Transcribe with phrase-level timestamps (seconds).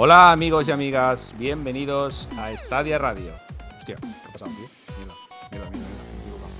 [0.00, 3.32] Hola amigos y amigas, bienvenidos a Estadia Radio.
[3.80, 4.68] Hostia, ¿qué ha pasado, tío?
[5.50, 6.50] Mira, me he equivocado.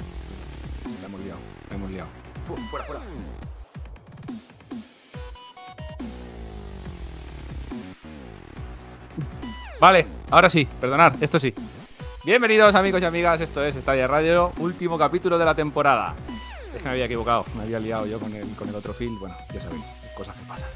[1.01, 1.39] La hemos liado,
[1.71, 2.09] la hemos liado.
[2.49, 3.01] Fu- Fuera, fuera.
[9.81, 11.55] Vale, ahora sí, perdonad, esto sí.
[12.25, 16.15] Bienvenidos amigos y amigas, esto es Estadia Radio, último capítulo de la temporada.
[16.75, 19.19] Es que me había equivocado, me había liado yo con el, con el otro film,
[19.21, 19.85] bueno, ya sabéis,
[20.17, 20.69] cosas que pasan.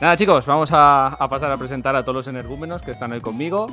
[0.00, 3.20] Nada chicos, vamos a, a pasar a presentar a todos los energúmenos que están hoy
[3.20, 3.66] conmigo,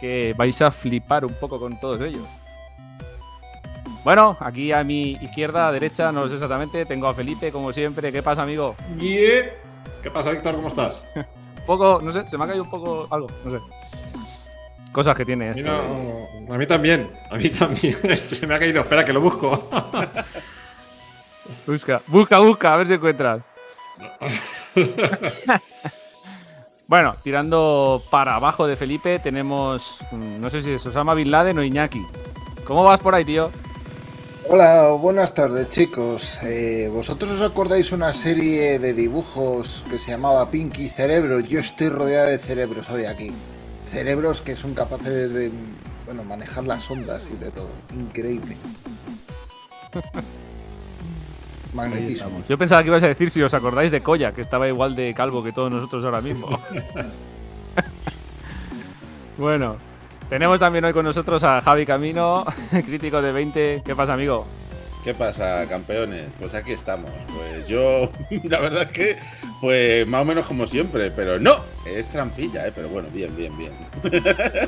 [0.00, 2.26] que vais a flipar un poco con todos ellos.
[4.04, 8.10] Bueno, aquí a mi izquierda, derecha, no lo sé exactamente, tengo a Felipe como siempre.
[8.10, 8.74] ¿Qué pasa, amigo?
[8.98, 9.50] Yeah.
[10.02, 10.54] ¿Qué pasa, Víctor?
[10.56, 11.04] ¿Cómo estás?
[11.14, 13.58] Un poco, no sé, se me ha caído un poco algo, no sé.
[14.92, 15.62] Cosas que tiene este.
[15.62, 15.82] Mira,
[16.54, 17.10] a mí también.
[17.30, 17.96] A mí también.
[18.28, 18.82] Se me ha caído.
[18.82, 19.68] Espera, que lo busco.
[21.66, 23.40] Busca, busca, busca, a ver si encuentras.
[26.86, 31.58] bueno, tirando para abajo de Felipe tenemos, mm, no sé si es Osama Bin Laden
[31.58, 32.02] o Iñaki.
[32.64, 33.50] ¿Cómo vas por ahí, tío?
[34.48, 36.34] Hola, buenas tardes chicos.
[36.42, 41.40] Eh, ¿Vosotros os acordáis una serie de dibujos que se llamaba Pinky Cerebro?
[41.40, 43.32] Yo estoy rodeado de cerebros hoy aquí.
[43.90, 45.50] Cerebros que son capaces de
[46.04, 47.70] bueno, manejar las ondas y de todo.
[47.94, 48.56] Increíble.
[51.74, 52.42] Magnetismo.
[52.48, 55.12] Yo pensaba que ibas a decir si os acordáis de Koya, que estaba igual de
[55.12, 56.48] calvo que todos nosotros ahora mismo.
[59.36, 59.76] bueno,
[60.30, 62.44] tenemos también hoy con nosotros a Javi Camino,
[62.86, 63.82] crítico de 20.
[63.84, 64.46] ¿Qué pasa, amigo?
[65.02, 66.28] ¿Qué pasa, campeones?
[66.38, 67.10] Pues aquí estamos.
[67.34, 68.10] Pues yo,
[68.44, 69.16] la verdad es que,
[69.60, 72.72] pues más o menos como siempre, pero no, es trampilla, ¿eh?
[72.74, 73.72] Pero bueno, bien, bien, bien.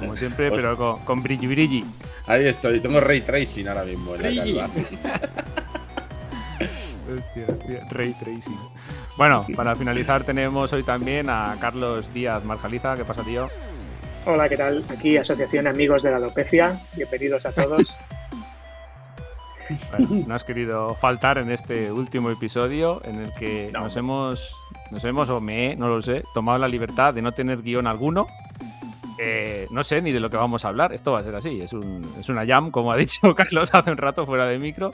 [0.01, 1.85] Como siempre, pero con, con brilli brilli.
[2.27, 4.69] Ahí estoy, tengo ray tracing ahora mismo en la calva.
[7.09, 8.59] Hostia, hostia, Ray Tracing.
[9.17, 12.97] Bueno, para finalizar tenemos hoy también a Carlos Díaz Marjaliza.
[12.97, 13.49] ¿Qué pasa, tío?
[14.25, 14.85] Hola, ¿qué tal?
[14.91, 16.81] Aquí Asociación Amigos de la Alopecia.
[16.97, 17.97] Bienvenidos a todos.
[19.91, 23.81] Bueno, no has querido faltar en este último episodio en el que No.
[23.81, 24.55] nos hemos,
[24.91, 27.87] nos hemos, o me he, no lo sé, tomado la libertad de no tener guion
[27.87, 28.27] alguno.
[29.19, 30.93] Eh, no sé ni de lo que vamos a hablar.
[30.93, 31.61] Esto va a ser así.
[31.61, 34.93] Es, un, es una jam, como ha dicho Carlos hace un rato fuera de micro.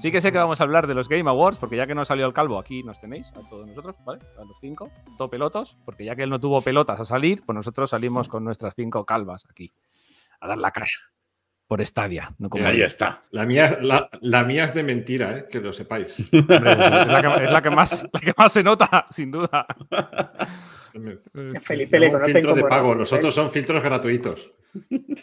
[0.00, 2.04] Sí que sé que vamos a hablar de los Game Awards, porque ya que no
[2.04, 4.20] salió el calvo, aquí nos tenéis, a todos nosotros, ¿vale?
[4.38, 7.54] A los cinco, todo pelotos, porque ya que él no tuvo pelotas a salir, pues
[7.54, 9.72] nosotros salimos con nuestras cinco calvas aquí,
[10.40, 10.86] a dar la cara.
[11.72, 13.22] Por Stadia, no como Ahí está.
[13.30, 15.46] La mía, la, la mía es de mentira, ¿eh?
[15.50, 16.14] Que lo sepáis.
[16.30, 19.64] Hombre, es, la que, es la que más, la que más se nota, sin duda.
[21.62, 22.94] Felipe le un filtro de pago.
[22.94, 24.50] Los otros son filtros gratuitos.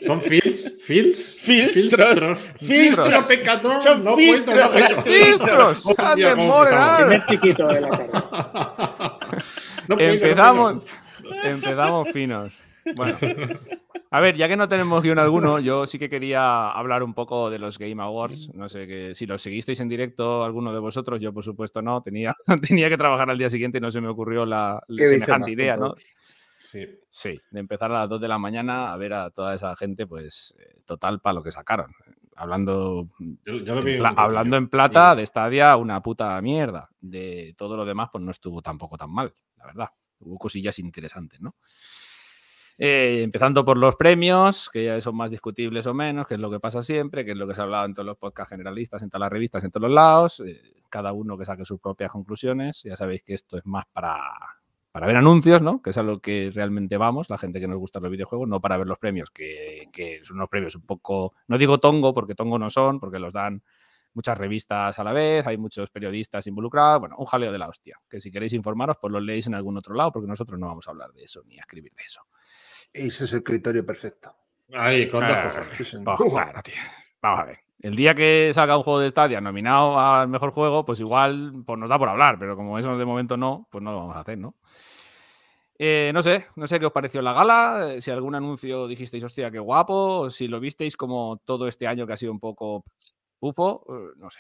[0.08, 2.40] Son fils, fils, Filtros.
[2.58, 3.84] filtro pecador.
[3.84, 5.04] Son no filtros puedo, no puedo.
[5.04, 5.82] ¡Filtros!
[5.86, 6.72] Hostia, ¡Ande, cómo more, empezamos.
[6.72, 6.98] nada!
[6.98, 8.10] Primer chiquito de la tarde.
[9.88, 10.84] No puedo, no Empezamos,
[11.22, 11.44] puedo.
[11.44, 12.54] empezamos finos.
[12.96, 13.18] Bueno,
[14.12, 17.50] a ver, ya que no tenemos guion alguno, yo sí que quería hablar un poco
[17.50, 18.54] de los Game Awards.
[18.56, 22.02] No sé que si los seguisteis en directo, alguno de vosotros, yo por supuesto no.
[22.02, 22.36] Tenía,
[22.68, 25.94] tenía que trabajar al día siguiente y no se me ocurrió la, semejante idea, ¿no?
[26.72, 26.88] Sí.
[27.10, 30.06] Sí, de empezar a las 2 de la mañana a ver a toda esa gente,
[30.06, 31.92] pues eh, total para lo que sacaron.
[32.36, 33.10] Hablando
[33.46, 36.90] Yo, yo lo En pla- hablando en plata, de Stadia, una puta mierda.
[37.02, 39.90] De todo lo demás, pues no estuvo tampoco tan mal, la verdad.
[40.20, 41.56] Hubo cosillas interesantes, ¿no?
[42.82, 46.50] Eh, empezando por los premios, que ya son más discutibles o menos, que es lo
[46.50, 49.02] que pasa siempre, que es lo que se ha hablado en todos los podcasts generalistas,
[49.04, 50.40] en todas las revistas, en todos los lados.
[50.40, 52.82] eh, cada uno que saque sus propias conclusiones.
[52.84, 54.18] Ya sabéis que esto es más para,
[54.92, 55.82] para ver anuncios, ¿no?
[55.82, 58.60] Que es a lo que realmente vamos, la gente que nos gusta los videojuegos, no
[58.62, 62.34] para ver los premios, que, que son unos premios un poco, no digo tongo, porque
[62.34, 63.62] tongo no son, porque los dan
[64.14, 68.00] muchas revistas a la vez, hay muchos periodistas involucrados, bueno, un jaleo de la hostia,
[68.10, 70.88] que si queréis informaros, pues lo leéis en algún otro lado, porque nosotros no vamos
[70.88, 72.22] a hablar de eso ni a escribir de eso.
[72.94, 74.34] Ese es el criterio perfecto.
[74.74, 75.78] Ahí, con dos Ah, cojones.
[75.78, 76.74] Pues, tío.
[77.22, 77.60] Vamos a ver.
[77.82, 81.80] El día que salga un juego de Stadia nominado al mejor juego, pues igual pues
[81.80, 84.20] nos da por hablar, pero como eso de momento no, pues no lo vamos a
[84.20, 84.56] hacer, ¿no?
[85.78, 89.24] Eh, no sé, no sé qué os pareció la gala, eh, si algún anuncio dijisteis,
[89.24, 92.40] hostia, qué guapo, o si lo visteis como todo este año que ha sido un
[92.40, 92.84] poco
[93.40, 94.40] ufo, eh, no sé.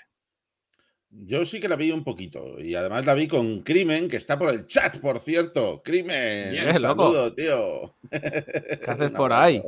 [1.11, 2.59] Yo sí que la vi un poquito.
[2.59, 5.81] Y además la vi con Crimen, que está por el chat, por cierto.
[5.83, 6.51] Crimen.
[6.51, 7.05] Bien, un loco.
[7.05, 7.95] saludo, tío.
[8.09, 9.61] ¿Qué haces por ahí?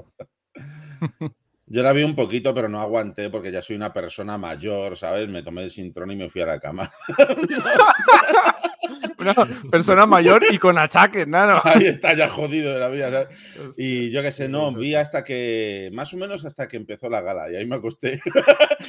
[1.73, 5.29] Yo la vi un poquito, pero no aguanté porque ya soy una persona mayor, ¿sabes?
[5.29, 6.91] Me tomé el sintrón y me fui a la cama.
[9.17, 9.33] Una
[9.69, 11.61] persona mayor y con achaques, ¿no?
[11.63, 13.37] Ahí está ya jodido de la vida, ¿sabes?
[13.57, 13.85] Hostia.
[13.85, 17.21] Y yo qué sé, no, vi hasta que, más o menos hasta que empezó la
[17.21, 18.19] gala y ahí me acosté.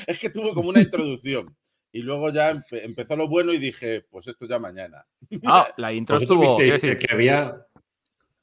[0.07, 1.55] es que tuvo como una introducción.
[1.93, 5.05] Y luego ya empe- empezó lo bueno y dije, pues esto ya mañana.
[5.45, 6.57] Ah, la intro estuvo.
[6.57, 7.67] visteis decir, que, había.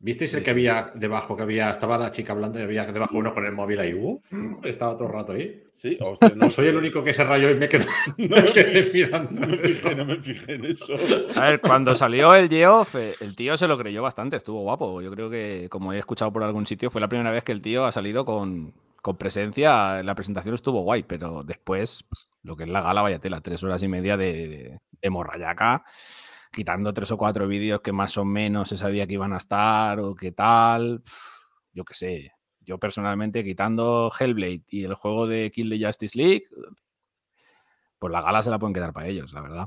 [0.01, 1.35] ¿Visteis el que había debajo?
[1.35, 3.93] Que había, estaba la chica hablando y había debajo uno con el móvil ahí.
[3.93, 4.21] Uh,
[4.63, 5.61] estaba todo el rato ahí.
[5.73, 7.85] Sí, hostia, No soy el único que se rayó y me quedé,
[8.17, 9.31] No, me quedé mirando.
[9.41, 10.93] No me fijé, no me fijé en eso.
[11.35, 15.01] A ver, cuando salió el Geoff, eh, el tío se lo creyó bastante, estuvo guapo.
[15.01, 17.61] Yo creo que, como he escuchado por algún sitio, fue la primera vez que el
[17.61, 20.01] tío ha salido con, con presencia.
[20.03, 23.63] La presentación estuvo guay, pero después, pues, lo que es la gala, vaya tela, tres
[23.63, 24.79] horas y media de,
[25.09, 25.83] morrallaca,
[26.51, 29.99] quitando tres o cuatro vídeos que más o menos se sabía que iban a estar
[29.99, 31.01] o qué tal.
[31.03, 31.17] pf,
[31.73, 32.31] Yo qué sé.
[32.61, 36.43] Yo personalmente, quitando Hellblade y el juego de Kill the Justice League,
[37.97, 39.65] pues la gala se la pueden quedar para ellos, la verdad.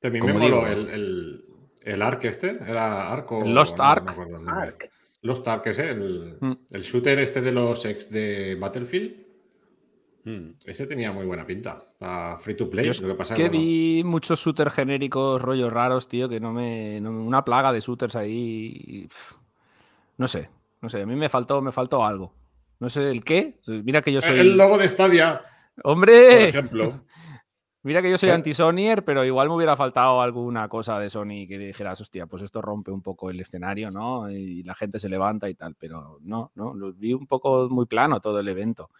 [0.00, 0.66] También me moló digo.
[0.66, 1.44] el, el,
[1.82, 2.50] el Ark este.
[2.50, 3.94] ¿Era Ark o El Lost no,
[4.40, 4.72] no
[5.22, 5.50] Nombre.
[5.50, 5.58] Ark.
[5.58, 6.52] Ark ese, el, Mm.
[6.70, 9.16] el shooter este de los ex de Battlefield.
[10.24, 10.50] Hmm.
[10.64, 11.84] Ese tenía muy buena pinta.
[11.92, 12.84] Está free to play.
[12.84, 16.28] Yo es lo que pasa que es bueno, vi muchos shooters genéricos, rollos raros, tío,
[16.28, 17.00] que no me.
[17.00, 19.08] no- una plaga de shooters ahí.
[20.18, 20.48] No sé,
[20.80, 21.02] no sé.
[21.02, 22.32] A mí me faltó, me faltó algo.
[22.78, 23.58] No sé el qué.
[23.66, 24.38] Mira que yo soy.
[24.38, 25.40] El logo de Stadia.
[25.82, 26.48] Por ¡Hombre!
[26.48, 27.04] ejemplo.
[27.84, 28.34] Mira que yo soy ¿Qué?
[28.34, 32.62] anti-Sonyer, pero igual me hubiera faltado alguna cosa de Sony que dijeras, hostia, pues esto
[32.62, 34.30] rompe un poco el escenario, ¿no?
[34.30, 37.86] Y la gente se levanta y tal, pero no, no, lo vi un poco muy
[37.86, 38.90] plano todo el evento.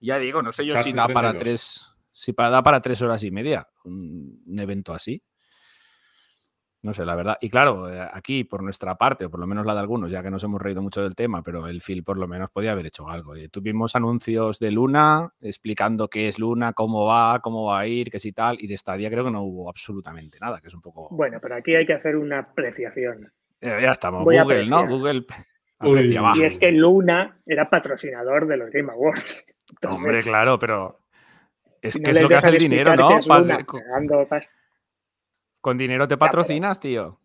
[0.00, 1.38] Ya digo, no sé yo si da para 32.
[1.38, 5.22] tres, si da para tres horas y media un, un evento así.
[6.82, 7.36] No sé, la verdad.
[7.42, 10.22] Y claro, eh, aquí por nuestra parte, o por lo menos la de algunos, ya
[10.22, 12.86] que nos hemos reído mucho del tema, pero el Phil por lo menos podía haber
[12.86, 13.36] hecho algo.
[13.36, 18.10] Eh, tuvimos anuncios de Luna explicando qué es Luna, cómo va, cómo va a ir,
[18.10, 20.80] qué si tal, y de Stadia creo que no hubo absolutamente nada, que es un
[20.80, 21.08] poco...
[21.10, 23.30] Bueno, pero aquí hay que hacer una apreciación.
[23.60, 24.86] Eh, ya estamos, voy Google, ¿no?
[24.88, 25.26] Google
[25.78, 26.32] aprecia.
[26.34, 29.44] Y es que Luna era patrocinador de los Game Awards.
[29.70, 30.98] Entonces, Hombre, claro, pero
[31.82, 33.10] es si no que es lo que hace el dinero, ¿no?
[33.10, 34.54] Luna pagando pasta-
[35.60, 37.18] con dinero te pero- patrocinas, tío.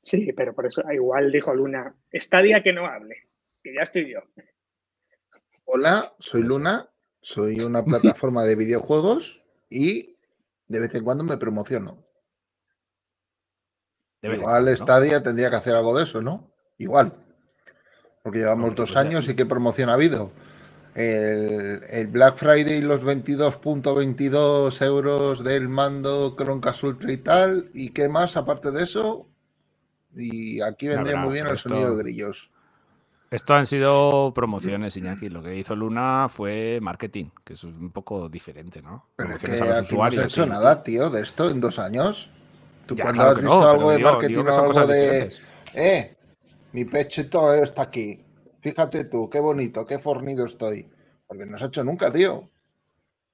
[0.00, 3.28] Sí, pero por eso igual dijo Luna, Stadia que no hable,
[3.62, 4.18] que ya estoy yo.
[5.64, 10.16] Hola, soy Luna, soy una plataforma de videojuegos y
[10.66, 12.04] de vez en cuando me promociono.
[14.22, 14.76] Igual cuando, ¿no?
[14.76, 16.52] Stadia tendría que hacer algo de eso, ¿no?
[16.78, 17.12] Igual.
[18.22, 20.32] Porque llevamos dos pues años y qué promoción ha habido.
[20.94, 27.70] El, el Black Friday y los 22.22 euros del mando Chromecast Ultra y tal.
[27.74, 29.26] ¿Y qué más aparte de eso?
[30.14, 32.50] Y aquí vendría muy bien el sonido de grillos.
[33.30, 35.30] Esto han sido promociones, Iñaki.
[35.30, 39.08] Lo que hizo Luna fue marketing, que eso es un poco diferente, ¿no?
[39.16, 42.28] Pero es que aquí no se ha hecho nada, tío, de esto en dos años.
[42.84, 45.02] ¿Tú Ya, cuando claro has visto no, algo de digo- marketing digo o algo de...
[45.04, 45.40] diferentes.
[45.72, 46.16] Eh,
[46.72, 48.22] mi pechito está aquí.
[48.62, 50.88] Fíjate tú, qué bonito, qué fornido estoy.
[51.26, 52.48] Porque no se ha hecho nunca, tío.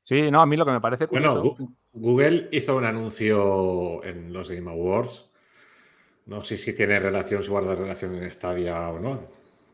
[0.03, 1.55] Sí, no, a mí lo que me parece curioso.
[1.57, 5.31] Bueno, Google hizo un anuncio en los Game Awards.
[6.27, 9.21] No sé si tiene relación, si guarda relación en Stadia o no.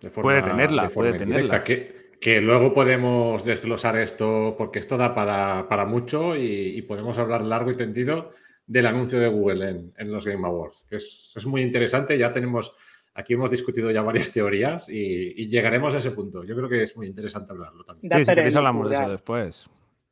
[0.01, 1.63] De forma, Puede tenerla, de forma puede indirecta.
[1.63, 1.65] tenerla.
[1.65, 7.19] Que, que luego podemos desglosar esto, porque esto da para, para mucho y, y podemos
[7.19, 8.33] hablar largo y tendido
[8.67, 10.85] del anuncio de Google en, en los Game Awards.
[10.89, 12.17] Que es, es muy interesante.
[12.17, 12.75] Ya tenemos,
[13.15, 16.45] aquí hemos discutido ya varias teorías y, y llegaremos a ese punto.
[16.45, 18.13] Yo creo que es muy interesante hablarlo también.
[18.13, 19.69] Sí, si queréis hablamos de eso después.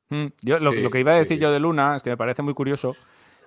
[0.09, 1.43] Mm, Yo, lo, Sí, lo que iba a sí, decir sí.
[1.43, 2.95] yo de Luna es que me parece muy curioso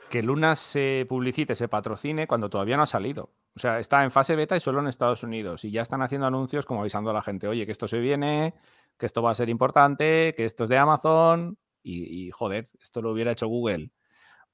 [0.10, 3.32] que Luna se publicite, se patrocine cuando todavía no ha salido.
[3.56, 5.64] O sea, está en fase beta y solo en Estados Unidos.
[5.66, 8.54] Y ya están haciendo anuncios como avisando a la gente, oye, que esto se viene,
[8.98, 11.58] que esto va a ser importante, que esto es de Amazon.
[11.82, 13.92] Y, y, joder, esto lo hubiera hecho Google.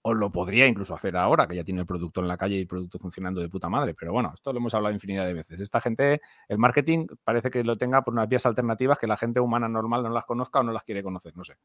[0.03, 2.62] O lo podría incluso hacer ahora, que ya tiene el producto en la calle y
[2.62, 3.93] el producto funcionando de puta madre.
[3.93, 5.60] Pero bueno, esto lo hemos hablado infinidad de veces.
[5.60, 9.39] Esta gente, el marketing parece que lo tenga por unas vías alternativas que la gente
[9.39, 11.36] humana normal no las conozca o no las quiere conocer.
[11.36, 11.58] No sé.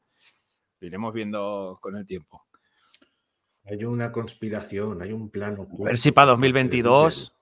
[0.81, 2.45] Lo iremos viendo con el tiempo.
[3.64, 5.66] Hay una conspiración, hay un plano.
[5.81, 7.36] A ver si para 2022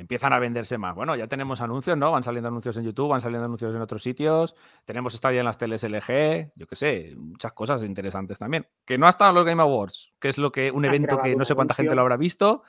[0.00, 0.94] empiezan a venderse más.
[0.94, 2.10] Bueno, ya tenemos anuncios, ¿no?
[2.10, 4.54] Van saliendo anuncios en YouTube, van saliendo anuncios en otros sitios.
[4.84, 8.66] Tenemos Stadia en las teles LG, yo qué sé, muchas cosas interesantes también.
[8.84, 11.36] Que no ha estado en los Game Awards, que es lo que un evento que
[11.36, 12.62] no sé cuánta gente lo habrá visto,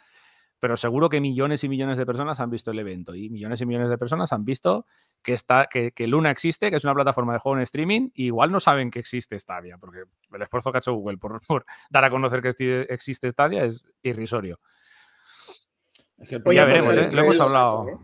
[0.60, 3.66] pero seguro que millones y millones de personas han visto el evento y millones y
[3.66, 4.86] millones de personas han visto
[5.24, 8.26] que, está, que, que Luna existe, que es una plataforma de juego en streaming, y
[8.26, 11.66] igual no saben que existe Stadia, porque el esfuerzo que ha hecho Google por, por
[11.90, 14.60] dar a conocer que existe Stadia es irrisorio.
[16.22, 17.04] Es que el Oye, ya problema veremos, de ¿eh?
[17.06, 18.00] esto lo hemos es- hablado.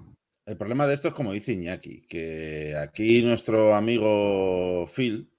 [0.46, 5.30] El problema de esto es como dice Iñaki, que aquí nuestro amigo Phil,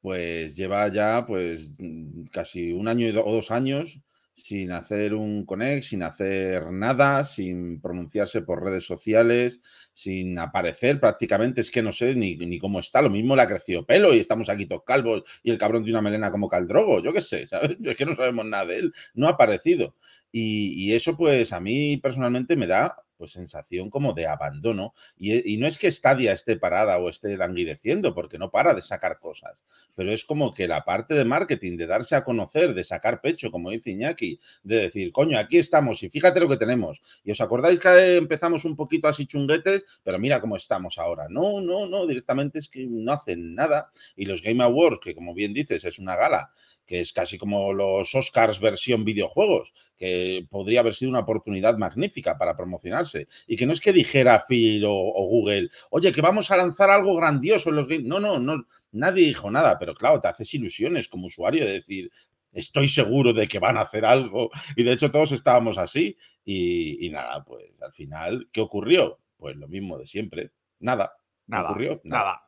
[0.00, 4.00] pues lleva ya pues mm, casi un año o dos años
[4.36, 9.60] sin hacer un connect, sin hacer nada, sin pronunciarse por redes sociales,
[9.94, 13.48] sin aparecer prácticamente, es que no sé ni, ni cómo está, lo mismo le ha
[13.48, 17.02] crecido pelo y estamos aquí todos calvos y el cabrón tiene una melena como caldrogo,
[17.02, 17.76] yo qué sé, ¿sabes?
[17.82, 19.94] Es que no sabemos nada de él, no ha aparecido.
[20.38, 24.94] Y, eso, pues, a mí personalmente me da pues sensación como de abandono.
[25.16, 28.82] Y, y, no es que Stadia esté parada o esté languideciendo, porque no para de
[28.82, 29.58] sacar cosas,
[29.94, 33.50] pero es como que la parte de marketing, de darse a conocer, de sacar pecho,
[33.50, 37.00] como dice Iñaki, de decir, coño, aquí estamos y fíjate lo que tenemos.
[37.24, 41.26] Y os acordáis que empezamos un poquito así chunguetes, pero mira cómo estamos ahora.
[41.28, 43.90] No, no, no, directamente es que no hacen nada.
[44.14, 46.50] Y los Game Awards, que como bien dices, es una gala
[46.86, 52.38] que es casi como los Oscars versión videojuegos, que podría haber sido una oportunidad magnífica
[52.38, 53.26] para promocionarse.
[53.46, 57.16] Y que no es que dijera Phil o, Google, oye, que vamos a lanzar algo
[57.16, 58.04] grandioso en los games.
[58.04, 62.10] No, no, no, nadie dijo nada, pero claro, te haces ilusiones como usuario de decir,
[62.52, 64.50] estoy seguro de que van a hacer algo.
[64.76, 66.16] Y de hecho todos estábamos así.
[66.44, 69.18] Y, nada, pues al final, ¿qué ocurrió?
[69.36, 70.52] Pues lo mismo de siempre.
[70.78, 71.16] Nada.
[71.48, 71.70] Nada.
[71.70, 72.00] ocurrió?
[72.04, 72.42] nada.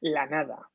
[0.00, 0.71] La nada.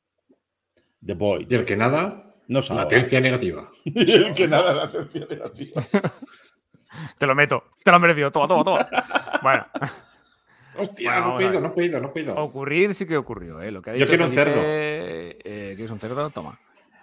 [1.07, 1.47] The Void.
[1.49, 2.81] Y el que nada, no sabe.
[2.81, 3.69] Latencia negativa.
[3.83, 5.81] y el que nada, latencia negativa.
[7.17, 7.63] te lo meto.
[7.83, 8.31] Te lo han merecido.
[8.31, 8.89] Toma, toma, toma.
[9.41, 9.65] Bueno.
[10.79, 12.35] Hostia, no pido, no pido, no pido.
[12.35, 13.71] Ocurrir sí que ocurrió, ¿eh?
[13.71, 14.61] Lo que ha dicho Yo quiero un cerdo.
[14.63, 16.29] Eh, ¿Quieres un cerdo?
[16.29, 16.59] Toma.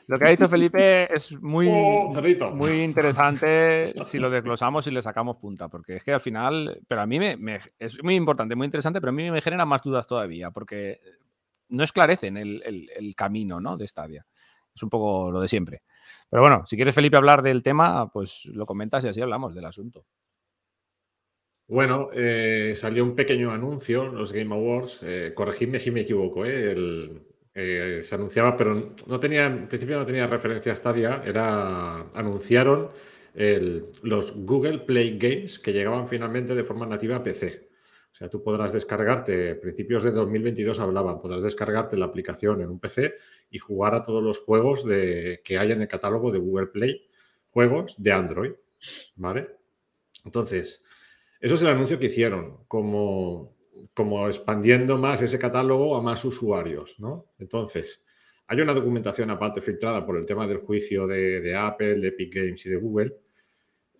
[0.06, 2.12] Lo que ha dicho Felipe es muy, oh,
[2.52, 7.00] muy interesante si lo desglosamos y le sacamos punta, porque es que al final, pero
[7.00, 10.06] a mí me, es muy importante, muy interesante, pero a mí me genera más dudas
[10.06, 11.00] todavía, porque
[11.74, 13.76] no esclarecen el, el, camino ¿no?
[13.76, 14.26] de Stadia.
[14.74, 15.82] Es un poco lo de siempre.
[16.28, 19.64] Pero bueno, si quieres, Felipe, hablar del tema, pues lo comentas y así hablamos del
[19.64, 20.04] asunto.
[21.66, 25.00] Bueno, eh, salió un pequeño anuncio, los Game Awards.
[25.02, 30.26] Eh, corregidme si me equivoco, eh, se anunciaba, pero no tenía, en principio no tenía
[30.26, 31.22] referencia a Stadia.
[31.24, 32.90] Era, anunciaron
[34.02, 37.68] los Google Play Games que llegaban finalmente de forma nativa a PC.
[38.14, 42.78] O sea, tú podrás descargarte, principios de 2022 hablaban, podrás descargarte la aplicación en un
[42.78, 43.14] PC
[43.50, 47.08] y jugar a todos los juegos de, que hay en el catálogo de Google Play,
[47.50, 48.52] juegos de Android.
[49.16, 49.56] ¿Vale?
[50.24, 50.80] Entonces,
[51.40, 53.56] eso es el anuncio que hicieron, como,
[53.92, 57.32] como expandiendo más ese catálogo a más usuarios, ¿no?
[57.40, 58.04] Entonces,
[58.46, 62.32] hay una documentación aparte filtrada por el tema del juicio de, de Apple, de Epic
[62.32, 63.16] Games y de Google,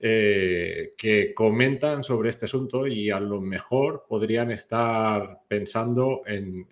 [0.07, 6.69] eh, que comentan sobre este asunto y a lo mejor podrían estar pensando en,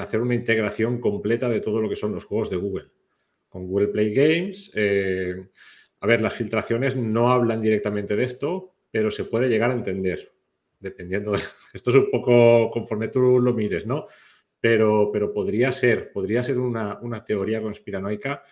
[0.00, 2.88] hacer una integración completa de todo lo que son los juegos de Google.
[3.48, 5.36] Con Google Play Games, eh,
[6.00, 10.32] a ver, las filtraciones no hablan directamente de esto, pero se puede llegar a entender,
[10.80, 11.38] dependiendo de...
[11.72, 14.06] Esto es un poco conforme tú lo mires, ¿no?
[14.60, 18.42] Pero, pero podría ser, podría ser una, una teoría conspiranoica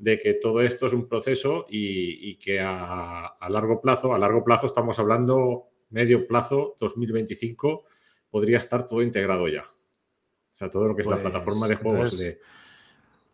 [0.00, 4.66] de que todo esto es un proceso y, que a, largo plazo, a largo plazo
[4.66, 7.84] estamos hablando medio plazo, 2025,
[8.30, 9.64] podría estar todo integrado ya.
[9.64, 12.40] O sea, todo lo que es la pues, plataforma de juegos de...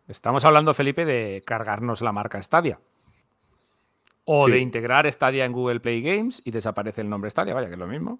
[0.09, 2.79] Estamos hablando, Felipe, de cargarnos la marca Stadia.
[4.25, 7.73] O de integrar Stadia en Google Play Games y desaparece el nombre Stadia, vaya, que
[7.73, 8.19] es lo mismo.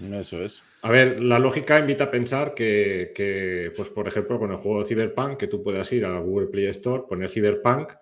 [0.00, 0.62] Eso es.
[0.82, 5.36] A ver, la lógica invita a pensar que, pues por ejemplo, con el juego Cyberpunk,
[5.38, 7.92] que tú puedas ir a Google Play Store, poner Cyberpunk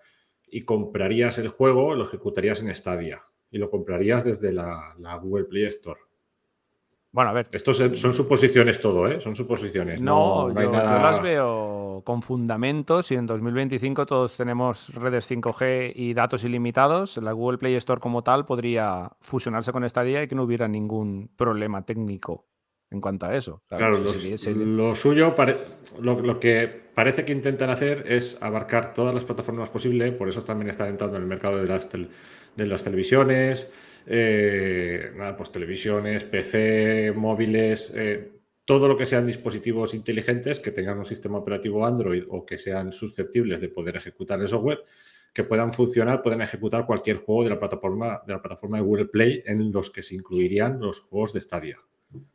[0.47, 5.65] y comprarías el juego, lo ejecutarías en Stadia y lo comprarías desde la Google Play
[5.65, 6.01] Store.
[7.17, 7.47] Bueno, a ver.
[7.51, 9.23] Estos son suposiciones todo, ¿eh?
[9.23, 10.03] Son suposiciones.
[10.03, 16.45] No, yo, las veo con fundamentos y en 2025 todos tenemos redes 5G y datos
[16.45, 17.17] ilimitados.
[17.17, 20.69] La Google Play Store como tal podría fusionarse con esta día y que no hubiera
[20.69, 22.45] ningún problema técnico
[22.91, 23.63] en cuanto a eso.
[23.67, 24.13] Claro, lo
[24.95, 25.35] suyo,
[25.99, 30.69] lo, que parece que intentan hacer es abarcar todas las plataformas posibles, por eso también
[30.69, 33.73] están entrando en el mercado de las, de las televisiones,
[34.07, 38.33] eh, nada, pues televisiones, PC, móviles, eh,
[38.65, 42.93] todo lo que sean dispositivos inteligentes que tengan un sistema operativo Android o que sean
[42.93, 44.85] susceptibles de poder ejecutar el software,
[45.33, 49.07] que puedan funcionar, pueden ejecutar cualquier juego de la plataforma de la plataforma de Google
[49.07, 51.79] Play en los que se incluirían los juegos de Stadia.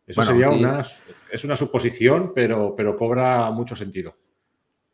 [0.05, 4.15] Eso sería una, es una suposición, pero, pero cobra mucho sentido.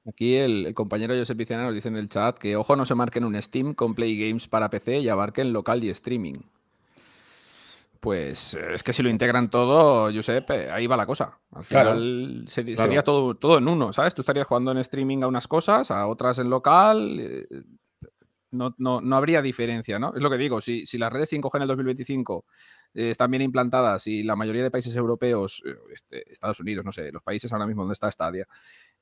[0.08, 3.42] Aquí el, compañero Josep nos dice en el chat que ojo no se marquen un
[3.42, 6.36] Steam con Play Games para PC y abarquen local y streaming.
[8.00, 11.40] Pues eh, es que si lo integran todo, Josep, eh, ahí va la cosa.
[11.52, 14.14] Al final sería, todo, todo en uno, ¿sabes?
[14.14, 17.18] Tú estarías jugando en streaming a unas cosas, a otras en local.
[17.20, 17.48] Eh,
[18.52, 20.14] no, no, habría diferencia, ¿no?
[20.16, 22.46] Es lo que digo, si, si las redes 5G en el 2025
[22.94, 25.62] están bien implantadas y la mayoría de países europeos,
[25.94, 28.48] este, Estados Unidos, no sé, los países ahora mismo donde está Stadia,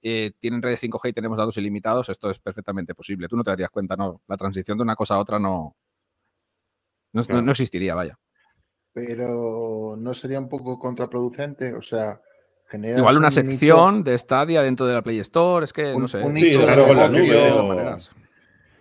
[0.01, 3.27] tienen redes 5G y tenemos datos ilimitados, esto es perfectamente posible.
[3.27, 4.21] Tú no te darías cuenta, ¿no?
[4.27, 5.75] La transición de una cosa a otra no,
[7.13, 8.17] no existiría, vaya
[8.95, 12.19] pero no sería un poco contraproducente, o sea,
[12.73, 16.17] Igual una sección de Stadia dentro de la Play Store, es que no sé.
[16.17, 16.81] Un nicho de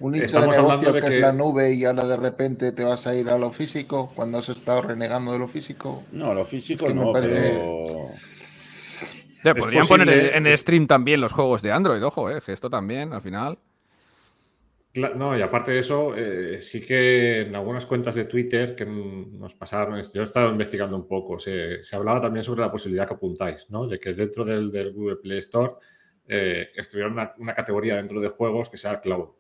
[0.00, 2.16] Un nicho de Estamos hablando negocio de que, que- es la nube y ahora de
[2.16, 6.02] repente te vas a ir a lo físico cuando has estado renegando de lo físico.
[6.12, 8.06] No, lo físico Es que me no, parece- pero.
[9.54, 12.70] Es podrían posible- poner en stream también los juegos de Android, ojo, eh, que esto
[12.70, 13.58] también, al final.
[14.94, 19.40] No, y aparte de eso, eh, sí que en algunas cuentas de Twitter que mm,
[19.40, 23.14] nos pasaron, yo he estado investigando un poco, se, hablaba también sobre la posibilidad que
[23.14, 23.88] apuntáis, ¿no?
[23.88, 25.72] De que dentro del, del Google Play Store
[26.28, 29.30] eh, estuviera una, una categoría dentro de juegos que sea cloud.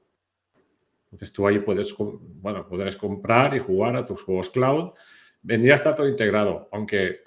[1.04, 4.90] Entonces tú ahí puedes, bueno, podrás comprar y jugar a tus juegos cloud.
[5.40, 7.20] Vendría a estar todo integrado, aunque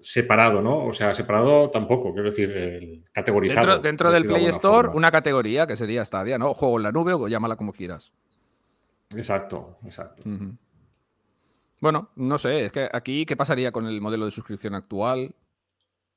[0.00, 0.86] separado, ¿no?
[0.86, 3.78] O sea, separado tampoco, quiero decir, el categorizado.
[3.80, 4.96] Dentro, del de Play Store, forma.
[4.96, 6.54] una categoría que sería Stadia, ¿no?
[6.54, 8.12] Juego en la nube o llámala como quieras.
[9.16, 10.22] Exacto, exacto.
[11.80, 15.34] Bueno, no sé, es que aquí, ¿qué pasaría con el modelo de suscripción actual?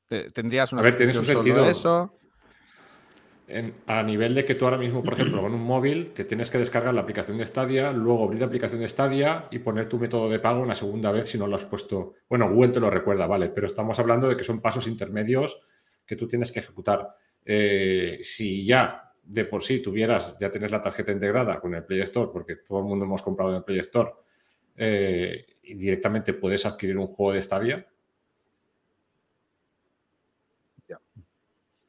[0.08, 1.72] Te- ¿Tendrías una A ver, tiene su suscripción solo sentido.
[1.72, 2.14] eso?
[3.60, 6.50] En- a nivel de que tú ahora mismo, por ejemplo, con un móvil, te tienes
[6.50, 10.00] que descargar la aplicación de Stadia, luego abrir la aplicación de Stadia y poner tu
[10.00, 12.14] método de pago una segunda vez si no lo has puesto.
[12.30, 15.60] Bueno, Google te lo recuerda, vale, pero estamos hablando de que son pasos intermedios
[16.06, 17.10] que tú tienes que ejecutar.
[17.46, 22.02] Eh, si ya de por sí tuvieras, ya tienes la tarjeta integrada con el Play
[22.02, 24.12] Store, porque todo el mundo hemos comprado en el Play Store,
[24.78, 27.86] eh, y directamente puedes adquirir un juego de Stadia,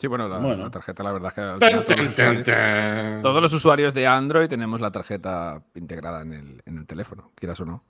[0.02, 0.64] Sí, bueno la, Bueno.
[0.64, 3.22] la tarjeta, la verdad es que al Tan, final todos, los usuarios, tan.
[3.22, 7.60] todos los usuarios de Android tenemos la tarjeta integrada en el, en el teléfono, quieras
[7.60, 7.84] o no.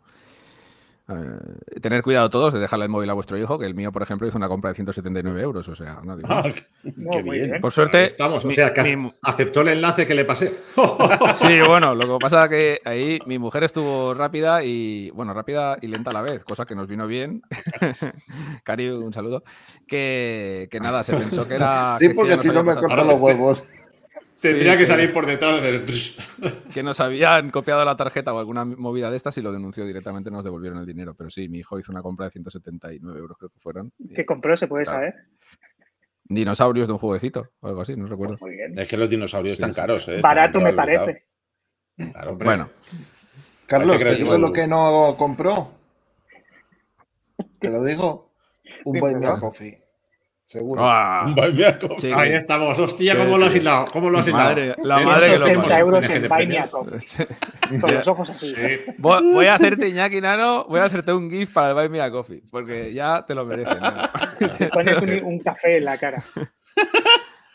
[1.08, 4.02] Eh, tener cuidado todos de dejarle el móvil a vuestro hijo, que el mío, por
[4.02, 7.24] ejemplo, hizo una compra de 179 euros, o sea, no digo Ah, qué bien.
[7.50, 7.60] bien.
[7.60, 10.54] Por suerte, Estamos, o mi- sea, que mi aceptó el enlace que le pasé.
[11.34, 15.76] Sí, bueno, lo que pasa es que ahí mi mujer estuvo rápida y, bueno, rápida
[15.82, 17.42] y lenta a la vez, cosa que nos vino bien.
[18.64, 19.42] Cari, un saludo.
[19.86, 21.96] Que, que nada, se pensó que era.
[21.98, 23.64] Sí, que- porque que si no me cortan los huevos.
[24.42, 25.84] Tendría Sí, que salir por detrás del.
[26.74, 30.30] Que nos habían copiado la tarjeta o alguna movida de estas y lo denunció directamente,
[30.30, 31.14] nos devolvieron el dinero.
[31.14, 33.92] Pero sí, mi hijo hizo una compra de 179 euros, creo que fueron.
[34.14, 34.56] ¿Qué compró?
[34.56, 34.98] ¿Se puede Claro.
[34.98, 35.14] saber?
[36.24, 38.36] Dinosaurios de un jueguecito o algo así, no recuerdo.
[38.40, 38.78] Muy bien.
[38.78, 39.80] Es que los dinosaurios Sí, están sí.
[39.80, 40.20] caros, ¿eh?
[40.20, 41.24] Barato Están me parece.
[42.12, 42.44] Claro, Hombre.
[42.46, 42.70] Bueno,
[43.66, 45.72] Carlos, te digo lo que no compró.
[47.58, 48.32] Te lo digo.
[48.84, 49.38] Un a Dímelo.
[49.38, 49.81] Coffee.
[50.52, 50.82] Seguro.
[50.84, 51.24] ¡ah!
[51.34, 51.98] Buy me a coffee.
[51.98, 52.78] Sí, Ahí estamos.
[52.78, 53.84] Hostia, Sí, ¿cómo lo has hilado?
[53.90, 54.44] ¿Cómo lo has hilado?
[54.50, 55.78] Madre- la madre que lo 80 parió.
[55.78, 56.70] euros en que Buy Me a depender.
[56.70, 57.80] Coffee.
[57.80, 58.54] Con los ojos así.
[58.54, 58.62] Sí.
[58.98, 62.00] Voy, voy a hacerte, Iñaki Nano, voy a hacerte un GIF para el Buy Me
[62.02, 63.80] a Coffee, porque ya te lo mereces.
[63.80, 64.10] Nano.
[64.74, 66.22] Pones un, un café en la cara.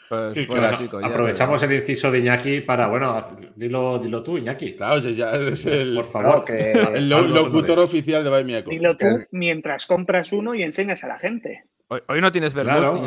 [0.09, 0.69] Pues, bueno,
[1.03, 4.73] aprovechamos el inciso de Iñaki para, bueno, dilo, dilo tú, Iñaki.
[4.73, 6.45] Claro, ya es el, Por No, favor.
[6.45, 7.79] que el locutor honores.
[7.79, 8.79] oficial de Buy Me a Coffee.
[8.79, 11.65] Dilo tú mientras compras uno y enseñas a la gente.
[11.89, 13.01] Hoy, hoy no tienes vermut, Claro.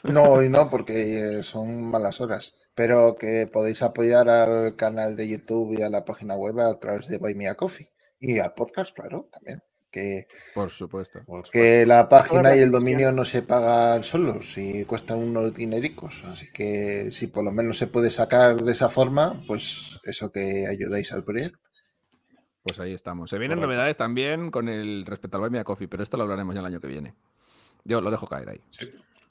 [0.04, 2.54] No, hoy no, porque eh, son malas horas.
[2.74, 7.08] Pero que podéis apoyar al canal de YouTube y a la página web a través
[7.08, 7.90] de Buy Me a Coffee.
[8.18, 9.62] Y al podcast, claro, también.
[9.90, 11.20] Que, Por supuesto.
[11.24, 16.24] Pues, que la página y el dominio no se pagan solos y cuestan unos dinericos.
[16.24, 20.66] Así que si por lo menos se puede sacar de esa forma, pues eso que
[20.66, 21.58] ayudáis al proyecto.
[22.64, 23.30] Pues ahí estamos.
[23.30, 23.72] Se vienen Correcto.
[23.72, 26.60] novedades también con el respecto al Buy Me a Coffee, pero esto lo hablaremos ya
[26.60, 27.14] el año que viene.
[27.84, 28.60] Yo lo dejo caer ahí.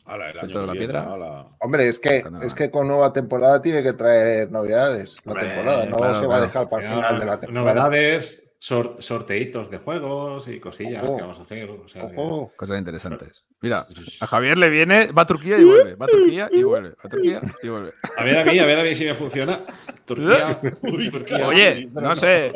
[0.06, 1.48] Hala, el Suelto año de la viene, piedra.
[1.60, 5.16] Hombre, es que, es que con nueva temporada tiene que traer novedades.
[5.26, 7.74] La Hombre, temporada no claro, se va a dejar para el final de la temporada.
[7.74, 11.16] Novedades, sor- sorteitos de juegos y cosillas Ojo.
[11.16, 11.70] que vamos a hacer.
[11.70, 12.16] o sea que-.
[12.58, 13.46] Cosas interesantes.
[13.62, 13.88] Mira,
[14.20, 15.96] a Javier le viene, va a Turquía y vuelve.
[15.96, 16.96] Va a Turquía y vuelve.
[17.02, 17.92] A Turquía y vuelve.
[18.18, 19.62] A ver a mí, a ver a mí si me funciona.
[20.04, 20.60] Turquía.
[20.84, 21.48] Uy, Turquía.
[21.48, 22.52] Oye, no sé.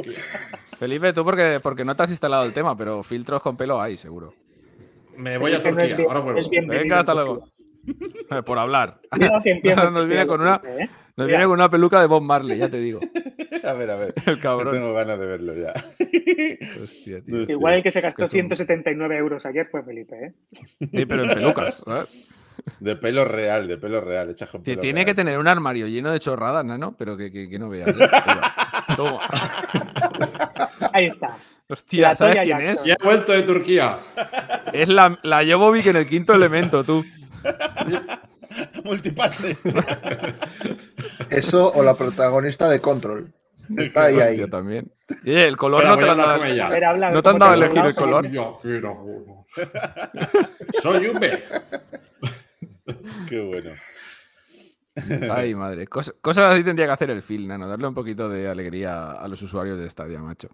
[0.77, 3.97] Felipe, tú porque, porque no te has instalado el tema, pero filtros con pelo hay,
[3.97, 4.33] seguro.
[5.17, 5.95] Me voy a no Turquía.
[5.95, 6.41] bien- Ahora vuelvo.
[6.67, 7.47] Venga, hasta luego.
[8.31, 8.99] Eh, Por hablar.
[9.91, 10.89] Nos viene con una- ¿eh?
[11.15, 12.99] Nos viene con una peluca de Bob Marley, ya te digo.
[13.63, 14.13] A ver, a ver.
[14.27, 14.73] El cabrón.
[14.73, 15.73] tengo ganas de verlo ya.
[16.81, 17.39] Hostia, tío.
[17.39, 17.53] Hostia.
[17.53, 20.33] Igual el que se gastó que son- 179 euros ayer fue Felipe, ¿eh?
[20.79, 21.83] Sí, pero en pelucas.
[21.83, 22.07] ¿sabes?
[22.79, 24.29] De pelo real, de pelo real.
[24.29, 25.05] Echas con pelo Tiene real.
[25.07, 26.95] que tener un armario lleno de chorradas, ¿no?
[26.95, 27.89] Pero que, que- que no veas.
[27.89, 28.07] ¿eh?
[28.95, 29.19] Toma.
[30.93, 31.37] Ahí está.
[31.69, 32.75] Hostia, La ¿sabes quién Jackson.
[32.75, 32.83] es?
[32.85, 33.99] Ya he vuelto de Turquía.
[34.73, 37.03] Es la, la Jovovic en el quinto elemento, tú.
[38.83, 39.57] Multipase.
[41.29, 43.33] Eso o la protagonista de Control.
[43.77, 44.49] Está ahí, ahí.
[44.49, 44.91] También.
[45.25, 46.21] Y el color no te dado.
[46.21, 47.11] habla.
[47.11, 48.29] ¿No te han ¿cómo dado a elegir el color?
[48.29, 49.45] Yo quiero uno.
[50.81, 51.43] Soy un B.
[53.27, 53.71] Qué bueno.
[55.33, 55.85] Ay, madre.
[55.87, 57.67] Cos- cosas así tendría que hacer el Phil, nano.
[57.67, 60.49] Darle un poquito de alegría a los usuarios de Stadia, macho.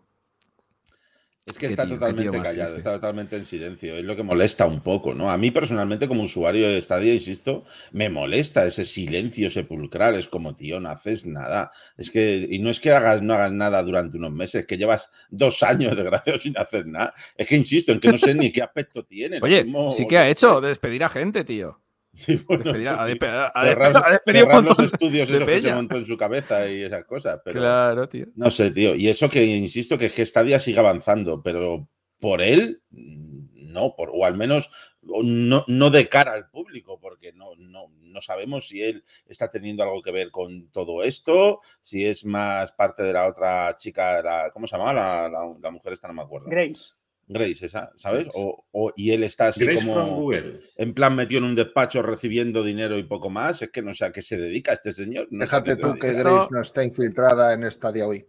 [1.46, 2.78] Es que está tío, totalmente callado, triste.
[2.78, 3.98] está totalmente en silencio.
[3.98, 5.30] Es lo que molesta un poco, ¿no?
[5.30, 10.16] A mí personalmente, como usuario de Stadia, insisto, me molesta ese silencio sepulcral.
[10.16, 11.70] Es como, tío, no haces nada.
[11.98, 14.78] Es que, y no es que hagas, no hagas nada durante unos meses, es que
[14.78, 17.14] llevas dos años, desgraciado, sin hacer nada.
[17.36, 19.40] Es que insisto en que no sé ni qué aspecto tiene.
[19.42, 21.83] Oye, mismo- sí que ha hecho despedir a gente, tío.
[22.14, 23.18] Sí, bueno, Despedir a sí.
[23.22, 26.16] a Cerrar- despe- a despedir un los estudios de esos que se montó en su
[26.16, 27.42] cabeza y esas cosas.
[27.44, 28.28] Pero, Claro, tío.
[28.36, 28.94] No sé, tío.
[28.96, 31.88] Y eso que insisto que es que Stadia sigue avanzando, pero
[32.20, 34.70] por él, no, por, o al menos
[35.02, 39.84] no, no de cara al público, porque no, no, no sabemos si él está teniendo
[39.84, 44.52] algo que ver con todo esto, si es más parte de la otra chica, la-
[44.54, 44.94] ¿cómo se llama?
[44.94, 46.48] La, la- la mujer esta, no me acuerdo.
[46.50, 46.94] Grace.
[47.28, 48.28] Grace, esa, ¿sabes?
[48.34, 50.60] O, o- y él está así Grace from como Google.
[50.76, 53.62] en plan metido en un despacho recibiendo dinero y poco más.
[53.62, 55.28] Es que no sé a qué se dedica este señor.
[55.32, 56.14] no Déjate tú que.
[56.14, 58.26] Grace no está infiltrada en Stadia hoy.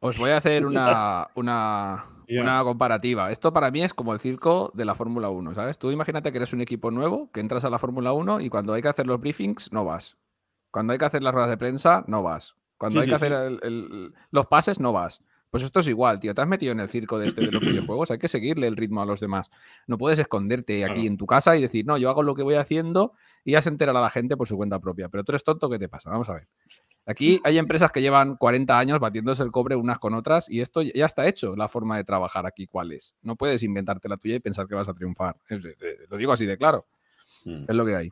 [0.00, 3.30] Os voy a hacer una, una, una comparativa.
[3.30, 5.78] Esto para mí es como el circo de la Fórmula 1, ¿sabes?
[5.78, 8.72] Tú imagínate que eres un equipo nuevo, que entras a la Fórmula 1 y cuando
[8.74, 10.16] hay que hacer los briefings, no vas.
[10.70, 12.56] Cuando hay que hacer las ruedas de prensa, no vas.
[12.76, 15.22] Cuando Sí, hay que sí, hacer el- el- los pases, no vas.
[15.54, 16.34] Pues esto es igual, tío.
[16.34, 18.10] Te has metido en el circo de este de los videojuegos.
[18.10, 19.52] Hay que seguirle el ritmo a los demás.
[19.86, 21.06] No puedes esconderte aquí Claro.
[21.06, 23.12] en tu casa y decir, no, yo hago lo que voy haciendo
[23.44, 25.08] y ya se enterará la gente por su cuenta propia.
[25.08, 26.10] Pero tú eres tonto, ¿qué te pasa?
[26.10, 26.48] Vamos a ver.
[27.06, 30.82] Aquí hay empresas que llevan 40 años batiéndose el cobre unas con otras y esto
[30.82, 33.14] ya está hecho, la forma de trabajar aquí, ¿cuál es?
[33.22, 35.36] No puedes inventarte la tuya y pensar que vas a triunfar.
[36.08, 36.84] Lo digo así de claro,
[37.44, 37.64] Mm.
[37.68, 38.10] es lo que hay.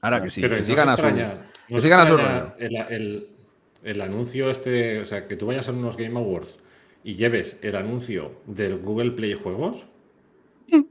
[0.00, 1.02] Ahora que sí, Pero que sigan a su...
[1.06, 2.54] que sigan a su extraña rollo.
[2.58, 3.37] el, el-
[3.82, 6.58] el anuncio este, o sea, que tú vayas a unos Game Awards
[7.04, 9.86] y lleves el anuncio del Google Play Juegos,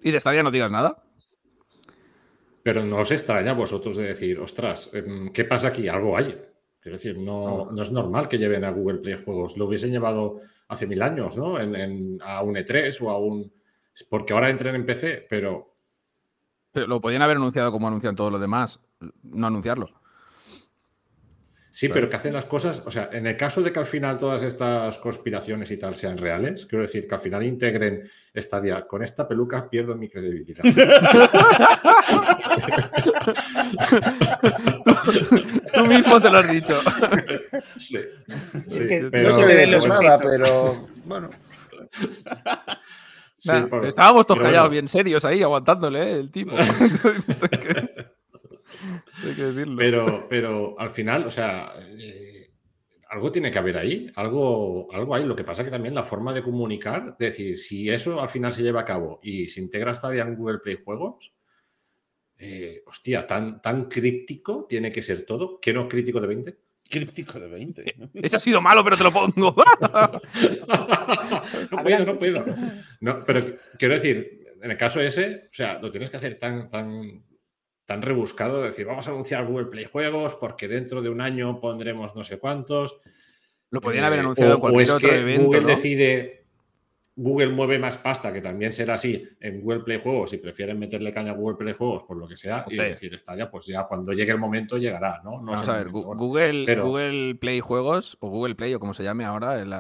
[0.02, 1.04] Y de Stadia no digas nada.
[2.64, 5.88] pero no os extraña a vosotros de decir, ostras, em, ¿qué pasa aquí?
[5.88, 6.38] Algo hay.
[6.82, 9.58] Quiero decir, no, no es normal que lleven a Google Play Juegos.
[9.58, 11.60] Lo hubiesen llevado hace mil años, ¿no?
[11.60, 13.52] En- en- a un E3 o a un...
[14.10, 15.74] Porque ahora entren en PC, pero
[16.74, 18.80] Pero lo podían haber anunciado como anuncian todos los demás,
[19.24, 19.90] no anunciarlo.
[21.78, 21.94] Sí, Claro.
[22.02, 24.42] pero que hacen las cosas, o sea, en el caso de que al final todas
[24.42, 29.28] estas conspiraciones y tal sean reales, quiero decir que al final integren Stadia, con esta
[29.28, 30.64] peluca pierdo mi credibilidad.
[35.74, 36.80] Tú mismo te lo has dicho.
[37.76, 41.30] Sí, Es que pero, no los nada, pero bueno.
[43.36, 44.72] sí, Nah, pero- Estábamos todos callados, bueno.
[44.72, 46.20] bien serios ahí, aguantándole, ¿eh?
[46.20, 46.56] el tipo.
[48.84, 49.76] hay, que, hay que decirlo.
[49.78, 52.52] pero, pero al final, o sea, eh,
[53.10, 55.26] algo tiene que haber ahí, algo, algo hay.
[55.26, 58.52] Lo que pasa que también la forma de comunicar, es decir, si eso al final
[58.52, 61.34] se lleva a cabo y se integra Stadia en Google Play Juegos,
[62.40, 66.58] eh, hostia, tan, tan críptico tiene que ser todo, que no crítico de 20.
[66.90, 67.96] Críptico de 20.
[68.14, 69.56] Ese ha sido malo, pero te lo pongo.
[71.72, 72.46] no puedo, no puedo.
[73.02, 76.70] No, pero quiero decir, en el caso ese, o sea, lo tienes que hacer tan,
[76.70, 77.24] tan,
[77.88, 82.14] tan rebuscado, decir, vamos a anunciar Google Play Juegos porque dentro de un año pondremos
[82.18, 82.98] no sé cuántos.
[83.70, 85.44] Lo podían haber Eh, anunciado en cualquier o es otro que evento.
[85.46, 85.68] Google ¿no?
[85.68, 86.37] decide,
[87.20, 91.12] Google mueve más pasta, que también será así en Google Play Juegos, si prefieren meterle
[91.12, 93.86] caña a Google Play Juegos, por lo que sea, y decir, está ya, pues ya
[93.88, 95.42] cuando llegue el momento llegará, ¿no?
[95.42, 96.24] No Vamos a ver, momento.
[96.24, 99.74] Google, Pero- Google Play Juegos, o Google Play, o como se llame ahora, el,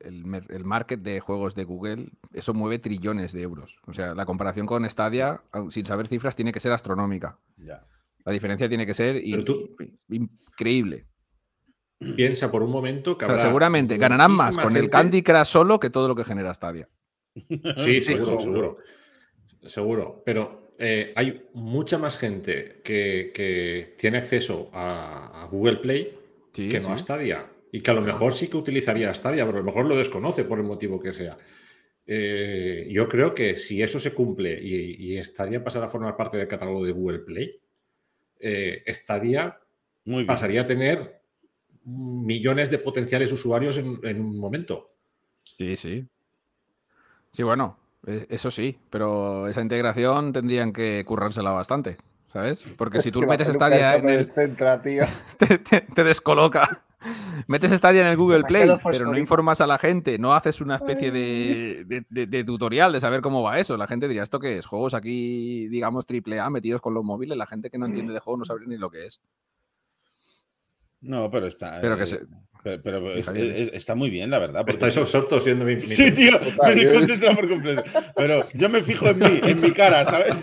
[0.00, 3.78] el el market de juegos de Google, eso mueve trillones de euros.
[3.86, 7.38] O sea, la comparación con Stadia, sin saber cifras, tiene que ser astronómica.
[7.56, 7.86] Ya.
[8.24, 9.74] La diferencia tiene que ser in- tú-
[10.10, 11.06] increíble.
[12.16, 15.44] Piensa por un momento que O sea, habrá seguramente ganarán más con el Candy Crush
[15.46, 16.88] solo que todo lo que genera Stadia.
[17.78, 18.40] Sí, seguro, seguro.
[18.40, 18.78] seguro.
[19.66, 20.22] Seguro.
[20.24, 26.18] Pero eh, hay mucha más gente que, que tiene acceso a, a Google Play
[26.52, 26.92] Sí, que no sí.
[26.92, 27.46] a Stadia.
[27.70, 30.44] Y que a lo mejor sí que utilizaría Stadia, pero a lo mejor lo desconoce
[30.44, 31.38] por el motivo que sea.
[32.06, 36.36] Eh, yo creo que si eso se cumple y, y Stadia pasara a formar parte
[36.36, 37.58] del catálogo de Google Play,
[38.40, 39.58] eh, Stadia
[40.04, 40.26] Muy bien.
[40.26, 41.21] pasaría a tener
[41.84, 44.86] millones de potenciales usuarios en, en un momento.
[45.44, 46.06] Sí, sí.
[47.32, 51.96] Sí, bueno, e- eso sí, pero esa integración tendrían que currársela bastante,
[52.32, 52.62] ¿sabes?
[52.76, 55.04] Porque si Es tú metes Stadia en me el, tío.
[55.38, 56.84] te, te- te descoloca.
[57.48, 60.76] Metes Stadia en el Google Play, pero no informas a la gente, no haces una
[60.76, 63.76] especie de, de- de- de tutorial de saber cómo va eso.
[63.76, 64.66] La gente diría, ¿esto qué es?
[64.66, 67.36] Juegos aquí, digamos, triple A metidos con los móviles.
[67.36, 69.20] La gente que no entiende de juego no sabe ni lo que es.
[71.02, 71.80] No, pero está.
[71.80, 72.20] Pero que eh, se-
[72.64, 73.50] Pero, pero es- Javier.
[73.50, 74.60] es- está muy bien, la verdad.
[74.60, 75.74] porque- Estáis absortos viendo mi.
[75.74, 77.82] mi- Sí, tío, Total, me yo- desconcentra por completo.
[78.14, 80.34] Pero yo me fijo en mí, en mi cara, ¿sabes?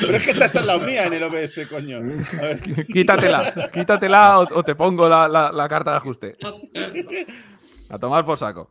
[0.00, 1.96] Pero es que estás al lado mía en el OBS, coño.
[1.98, 2.86] A ver.
[2.86, 6.36] Quítatela, quítatela o, o te pongo la, la- la carta de ajuste.
[7.90, 8.70] A tomar por saco.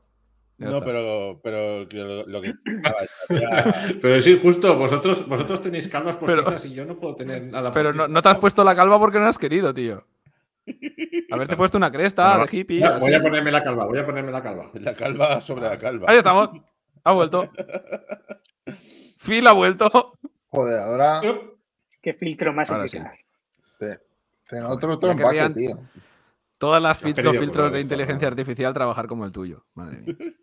[0.58, 0.86] Ya No, está.
[0.86, 2.54] pero, pero lo, lo que.
[4.02, 7.72] Pero es injusto, vosotros, vosotros tenéis calvas Pero- postizas y yo no puedo tener nada
[7.74, 10.06] Pero no, no te has puesto la calva porque no has querido, tío.
[11.34, 12.80] Haberte puesto una cresta Bueno, de hippie.
[12.80, 13.06] voy a- así.
[13.06, 14.70] Voy a ponerme la calva, voy a ponerme la calva.
[14.74, 16.10] la calva sobre la calva.
[16.12, 16.50] Ahí estamos.
[17.04, 17.50] Ha vuelto.
[19.18, 20.14] Phil ha vuelto.
[20.50, 21.22] Joder, ahora
[22.02, 22.98] Qué filtro más Ahora sí.
[22.98, 23.26] eficaz.
[24.70, 25.78] otro empaque, querrían- tío.
[26.58, 28.32] Todas las fil- los filtros de inteligencia ¿no?
[28.34, 29.66] artificial trabajar como el tuyo.
[29.74, 30.16] Madre mía.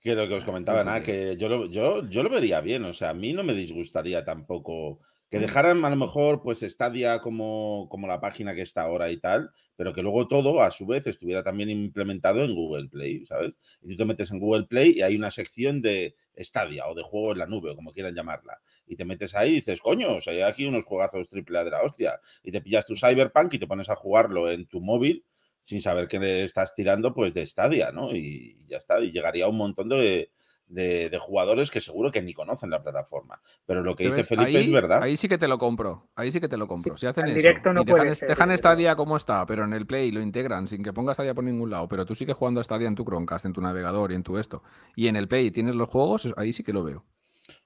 [0.00, 2.84] Que lo que os comentaba, nada, que yo lo, yo, yo lo vería bien.
[2.84, 5.00] O sea, a mí no me disgustaría tampoco
[5.34, 9.16] que dejaran a lo mejor pues Stadia como, como la página que está ahora y
[9.16, 13.52] tal, pero que luego todo a su vez estuviera también implementado en Google Play, ¿sabes?
[13.82, 17.02] Y tú te metes en Google Play y hay una sección de Stadia o de
[17.02, 18.60] juego en la nube, o como quieran llamarla.
[18.86, 21.64] Y te metes ahí y dices, coño, o sea, hay aquí unos juegazos triple A
[21.64, 22.20] de la hostia.
[22.44, 25.24] Y te pillas tu Cyberpunk y te pones a jugarlo en tu móvil
[25.64, 28.14] sin saber que le estás tirando pues de Stadia, ¿no?
[28.14, 30.30] Y ya está, y llegaría un montón de,
[30.66, 33.40] de- de jugadores que seguro que ni conocen la plataforma.
[33.66, 34.28] Pero lo que ¿Te dice ves?
[34.28, 35.02] Felipe ahí, es verdad.
[35.02, 36.08] ahí sí que te lo compro.
[36.16, 36.96] Ahí sí que te lo compro.
[36.96, 39.64] si hacen en eso directo no y dejan, ser, dejan pero- Stadia como está, pero
[39.64, 42.36] en el Play lo integran sin que ponga Stadia por ningún lado, pero tú sigues
[42.36, 44.62] jugando a Stadia en tu Chromecast, en tu navegador y en tu esto.
[44.96, 47.04] Y en el Play tienes los juegos, ahí sí que lo veo.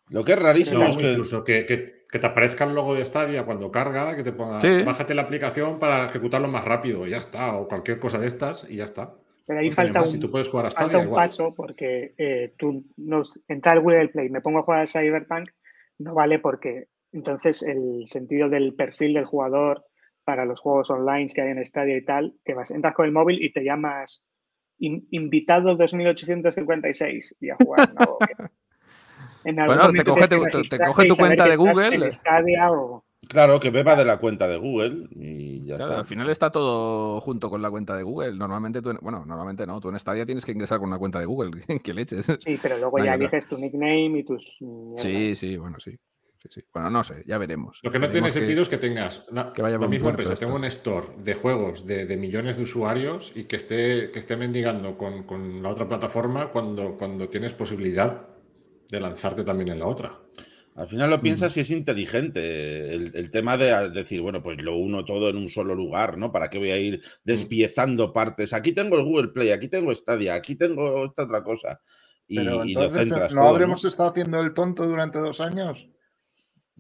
[0.09, 1.11] Lo que es rarísimo No, es que...
[1.13, 4.63] incluso que, que- que te aparezca el logo de Stadia cuando carga, que te ponga,
[4.63, 4.83] Sí.
[4.83, 8.65] bájate la aplicación para ejecutarlo más rápido, y ya está, o cualquier cosa de estas,
[8.67, 9.13] y ya está.
[9.49, 11.25] Pero ahí No falta un, y tú puedes jugar a falta Stadia un igual.
[11.25, 15.49] paso porque eh, tú nos, entrar al Google Play, me pongo a jugar a Cyberpunk,
[15.99, 19.85] no vale porque entonces el sentido del perfil del jugador
[20.25, 23.13] para los juegos online que hay en Stadia y tal, que vas, entras con el
[23.13, 24.23] móvil y te llamas
[24.79, 27.89] in- invitado 2856 y a jugar.
[27.95, 28.19] ¿no?
[29.45, 31.95] En algún Bueno, te coge te- te coge tu cuenta de Google.
[32.07, 33.05] En Stadia o...
[33.29, 36.01] Claro, que beba de la cuenta de Google y ya Claro, está.
[36.01, 38.33] al final está todo junto con la cuenta de Google.
[38.37, 41.21] Normalmente tú, en- bueno, normalmente no, tú en Stadia tienes que ingresar con una cuenta
[41.21, 41.51] de Google.
[41.85, 42.27] ¿Qué leches?
[42.39, 44.59] Sí, pero luego No ya eliges tu nickname y tus...
[44.97, 45.97] Sí, sí, bueno, sí.
[46.41, 46.61] Sí, sí.
[46.73, 47.81] Bueno, no sé, ya veremos.
[47.83, 50.37] Lo que no tiene que- sentido es que tengas la, que vaya la misma empresa,
[50.37, 54.37] tenga un store de juegos de, de millones de usuarios y que esté, que esté
[54.37, 58.29] mendigando con, con la otra plataforma cuando, cuando tienes posibilidad
[58.89, 60.17] de lanzarte también en la otra.
[60.79, 61.23] Al final lo Mm.
[61.23, 65.37] piensas y es inteligente el, el tema de decir, bueno, pues lo uno todo en
[65.37, 66.31] un solo lugar, ¿no?
[66.31, 68.53] ¿Para qué voy a ir despiezando partes?
[68.53, 71.81] Aquí tengo el Google Play, aquí tengo Stadia, aquí tengo esta otra cosa.
[72.29, 75.41] Y, Pero y lo entonces, centras ¿no todo, habremos estado haciendo el tonto durante dos
[75.41, 75.89] años?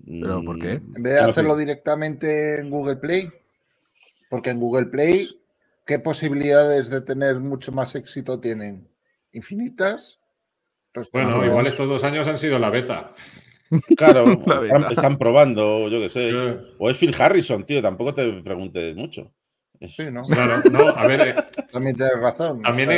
[0.07, 0.79] ¿Pero por qué?
[0.79, 3.29] Mm, En vez de no hacerlo directamente en Google Play.
[4.31, 5.27] Porque en Google Play,
[5.87, 8.89] ¿qué posibilidades de tener mucho más éxito tienen?
[9.33, 10.21] ¿Infinitas?
[10.93, 13.15] Pues Bueno, no, igual estos dos años han sido la beta.
[13.97, 16.31] Claro, La están, probando, yo qué sé.
[16.79, 19.33] O es Phil Harrison, tío, tampoco te preguntes mucho.
[19.87, 20.23] Sí, ¿no?
[20.23, 21.35] Claro, no, a ver, eh,
[21.71, 22.63] También tienes razón.
[22.63, 22.91] También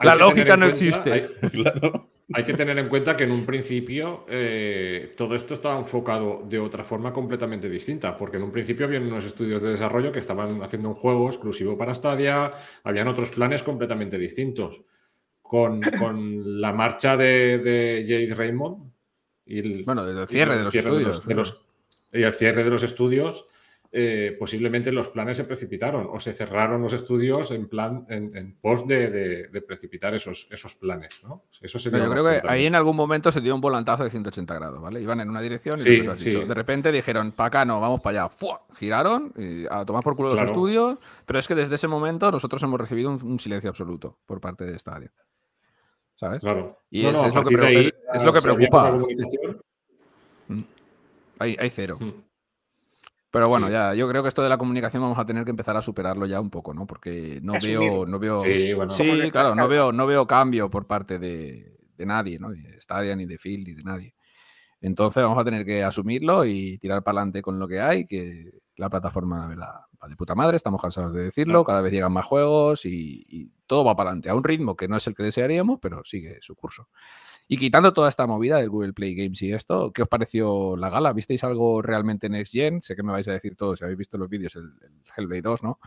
[0.00, 1.12] La lógica no cuenta- existe.
[1.12, 2.10] hay- Claro.
[2.32, 6.58] Hay que tener en cuenta que en un principio eh, todo esto estaba enfocado de
[6.58, 10.60] otra forma completamente distinta, porque en un principio habían unos estudios de desarrollo que estaban
[10.60, 12.50] haciendo un juego exclusivo para Stadia,
[12.82, 14.82] habían otros planes completamente distintos.
[15.40, 18.90] Con, con la marcha de, de Jade Raymond
[19.46, 21.26] y el, Bueno, desde el y cierre de los cierre estudios.
[21.26, 21.60] de los-
[22.12, 23.46] y el cierre de los estudios,
[23.92, 28.56] eh, posiblemente los planes se precipitaron o se cerraron los estudios en plan, en, en
[28.60, 31.20] pos de, de- de precipitar esos, esos planes.
[31.22, 31.44] ¿no?
[31.62, 34.10] Eso No, sería yo creo que ahí en algún momento se dio un volantazo de
[34.10, 35.00] 180 grados, ¿vale?
[35.00, 36.30] Iban en una dirección y Sí, lo que tú has sí.
[36.30, 36.46] dicho.
[36.46, 38.28] de repente dijeron, para acá no, vamos para allá.
[38.28, 38.66] ¡Fua!
[38.74, 40.98] Giraron y a tomar por culo los estudios.
[41.24, 44.64] Pero es que desde ese momento nosotros hemos recibido un, un silencio absoluto por parte
[44.64, 45.12] de Stadia.
[46.16, 46.40] ¿Sabes?
[46.40, 46.78] Claro.
[46.90, 48.90] Y No, no, es lo que ahí, es lo que preocupa.
[48.90, 49.62] comunicación,
[51.38, 51.98] Hay, hay cero.
[52.00, 52.10] mm,
[53.30, 53.72] Pero bueno, Sí.
[53.72, 56.24] ya, yo creo que esto de la comunicación vamos a tener que empezar a superarlo
[56.26, 56.86] ya un poco, ¿no?
[56.86, 57.78] Porque no Asumir.
[57.78, 58.40] veo, no veo.
[58.40, 58.88] Sí, bueno.
[58.90, 62.48] Sí, claro, no veo, no veo cambio por parte de, de nadie, ¿no?
[62.50, 64.14] Ni de Stadia, ni de Phil, ni de nadie.
[64.80, 68.52] Entonces vamos a tener que asumirlo y tirar para adelante con lo que hay, que
[68.76, 72.12] la plataforma, la verdad, va de puta madre, estamos cansados de decirlo, cada vez llegan
[72.12, 75.14] más juegos y, y todo va para adelante, a un ritmo que no es el
[75.14, 76.88] que desearíamos, pero sigue su curso.
[77.48, 80.90] Y quitando toda esta movida del Google Play Games y esto, ¿qué os pareció la
[80.90, 81.12] gala?
[81.12, 82.82] ¿Visteis algo realmente Next Gen?
[82.82, 85.42] Sé que me vais a decir todo si habéis visto los vídeos, el, el Hellblade
[85.42, 85.78] 2, ¿no?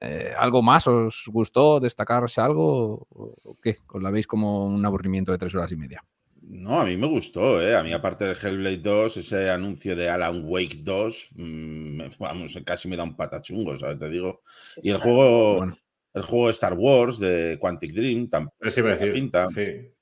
[0.00, 1.78] Eh, ¿Algo más os gustó?
[1.78, 3.06] ¿Destacarse algo?
[3.10, 3.76] ¿O o qué?
[3.88, 6.02] ¿Os la veis como un aburrimiento de tres horas y media?
[6.42, 7.76] No, a mí me gustó, ¿eh?
[7.76, 12.88] A mí, aparte de Hellblade 2, ese anuncio de Alan Wake 2, mm, vamos, casi
[12.88, 13.98] me da un patachungo, ¿sabes?
[13.98, 14.42] Te digo.
[14.82, 15.76] Y el juego, Bueno.
[16.14, 18.56] El juego de Star Wars de Quantic Dream tampoco.
[18.60, 19.12] Decir.
[19.12, 19.48] Pinta.
[19.54, 19.92] sí.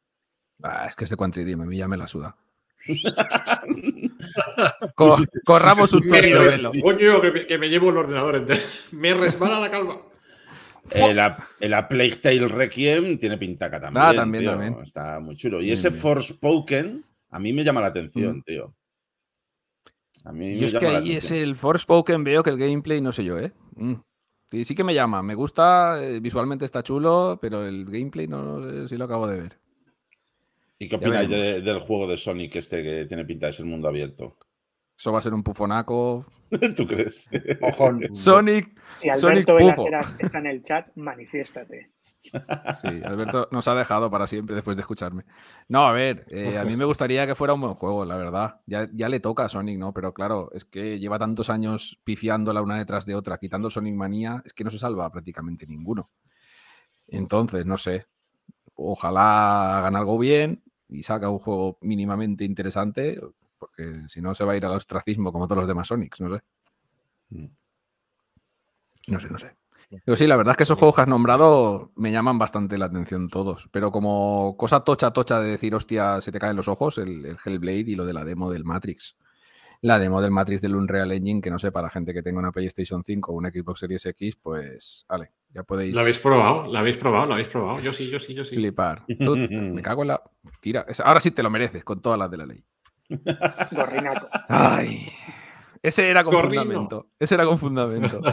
[0.63, 2.37] Ah, es que este Quantity Dream, a mí ya me la suda.
[4.95, 6.73] Co- corramos un velo.
[6.83, 8.61] Coño, que me, que me llevo el ordenador entero.
[8.93, 10.03] Me resbala la calva.
[10.91, 14.03] El, A- el A Plague Tale Requiem tiene pintaca también.
[14.05, 14.51] Ah, también, tío.
[14.53, 14.77] también.
[14.83, 15.61] Está muy chulo.
[15.61, 16.01] Y Bien, ese bien.
[16.01, 18.43] Forspoken a mí me llama la atención, Mm.
[18.43, 18.75] tío.
[20.25, 22.59] A mí Yo me es que llama la ahí es el Forspoken, veo que el
[22.59, 23.53] gameplay, no sé yo, ¿eh?
[23.77, 23.95] Mm.
[24.51, 28.63] Sí, sí que me llama, me gusta, eh, visualmente está chulo, pero el gameplay no
[28.69, 29.59] sé si lo acabo de ver.
[30.79, 33.89] ¿Y qué opináis de- del juego de Sonic este que tiene pinta de ser mundo
[33.89, 34.37] abierto?
[34.97, 36.25] Eso va a ser un pufonaco.
[36.77, 37.29] ¿Tú crees?
[37.61, 38.15] Mojón.
[38.15, 38.69] Sonic.
[38.99, 39.85] Si Sonic Alberto Pufo.
[39.85, 41.91] Velas está en el chat, manifiéstate.
[42.81, 45.25] Sí, Alberto nos ha dejado para siempre después de escucharme.
[45.69, 48.61] No, a ver, eh, a mí me gustaría que fuera un buen juego, la verdad.
[48.67, 49.93] Ya, ya le toca a Sonic, ¿no?
[49.93, 54.43] Pero claro, es que lleva tantos años pifiándola una detrás de otra, quitando Sonic Manía,
[54.45, 56.11] es que no se salva prácticamente ninguno.
[57.09, 58.07] Entonces, no sé.
[58.75, 63.21] Ojalá hagan algo bien y saca un juego mínimamente interesante,
[63.59, 66.37] porque si no se va a ir al ostracismo como todos los demás Sonics, no
[66.37, 66.43] sé.
[67.31, 67.47] Mm.
[69.09, 69.57] No sé, no sé.
[70.05, 72.87] Pero sí, la verdad es que esos juegos que has nombrado me llaman bastante la
[72.87, 73.69] atención todos.
[73.73, 77.39] Pero como cosa tocha, tocha de decir, hostia, se te caen los ojos, el, el
[77.43, 79.17] Hellblade y lo de la demo del Matrix.
[79.81, 82.51] La demo del Matrix del Unreal Engine, que no sé, para gente que tenga una
[82.51, 86.67] PlayStation 5 o una Xbox Series X, pues, vale, ya podéis ¿La habéis probado?
[86.67, 87.27] ¿La habéis probado?
[87.27, 87.81] ¿La habéis probado?
[87.81, 88.57] Yo sí, yo sí, yo sí.
[88.57, 89.05] flipar.
[89.25, 90.23] Tú, me cago en la...
[90.61, 90.85] Tira.
[91.05, 92.65] Ahora sí te lo mereces, con todas las de la ley.
[93.71, 94.29] Gorrinaco.
[94.49, 95.09] Ay.
[95.89, 97.07] Ese era con fundamento.
[97.19, 98.21] Ese era con fundamento.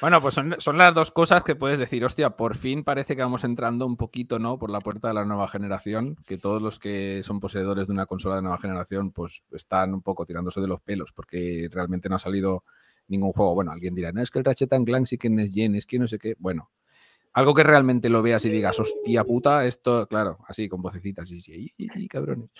[0.00, 3.22] Bueno, pues son, son las dos cosas que puedes decir, hostia, por fin parece que
[3.22, 4.56] vamos entrando un poquito, ¿no?
[4.56, 8.06] Por la puerta de la nueva generación, que todos los que son poseedores de una
[8.06, 12.14] consola de nueva generación, pues están un poco tirándose de los pelos, porque realmente no
[12.14, 12.62] ha salido
[13.08, 13.56] ningún juego.
[13.56, 15.84] Bueno, alguien dirá, no, es que el Ratchet and Clank sí que es Gen, es
[15.84, 16.36] que no sé qué.
[16.38, 16.70] Bueno,
[17.32, 21.40] algo que realmente lo veas y digas, hostia puta, esto, claro, así con vocecitas, y
[21.40, 22.50] sí, y, y, cabrones.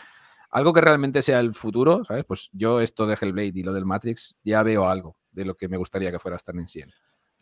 [0.50, 2.24] Algo que realmente sea el futuro, ¿sabes?
[2.24, 5.68] Pues yo esto de Hellblade y lo del Matrix ya veo algo de lo que
[5.68, 6.90] me gustaría que fuera estar en 100.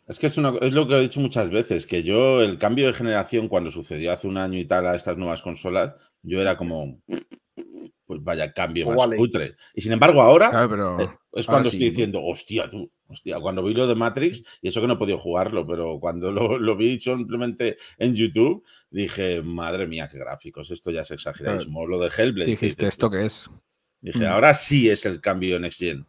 [0.07, 2.87] Es que es, una- es lo que he dicho muchas veces, que yo el cambio
[2.87, 6.57] de generación cuando sucedió hace un año y tal a estas nuevas consolas, yo era
[6.57, 7.01] como,
[8.05, 9.17] pues vaya cambio más Vale.
[9.17, 9.55] cutre.
[9.73, 13.39] Y sin embargo ahora Claro, pero eh, es cuando sí, estoy diciendo, hostia tú, hostia,
[13.39, 16.57] cuando vi lo de Matrix, y eso que no he podido jugarlo, pero cuando lo,
[16.57, 21.85] lo vi simplemente en YouTube, dije, madre mía, qué gráficos, esto ya es exageradísimo.
[21.87, 22.51] Lo de Hellblade.
[22.51, 23.49] dijiste, ¿esto qué es?
[24.01, 24.27] Dije, Mm.
[24.31, 26.05] ahora sí es el cambio Next Gen.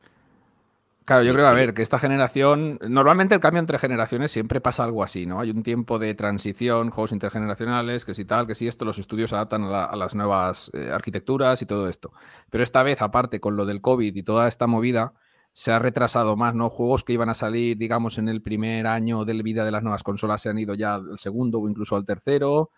[1.05, 4.85] Claro, yo creo, a ver, que esta generación, normalmente el cambio entre generaciones siempre pasa
[4.85, 5.41] algo así, ¿no?
[5.41, 9.33] Hay un tiempo de transición, juegos intergeneracionales, que si tal, que si esto, los estudios
[9.33, 12.13] adaptan a, la- a las nuevas eh, arquitecturas y todo esto.
[12.51, 15.15] Pero esta vez, aparte, con lo del COVID y toda esta movida,
[15.59, 16.69] se ha retrasado más, ¿no?
[16.71, 20.05] Juegos que iban a salir, digamos, en el primer año de vida de las nuevas
[20.05, 22.71] consolas se han ido ya al segundo o incluso al tercero.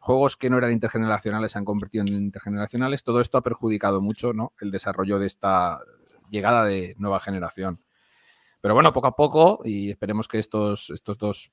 [0.00, 3.02] Juegos que no eran intergeneracionales se han convertido en intergeneracionales.
[3.04, 4.52] Todo esto ha perjudicado mucho, ¿no?
[4.60, 5.80] El desarrollo de esta
[6.28, 7.80] llegada de nueva generación.
[8.60, 11.50] Pero bueno, poco a poco, y esperemos que estos, estos dos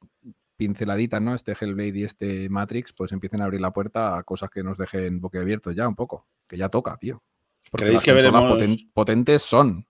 [0.57, 1.33] pinceladitas, ¿no?
[1.33, 4.77] Este Hellblade y este Matrix, pues empiecen a abrir la puerta a cosas que nos
[4.77, 6.27] dejen boquiabiertos ya un poco.
[6.45, 7.23] Que ya toca, tío.
[7.71, 9.87] Porque ¿Creéis las que veremos- potentes son.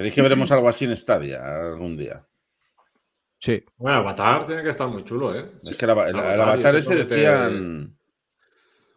[0.00, 2.26] ¿Creéis que veremos algo así en Stadia algún día?
[3.38, 3.62] Sí.
[3.76, 5.52] Bueno, Avatar tiene que estar muy chulo, ¿eh?
[5.62, 7.96] Es que el, ava- el- el Avatar avatar ese ese promete- decían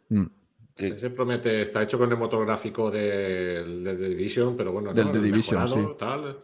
[0.09, 0.25] Mm.
[0.75, 4.93] que, Ese promete, está hecho con el motor gráfico del de, The Division, pero bueno,
[4.93, 5.11] Del ¿no?
[5.13, 5.95] The Division, Mejorado, sí.
[5.97, 6.39] tal.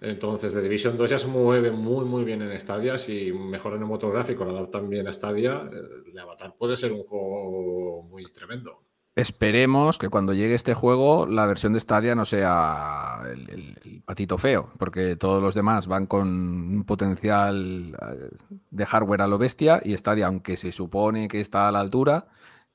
[0.00, 2.96] Entonces, The Division 2 ya se mueve muy, muy bien en Stadia.
[2.98, 6.92] Si mejoran el motor gráfico, lo adaptan bien a Stadia, eh, el Avatar puede ser
[6.92, 8.84] un juego muy tremendo.
[9.18, 14.70] Esperemos que cuando llegue este juego la versión de Stadia no sea el, patito feo,
[14.78, 18.30] porque todos los demás van con un potencial eh,
[18.70, 22.28] de hardware a lo bestia y Stadia, aunque se supone que está a la altura,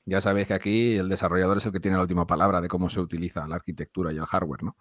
[0.04, 2.90] ya sabéis que aquí el desarrollador es el que tiene la última palabra de cómo
[2.90, 4.76] se utiliza la arquitectura y el hardware, ¿no?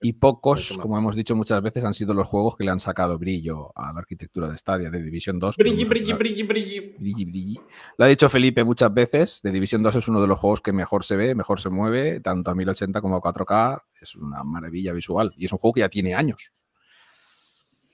[0.00, 3.18] Y pocos, como hemos dicho muchas veces, han sido los juegos que le han sacado
[3.18, 5.56] brillo a la arquitectura de Stadia, de Division 2.
[5.56, 6.80] Brilli, brilli, brilli, brilli.
[6.96, 7.56] Brilli, brilli.
[7.96, 9.40] Lo ha dicho Felipe muchas veces.
[9.42, 12.20] The Division 2 es uno de los juegos que mejor se ve, mejor se mueve,
[12.20, 13.82] tanto a 1080 como a 4K.
[14.00, 15.34] Es una maravilla visual.
[15.36, 16.52] Y es un juego que ya tiene años.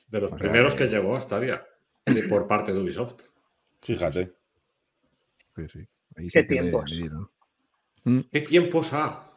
[0.08, 1.64] De los O sea, primeros que llegó a Stadia,
[2.04, 3.22] de- por parte de Ubisoft.
[3.80, 4.34] fíjate.
[5.56, 5.88] Sí, sí.
[6.16, 7.00] Ahí Qué tiempos.
[8.04, 9.30] Mm, ¿Qué tiempos ha?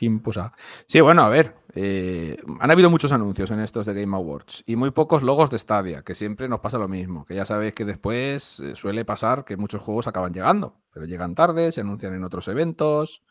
[0.00, 0.52] Tiempos a-
[0.86, 1.54] Sí, bueno, a ver.
[1.74, 5.58] eh, han habido muchos anuncios en estos de Game Awards y muy pocos logos de
[5.58, 7.24] Stadia, que siempre nos pasa lo mismo.
[7.26, 11.34] Que ya sabéis que después eh, suele pasar que muchos juegos acaban llegando, pero llegan
[11.34, 13.22] tarde, se anuncian en otros eventos.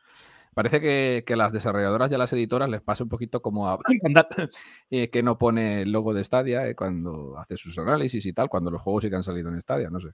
[0.53, 3.67] Parece que, que a las desarrolladoras y a las editoras les pasa un poquito como
[3.69, 3.77] a
[4.89, 8.71] eh, que no pone el logo de Stadia cuando hace sus análisis y tal, cuando
[8.71, 10.09] los juegos sí que han salido en Stadia, no sé.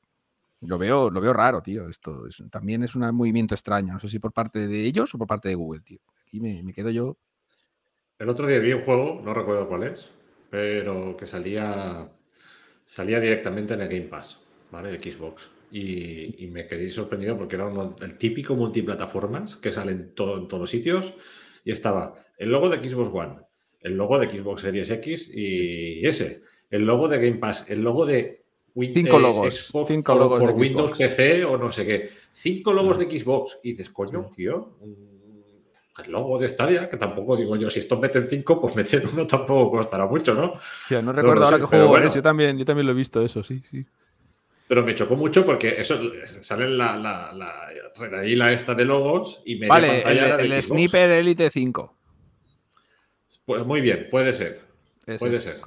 [0.62, 1.89] Lo veo, lo veo raro, tío.
[1.89, 3.93] Esto es- también es un movimiento extraño.
[3.93, 5.99] No sé si por parte de ellos o por parte de Google, tío.
[6.26, 7.17] Aquí me, me quedo yo.
[8.17, 10.09] El otro día vi un juego, no recuerdo cuál es,
[10.49, 12.09] pero que salía
[12.86, 14.39] salía directamente en el Game Pass,
[14.71, 14.91] ¿vale?
[14.91, 15.49] De Xbox.
[15.71, 17.69] Y, me quedé sorprendido porque era
[18.01, 21.13] el típico multiplataformas que salen en todos los sitios.
[21.65, 23.39] Y estaba el logo de Xbox One,
[23.82, 28.05] el logo de Xbox Series X y S, el logo de Game Pass, el logo
[28.05, 28.45] de
[28.78, 29.71] Cinco logos.
[29.88, 32.09] cinco logos de Windows PC o no sé qué.
[32.32, 33.57] Cinco logos de Xbox.
[33.63, 34.78] Y dices, coño, tío,
[36.04, 39.26] el logo de Stadia, que tampoco digo yo, si esto meten cinco, pues meter uno
[39.26, 40.60] tampoco costará mucho, ¿no?
[41.02, 43.86] no recuerdo ahora que juego yo también, yo también lo he visto eso, sí, sí.
[44.68, 49.58] Pero me chocó mucho porque eso sale en la, la, la, esta de logos y
[49.58, 51.96] me vale, el, el Sniper Elite 5.
[53.46, 54.66] Pues muy bien, puede ser.
[55.20, 55.62] Puede ser.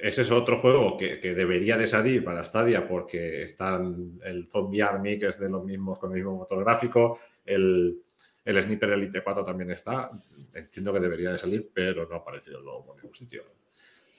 [0.00, 5.18] ese es otro juego que, debería de salir para Stadia porque están el Zombie Army,
[5.18, 8.01] que es de los mismos, con el mismo motor gráfico, el,
[8.44, 10.10] el Sniper Elite 4 también está.
[10.54, 13.44] Entiendo que debería de salir, pero no ha aparecido luego en ningún sitio.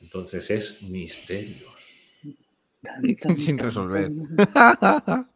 [0.02, 2.22] Entonces es misterios.
[3.38, 4.12] Sin resolver.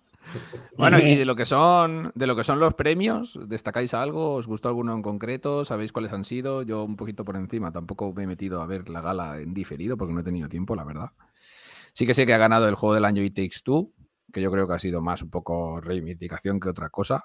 [0.77, 4.33] Bueno, y de lo que son, de lo que son los premios, ¿destacáis algo?
[4.33, 5.63] ¿Os gustó alguno en concreto?
[5.63, 6.63] ¿Sabéis cuáles han sido?
[6.63, 9.95] Yo un poquito por encima, tampoco me he metido a ver la gala en diferido
[9.95, 11.11] porque no he tenido tiempo, la verdad.
[11.93, 13.93] Sí que sé que ha ganado el juego del año It Takes Two,
[14.33, 17.23] que yo creo que ha sido más un poco reivindicación que otra cosa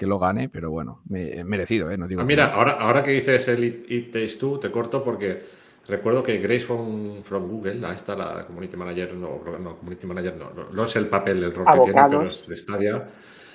[0.00, 1.98] que lo gane, pero bueno, me, merecido, ¿eh?
[1.98, 5.60] No digo ah, mira, ahora, ahora que dices el It Takes Two, te corto porque
[5.90, 10.36] Recuerdo que Grace from, from Google, ahí está la community manager, no, no, community manager
[10.36, 13.08] no, no, es el papel, el rol que tiene, pero es de Stadia,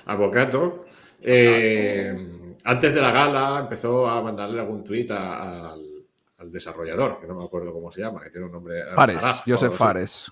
[0.04, 0.84] abogado.
[1.22, 2.14] Eh,
[2.64, 5.80] antes de la gala empezó a mandarle algún tuit al,
[6.44, 8.80] desarrollador, que no me acuerdo cómo se llama, que tiene un nombre.
[8.80, 10.30] Eh, Fares, Joseph Fares.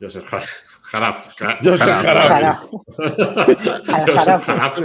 [0.00, 1.36] Joseph Jaraf.
[1.62, 2.70] Joseph Jaraf.
[4.06, 4.78] Joseph Jaraf.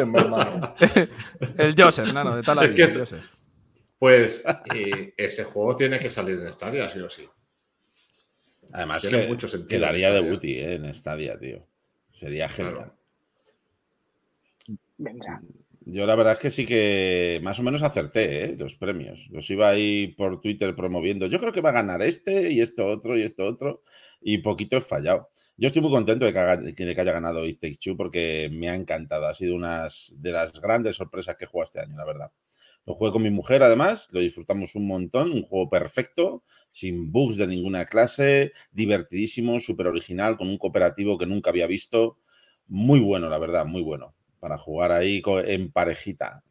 [1.57, 3.23] El Joseph, no, no, de tal la vida, Joseph.
[3.97, 4.43] Pues
[5.17, 7.27] ese juego tiene que salir en Stadia, sí o sí.
[8.73, 9.79] Además, tiene que mucho sentido.
[9.79, 11.65] Quedaría de Booty eh, en Stadia, tío.
[12.11, 12.91] Sería genial.
[14.97, 15.41] Venga.
[15.87, 18.55] Yo la verdad es que sí que más o menos acerté ¿eh?
[18.57, 19.27] los premios.
[19.29, 21.27] Los iba ahí por Twitter promoviendo.
[21.27, 23.83] Yo creo que va a ganar este y esto otro y esto otro.
[24.27, 25.29] Y poquito he fallado.
[25.55, 26.33] Yo estoy muy contento de
[26.73, 29.27] que, que haya ganado It Takes Two porque me ha encantado.
[29.27, 32.31] Ha sido una de las grandes sorpresas que he jugado este año, la verdad.
[32.87, 37.37] Lo jugué con mi mujer, además, lo disfrutamos un montón, un juego perfecto, sin bugs
[37.37, 42.17] de ninguna clase, divertidísimo, súper original, con un cooperativo que nunca había visto.
[42.65, 44.15] Muy bueno, la verdad, muy bueno.
[44.39, 46.43] Para jugar ahí en parejita.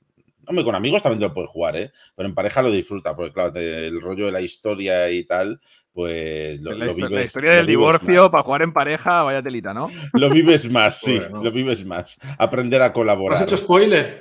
[0.47, 1.91] Hombre, con amigos también lo puedes jugar, ¿eh?
[2.15, 5.61] Pero en pareja lo disfruta, porque claro, el rollo de la historia y tal,
[5.95, 9.89] pues lo, la, la historia del divorcio para jugar en pareja, vaya telita, ¿no?
[10.13, 12.19] Lo vives más, sí, lo vives más.
[12.37, 13.39] Aprender a colaborar.
[13.39, 14.21] ¿Has hecho spoiler?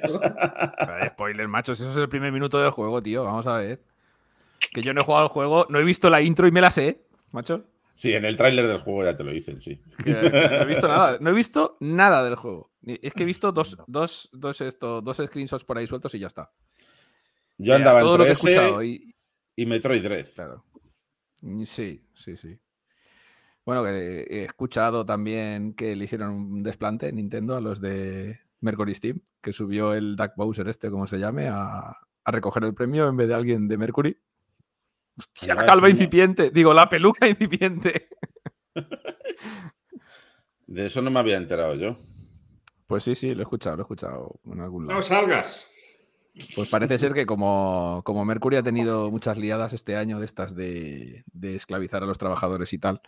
[1.10, 3.82] spoiler, machos, eso es el primer minuto del juego, tío, vamos a ver.
[4.72, 6.70] Que yo no he jugado al juego, no he visto la intro y me la
[6.70, 7.66] sé, macho.
[7.96, 9.82] Sí, en el tráiler del juego ya te lo dicen, sí.
[10.06, 12.72] no he visto nada, no he visto nada del juego.
[12.86, 16.28] Es que he visto dos, dos, dos, esto, dos screenshots por ahí sueltos y ya
[16.28, 16.52] está.
[17.58, 19.16] Yo andaba todo lo que he escuchado y...
[19.56, 20.28] y Metroid Dread.
[20.36, 20.64] Claro.
[21.44, 22.58] Mm, sí, sí, sí.
[23.66, 28.40] Bueno, que he escuchado también que le hicieron un desplante en Nintendo a los de
[28.62, 33.08] Mercury Steam, que subió el Duck Bowser este, como se llame, a, recoger el premio
[33.10, 34.18] en vez de alguien de Mercury.
[35.18, 36.50] Hostia, la calva incipiente.
[36.50, 38.08] Digo, la peluca incipiente.
[40.66, 41.98] De eso no me había enterado yo.
[42.88, 44.98] Pues sí, sí, lo he escuchado, lo he escuchado en algún lado.
[44.98, 45.70] No salgas.
[46.56, 50.56] Pues parece ser que como, como Mercury ha tenido muchas liadas este año de estas
[50.56, 53.02] de, esclavizar a los trabajadores y tal,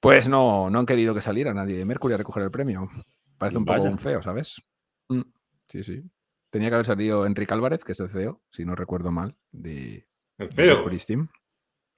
[0.00, 2.88] pues no, no han querido que saliera nadie de Mercury a recoger el premio.
[3.36, 4.62] Parece un poco un feo, ¿sabes?
[5.08, 5.22] Mm,
[5.66, 6.02] sí, sí.
[6.50, 10.08] Tenía que haber salido Enrique Álvarez, que es el CEO, si no recuerdo mal, de,
[10.38, 11.28] ¿El Mercury Steam.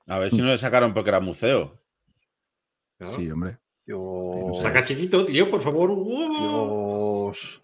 [0.09, 1.81] A ver si no le sacaron porque era museo.
[3.07, 3.59] Sí, hombre.
[4.61, 5.95] Saca chiquito, tío, por favor.
[5.95, 7.63] Dios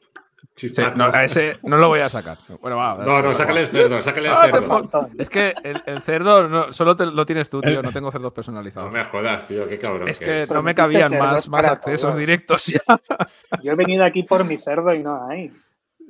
[0.97, 2.39] no, a ese no lo voy a sacar.
[2.61, 5.11] Bueno, va, no, no, sácale el cerdo, sácale el ah, cerdo.
[5.19, 7.83] Es que el, cerdo solo lo tienes tú, tío.
[7.83, 8.91] No tengo cerdos personalizados.
[8.91, 10.09] No me jodas, tío, qué cabrón.
[10.09, 12.81] Es que, no me cabían más, más accesos directos ya.
[13.63, 15.53] Yo he venido aquí por mi cerdo y no hay.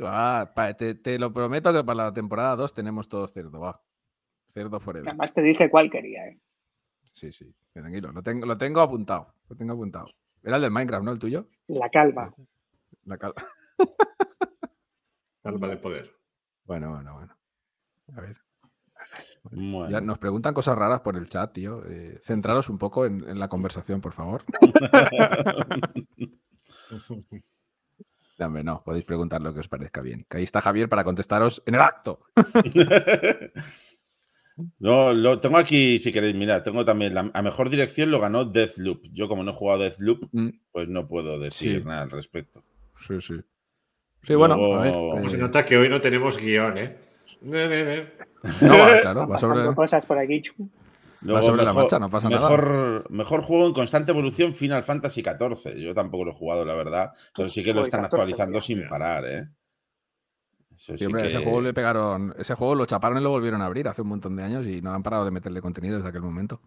[0.03, 3.81] Ah, te, lo prometo que para la temporada 2 tenemos todo cerdo, va.
[4.47, 5.09] Cerdo forever.
[5.09, 6.39] Además te dije cuál quería, eh.
[7.13, 8.13] Sí, sí, tranquilo.
[8.13, 9.35] Lo tengo, lo tengo apuntado.
[9.49, 10.07] Lo tengo apuntado.
[10.43, 11.13] Era el del Minecraft, ¿no?
[11.13, 11.49] El tuyo.
[11.67, 12.33] La calva.
[13.05, 13.45] La calva.
[15.45, 16.13] Alma de poder.
[16.65, 17.37] Bueno, bueno, bueno.
[18.17, 18.37] A ver.
[20.03, 21.85] nos preguntan cosas raras por el chat, tío.
[21.87, 24.43] Eh, centraros un poco en, la conversación, por favor.
[28.39, 30.27] no, no, podéis preguntar lo que os parezca bien.
[30.29, 32.21] Que ahí está Javier para contestaros en el acto.
[34.79, 38.45] No, lo tengo aquí, si queréis, mira, tengo también la a mejor dirección lo ganó
[38.47, 39.03] Deathloop.
[39.13, 41.87] Yo, como no he jugado Deathloop, Mm, pues no puedo decir Sí.
[41.87, 42.65] nada al respecto.
[43.07, 43.35] Sí, sí.
[44.27, 44.93] Sí, bueno, a ver.
[44.93, 46.97] Como se eh, nota que hoy no tenemos guion, ¿eh?
[47.43, 48.07] Ne, ne, ne.
[48.63, 49.73] no va, claro, va sobre.
[49.73, 50.43] cosas por aquí.
[50.43, 50.69] chu.
[51.21, 53.05] Luego, sobre la marcha, no pasa nada.
[53.09, 55.77] mejor, juego en constante evolución Final Fantasy XIV.
[55.77, 58.89] Yo tampoco lo he jugado, la verdad, pero sí que lo están 14, actualizando sin
[58.89, 59.49] parar, ¿eh?
[60.77, 62.35] Eso Sí, sí hombre, ese juego le pegaron.
[62.37, 64.83] Ese juego lo chaparon y lo volvieron a abrir hace un montón de años y
[64.83, 66.61] no han parado de meterle contenido desde aquel momento.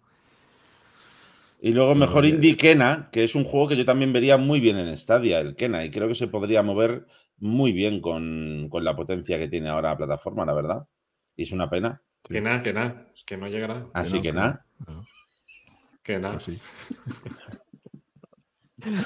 [1.61, 2.29] Y luego mejor eh.
[2.29, 5.55] Indie Kena, que es un juego que yo también vería muy bien en Stadia, el
[5.55, 7.05] Kena, y creo que se podría mover
[7.39, 10.87] muy bien con, con la potencia que tiene ahora la plataforma, la verdad.
[11.35, 12.01] Y es una pena.
[12.23, 13.87] Que nada, que nada, que no llegará.
[13.93, 14.65] Así que que nada.
[16.03, 16.33] Que nada.
[16.33, 16.59] Pues sí.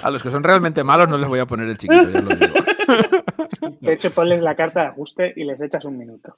[0.03, 2.35] A los que son realmente malos no les voy a poner el chiquito, ya lo
[2.35, 2.53] digo.
[3.81, 6.37] De hecho, ponles la carta de ajuste y les echas un minuto.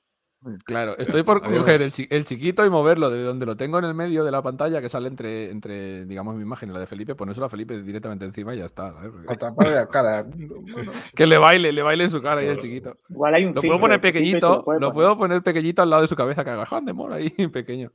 [0.63, 1.59] Claro, estoy por Adiós.
[1.59, 4.31] coger el, chi- el chiquito y moverlo de donde lo tengo en el medio de
[4.31, 7.49] la pantalla, que sale entre, entre digamos, mi imagen y la de Felipe, ponérselo a
[7.49, 8.89] Felipe directamente encima y ya está.
[9.27, 10.23] A taparle la cara.
[10.37, 12.95] Bueno, Que le baile, le baile en su cara ahí el chiquito.
[13.09, 14.93] Igual hay un Lo puedo poner pequeñito, puede lo poner.
[14.93, 17.91] puedo poner pequeñito al lado de su cabeza, que haga Juan de Mora ahí pequeño.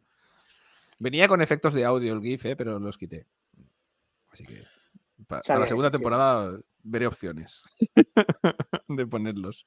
[0.98, 3.26] Venía con efectos de audio el GIF, eh, pero los quité.
[4.32, 4.62] Así que
[5.26, 5.92] pa- para, Sale, la segunda sí.
[5.92, 7.62] temporada veré opciones
[8.88, 9.66] de ponerlos.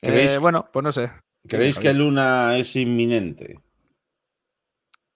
[0.00, 1.10] ¿Creéis, Eh, bueno, pues no sé.
[1.46, 1.92] ¿Creéis que.
[1.92, 3.58] Luna es inminente?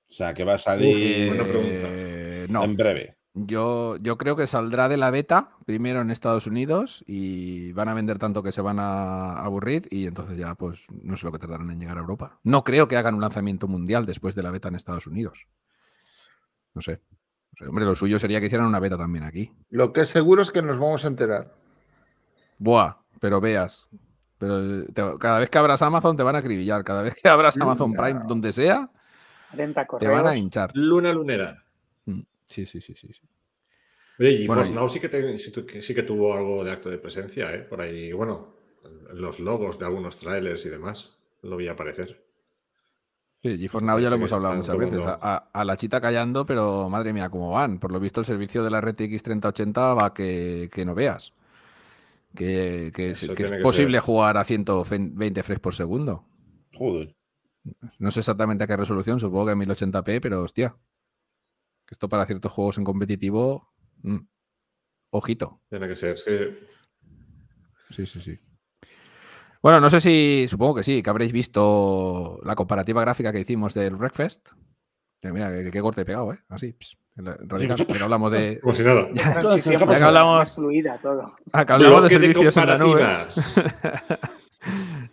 [0.08, 1.88] O sea, que va a salir buena pregunta.
[1.90, 3.16] Eh, no, en breve.
[3.34, 7.94] yo, yo creo que saldrá de la beta primero en Estados Unidos y van a
[7.94, 11.38] vender tanto que se van a aburrir y entonces ya pues no sé lo que
[11.38, 12.38] tardarán en llegar a Europa.
[12.44, 15.46] No creo que hagan un lanzamiento mundial después de la beta en Estados Unidos.
[16.72, 17.00] No sé.
[17.66, 19.50] Hombre, lo suyo sería que hicieran una beta también aquí.
[19.70, 21.54] lo que es seguro es que nos vamos a enterar.
[22.58, 23.88] Buah, pero veas.
[24.38, 26.84] Pero te- cada vez que abras Amazon te van a acribillar.
[26.84, 27.92] Cada vez que abras Amazon.
[27.92, 28.90] Prime, donde sea,
[29.98, 30.70] te van a hinchar.
[30.74, 31.62] Luna lunera.
[32.04, 33.12] Mm, Sí, sí, sí, sí.
[33.12, 33.22] sí.
[34.18, 35.36] Oye, y Bueno, Force Now sí que, te-
[35.82, 37.60] sí que tuvo algo de acto de presencia, ¿eh?
[37.60, 38.54] Por ahí, bueno,
[39.10, 42.24] en los logos de algunos trailers y demás, lo vi aparecer.
[43.42, 45.00] Sí, GeForce Now ya lo hemos hablado muchas veces.
[45.06, 47.78] a- a la chita callando, pero madre mía, cómo van.
[47.78, 51.32] Por lo visto, el servicio de la RTX 3080 va que, que no veas.
[52.36, 54.04] Que, que es, que posible ser.
[54.04, 56.24] jugar a 120 frames por segundo.
[56.74, 57.16] Joder.
[57.98, 60.76] No sé exactamente a qué resolución, supongo que a 1080p, pero hostia.
[61.90, 63.72] Esto para ciertos juegos en competitivo.
[64.02, 64.18] mm,
[65.10, 65.62] ojito.
[65.68, 66.18] Tiene que ser.
[66.18, 66.32] sí.
[67.90, 68.38] Sí, sí, sí.
[69.62, 73.74] Bueno, no sé si, supongo que sí, que habréis visto la comparativa gráfica que hicimos
[73.74, 74.50] del Breakfast.
[75.32, 76.38] Mira, qué, qué corte he pegado, ¿eh?
[76.48, 79.08] Así, ps, en la- radical, que hablamos de, Como si nada.
[79.14, 81.34] ya, Transición ya más- que hablamos, más fluida todo.
[81.52, 83.02] ah, que hablamos de servicios en la nube.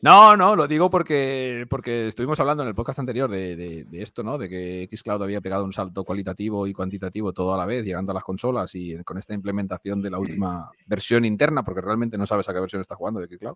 [0.02, 4.02] No, no, lo digo porque, porque estuvimos hablando en el podcast anterior de, de- de
[4.02, 4.38] esto, ¿no?
[4.38, 8.12] De que Xcloud había pegado un salto cualitativo y cuantitativo todo a la vez, llegando
[8.12, 12.26] a las consolas y con esta implementación de la última versión interna, porque realmente no
[12.26, 13.56] sabes a qué versión está jugando de Xcloud.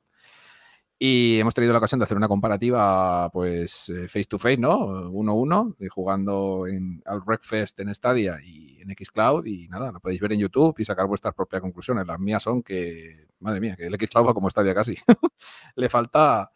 [1.00, 5.10] Y hemos tenido la ocasión de hacer una comparativa, pues, eh, face to face, ¿no?
[5.12, 9.46] Uno a uno, jugando en, al Wreckfest en Stadia y en Xcloud.
[9.46, 12.08] Y nada, lo podéis ver en YouTube y sacar vuestras propias conclusiones.
[12.08, 14.96] Las mías son que, madre mía, que el Xcloud va como Stadia casi.
[15.76, 16.52] Le falta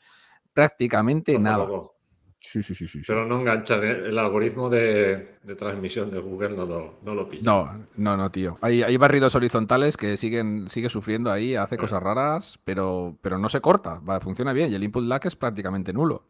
[0.53, 1.67] prácticamente nada.
[2.43, 3.01] Sí, sí, sí, sí.
[3.07, 3.83] Pero no enganchan.
[3.83, 3.91] ¿eh?
[4.07, 7.43] El algoritmo de, de transmisión de Google no lo, no lo pilla.
[7.43, 8.57] No, no, no, tío.
[8.61, 13.47] Hay, hay barridos horizontales que siguen sigue sufriendo ahí, hace cosas raras, pero, pero no
[13.47, 16.25] se corta, va, funciona bien y el input lag es prácticamente nulo.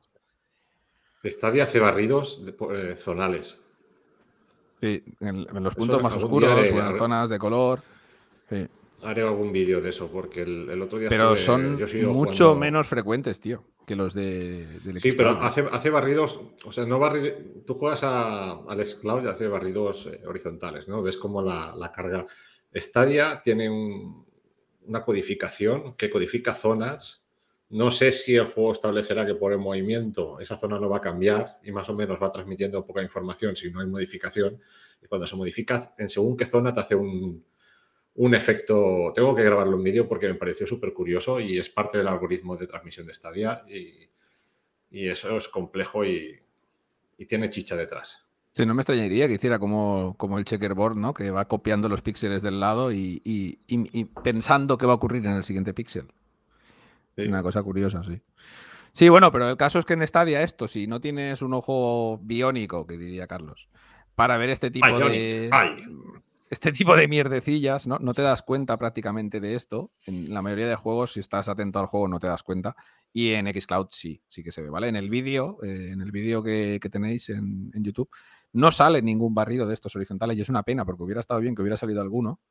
[1.24, 2.56] Stadia hace barridos de-
[2.92, 3.62] eh, zonales.
[4.82, 7.82] Sí, en, en los Eso puntos más oscuros haré- o en zonas de color.
[8.50, 8.68] sí.
[9.04, 12.56] Haré algún vídeo de eso, porque el, el otro día Pero estuve- son mucho jugando-
[12.56, 17.00] menos frecuentes, tío, que los de, del Sí, pero hace, hace barridos, o sea, no
[17.00, 21.02] barri- tú juegas a, al Xcloud y hace barridos eh, horizontales, ¿no?
[21.02, 22.26] Ves como la, la carga.
[22.76, 24.26] Stadia tiene un-
[24.86, 27.24] una codificación que codifica zonas.
[27.70, 31.02] No sé si el juego establecerá que por el movimiento esa zona no va a
[31.02, 34.60] cambiar y más o menos va transmitiendo poca información si no hay modificación.
[35.02, 37.44] Y cuando se modifica, en según qué zona te hace un,
[38.16, 39.12] un efecto.
[39.16, 42.58] Tengo que grabarlo en vídeo porque me pareció súper curioso y es parte del algoritmo
[42.58, 43.64] de transmisión de Stadia.
[43.68, 44.10] Y,
[44.92, 46.40] y eso es complejo y,
[47.18, 48.26] y tiene chicha detrás.
[48.54, 51.14] Sí, no me extrañaría que hiciera como, como el checkerboard, ¿no?
[51.14, 53.60] Que va copiando los píxeles del lado y,
[54.24, 56.08] pensando qué va a ocurrir en el siguiente píxel.
[57.16, 57.24] Sí.
[57.24, 58.22] Una cosa curiosa, sí.
[58.92, 62.20] Sí, bueno, pero el caso es que en Stadia esto, si no tienes un ojo
[62.22, 63.70] biónico, que diría Carlos,
[64.16, 65.50] para ver este tipo Bionic, de...
[65.54, 65.78] ay.
[66.52, 67.98] Este tipo de mierdecillas, ¿no?
[68.00, 69.94] No te das cuenta prácticamente de esto.
[70.06, 72.76] En la mayoría de juegos, si estás atento al juego, no te das cuenta.
[73.14, 74.90] Y en Xcloud sí, sí que se ve, ¿vale?
[74.90, 78.10] En el vídeo, eh, en el vídeo que, tenéis en, YouTube,
[78.52, 81.56] no sale ningún barrido de estos horizontales y es una pena porque hubiera estado bien
[81.56, 82.42] que hubiera salido alguno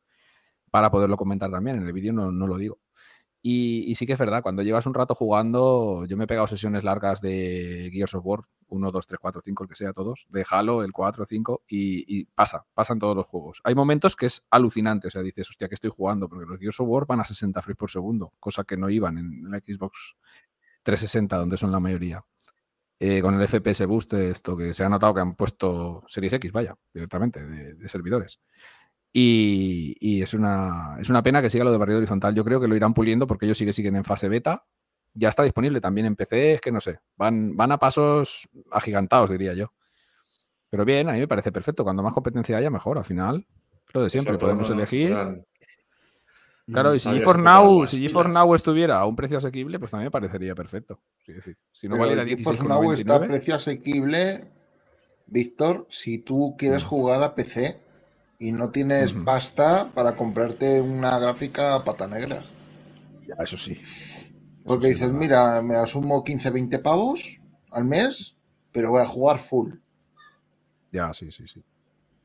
[0.70, 1.76] para poderlo comentar también.
[1.76, 2.78] En el vídeo no, no lo digo.
[3.43, 6.84] Y, sí que es verdad, cuando llevas un rato jugando, yo me he pegado sesiones
[6.84, 10.45] largas de Gears of War, 1, 2, 3, 4, 5, el que sea, todos, de
[10.51, 13.62] Halo, el 4, 5, y, y pasa, pasan todos los juegos.
[13.64, 16.80] Hay momentos que es alucinante, o sea, dices, hostia, que estoy jugando, porque los Gears
[16.80, 20.16] of War van a 60 frames por segundo, cosa que no iban en la Xbox
[20.82, 22.22] 360, donde son la mayoría.
[23.03, 26.53] Eh, con el FPS Boost, esto que se ha notado que han puesto Series X,
[26.53, 28.38] vaya, directamente, de servidores.
[29.12, 32.34] Y, es, una, es una pena que siga lo de barrido horizontal.
[32.34, 34.64] Yo creo que lo irán puliendo porque ellos sí que siguen en fase beta.
[35.12, 37.00] Ya está disponible también en PC, es que no sé.
[37.16, 39.72] Van, van a pasos agigantados, diría yo.
[40.68, 41.82] Pero bien, a mí me parece perfecto.
[41.82, 42.98] Cuando más competencia haya, mejor.
[42.98, 43.44] Al final,
[43.92, 45.16] lo de siempre, podemos elegir.
[46.66, 50.11] Claro, y si GeForce Now, si Now estuviera a un precio asequible, pues también me
[50.12, 51.00] parecería perfecto.
[51.72, 54.44] si no valiera 16 Now está a precio asequible,
[55.26, 57.89] Víctor, si tú quieres jugar a PC
[58.41, 62.43] y no tienes pasta para comprarte una gráfica pata negra.
[63.28, 63.80] Ya, eso sí.
[64.64, 67.38] Porque dices, mira, me asumo 15, 20 pavos
[67.70, 68.34] al mes,
[68.72, 69.74] pero voy a jugar full.
[70.91, 71.62] Ya, sí, sí, sí.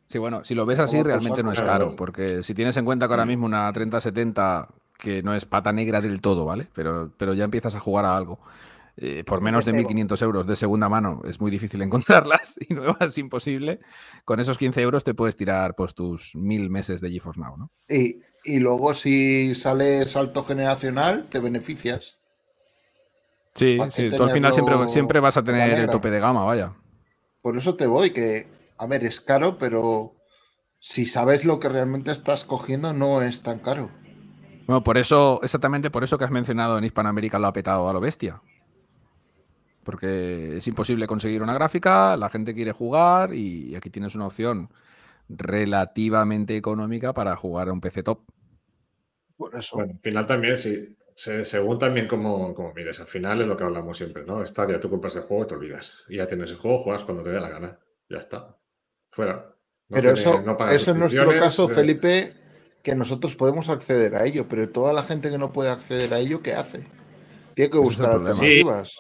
[0.08, 3.08] Sí, bueno, si lo ves así, realmente no es caro, porque si tienes en cuenta
[3.08, 6.70] que ahora mismo una 3070, que no es pata negra del todo, ¿vale?
[6.74, 8.40] Pero, pero ya empiezas a jugar a algo.
[8.98, 13.18] Eh, por menos de 1.500 euros de segunda mano es muy difícil encontrarlas y nuevas
[13.18, 13.80] imposible.
[14.24, 17.72] Con esos 15 euros te puedes tirar pues, tus mil meses de GeForce Now, ¿no?
[17.90, 18.22] Y,
[18.60, 22.18] luego si sale salto generacional, te beneficias.
[23.56, 23.78] Sí,
[24.16, 26.74] tú al final siempre, siempre vas a tener el tope de gama, vaya.
[27.42, 30.14] Por eso te voy, que, a ver, es caro, pero
[30.80, 33.90] si sabes lo que realmente estás cogiendo, no es tan caro.
[34.68, 37.94] Bueno, por eso, exactamente por eso que has mencionado en Hispanoamérica lo ha petado a
[37.94, 38.42] lo bestia
[39.86, 44.70] porque es imposible conseguir una gráfica, la gente quiere jugar y aquí tienes una opción
[45.30, 48.20] relativamente económica para jugar a un PC top.
[49.38, 49.78] Por eso.
[49.78, 50.98] Bueno, al final también, sí.
[51.16, 54.44] según también como, como mires, al final es lo que hablamos siempre, ¿no?
[54.44, 55.94] ya tú compras el juego y te olvidas.
[56.10, 57.80] Y ya tienes el juego, juegas cuando te dé la gana.
[58.10, 58.58] Ya está.
[59.08, 59.56] Fuera.
[59.88, 62.34] pero eso, eso en nuestro caso, Felipe,
[62.82, 66.20] que nosotros podemos acceder a ello, pero toda la gente que no puede acceder a
[66.20, 66.86] ello, ¿qué hace?
[67.56, 69.00] Tiene que buscar alternativas.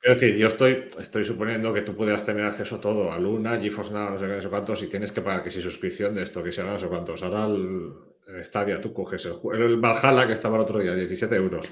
[0.00, 3.58] quiero decir, yo estoy, estoy suponiendo que tú pudieras tener acceso a todo, a Luna,
[3.60, 6.12] GeForce Now, no sé qué, no sé cuántos, y tienes que pagar que si suscripción
[6.12, 7.22] de esto, que si no sé cuántos.
[7.22, 11.68] Ahora el, Stadia, tú coges el, el Valhalla que estaba el otro día, 17 euros,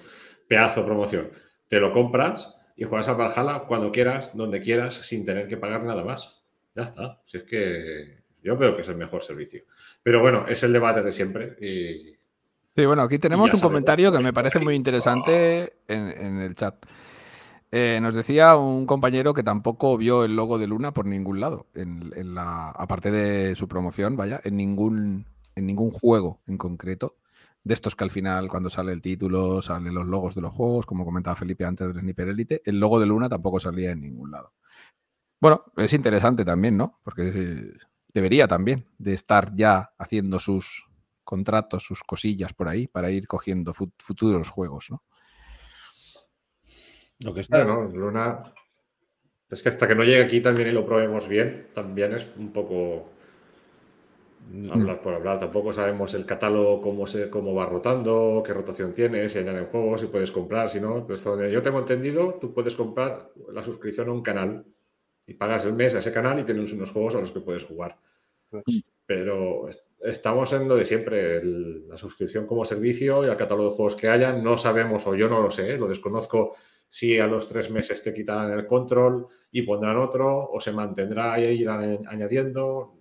[0.47, 1.31] pedazo promoción.
[1.67, 5.83] Te lo compras y juegas a Valhalla cuando quieras, donde quieras, sin tener que pagar
[5.83, 6.41] nada más.
[6.77, 7.21] Ya está.
[7.25, 9.65] Si es que yo veo que es el mejor servicio.
[10.03, 12.17] Pero bueno, es el debate de siempre y
[12.75, 16.87] Sí, bueno, aquí tenemos un comentario que me parece muy interesante en, el chat.
[17.71, 21.67] Eh, nos decía un compañero que tampoco vio el logo de Luna por ningún lado,
[21.75, 27.17] en, la, aparte de su promoción, vaya, en ningún, en ningún juego en concreto.
[27.63, 30.87] De estos que al final, cuando sale el título, salen los logos de los juegos,
[30.87, 34.31] como comentaba Felipe antes del Sniper Elite, el logo de Luna tampoco salía en ningún
[34.31, 34.55] lado.
[35.41, 37.01] Bueno, es interesante también, ¿no?
[37.05, 37.75] Porque
[38.15, 40.87] debería también de estar ya haciendo sus,
[41.25, 45.03] contratos, sus cosillas por ahí para ir cogiendo futuros juegos, ¿no?
[47.25, 47.85] Lo que está, ¿no?
[47.85, 48.53] Luna.
[49.49, 52.53] Es que hasta que no llegue aquí también y lo probemos bien, también es un
[52.53, 53.11] poco
[54.71, 55.39] hablar por hablar.
[55.39, 60.01] Tampoco sabemos el catálogo, cómo, se, cómo va rotando, qué rotación tiene, si añaden juegos,
[60.01, 61.07] si puedes comprar, si no.
[61.07, 64.65] yo tengo entendido, tú puedes comprar la suscripción a un canal
[65.27, 67.65] y pagas el mes a ese canal y tienes unos juegos a los que puedes
[67.65, 67.99] jugar.
[69.15, 69.69] Pero
[70.01, 74.09] estamos en lo de siempre, la suscripción como servicio y el catálogo de juegos que
[74.09, 74.33] haya.
[74.33, 76.57] No sabemos, o yo no lo sé, lo desconozco,
[76.89, 81.39] si a los tres meses te quitarán el control y pondrán otro, o se mantendrá
[81.39, 82.95] y irán añadiendo.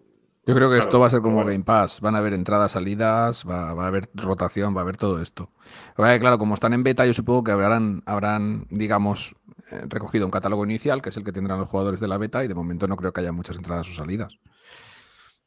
[0.45, 2.01] Yo creo que esto va a ser como Game Pass.
[2.01, 5.49] Van a haber entradas, salidas, va, a haber rotación, va a haber todo esto.
[5.95, 9.33] claro, como están en beta, yo supongo que habrán, habrán, digamos,
[9.71, 12.43] eh, recogido un catálogo inicial, que es el que tendrán los jugadores de la beta,
[12.43, 14.37] y de momento no creo que haya muchas entradas o salidas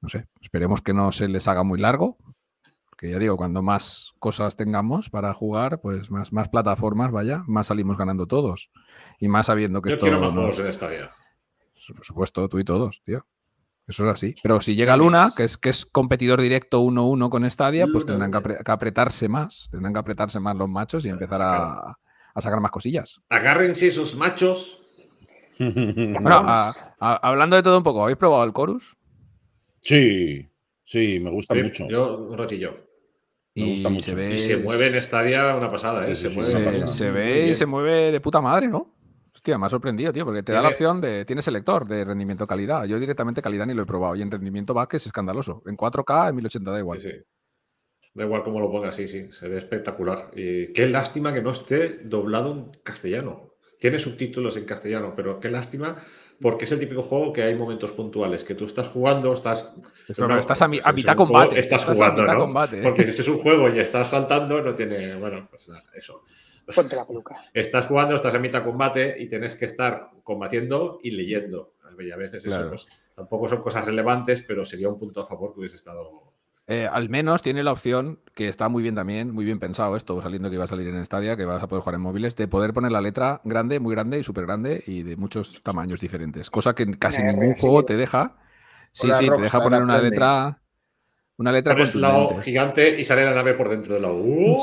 [0.04, 2.18] no sé, esperemos que no se les haga muy largo,
[2.90, 7.68] porque ya digo, cuando más cosas tengamos para jugar, pues más, más plataformas, vaya, más
[7.68, 8.70] salimos ganando todos.
[9.18, 10.04] Y más sabiendo que esto...
[10.04, 11.10] Quiero más en esta vida.
[11.88, 13.26] Por supuesto, tú y todos, tío.
[13.86, 14.34] Eso es así.
[14.42, 18.30] Pero si llega Luna, que es, que es competidor directo 1-1 con Stadia, pues tendrán
[18.30, 19.68] que, apretarse más.
[19.70, 21.98] Tendrán que apretarse más los machos y empezar a,
[22.36, 23.22] sacar más cosillas.
[23.30, 24.82] Agárrense esos machos.
[25.58, 26.42] bueno,
[27.00, 28.98] hablando de todo un poco, ¿habéis probado el Chorus?
[29.84, 30.48] Sí.
[30.84, 31.88] Sí, me gusta Sí, mucho.
[31.88, 32.76] Yo un ratillo.
[33.56, 34.04] Me Y gusta mucho.
[34.06, 36.14] se ve, Y se mueve en Stadia una pasada, ¿eh?
[36.16, 36.86] Sí, se sí, mueve sí, se, pasada.
[36.88, 38.94] se muy ve y se mueve de puta madre, ¿no?
[39.34, 41.24] Hostia, me ha sorprendido, tío, porque te da la opción de.
[41.24, 42.84] Tienes selector de rendimiento calidad.
[42.86, 44.16] Yo directamente calidad ni lo he probado.
[44.16, 45.62] Y en rendimiento va que es escandaloso.
[45.66, 47.00] En 4K, en 1080 da igual.
[47.00, 47.16] Sí, sí.
[48.14, 50.30] Da igual cómo lo pongas, sí, sí, se ve espectacular.
[50.36, 53.54] Y qué lástima que no esté doblado en castellano.
[53.80, 56.00] Tiene subtítulos en castellano, pero qué lástima
[56.40, 59.72] porque es el típico juego que hay momentos puntuales que tú estás jugando, estás.
[60.08, 61.58] Eso, no, estás a, mi- a es mitad juego- combate.
[61.60, 62.40] Estás, Estás jugando, a mitad ¿no?
[62.40, 62.78] combate.
[62.78, 62.82] ¿eh?
[62.82, 65.14] Porque si es un juego y estás saltando, no tiene.
[65.16, 66.22] Bueno, pues nada, eso.
[66.74, 67.36] Ponte la peluca.
[67.52, 71.74] Estás jugando, estás a mitad combate y tienes que estar combatiendo y leyendo.
[71.98, 75.52] Y a veces eso pues, tampoco son cosas relevantes, pero sería un punto a favor
[75.54, 76.23] que hubiese estado.
[76.66, 80.22] Eh, al menos tiene la opción, que está muy bien también, muy bien pensado esto,
[80.22, 82.48] saliendo que iba a salir en Stadia, que vas a poder jugar en móviles, de
[82.48, 86.50] poder poner la letra grande, muy grande y súper grande y de muchos tamaños diferentes.
[86.50, 87.60] Cosa que casi R, ningún sí.
[87.60, 88.38] juego te deja.
[88.92, 90.10] Sí, Hola, sí, te deja poner una aprende.
[90.10, 90.62] letra.
[91.38, 92.42] Una letra Pones la O contundente.
[92.42, 94.56] gigante y sale la nave por dentro de la U.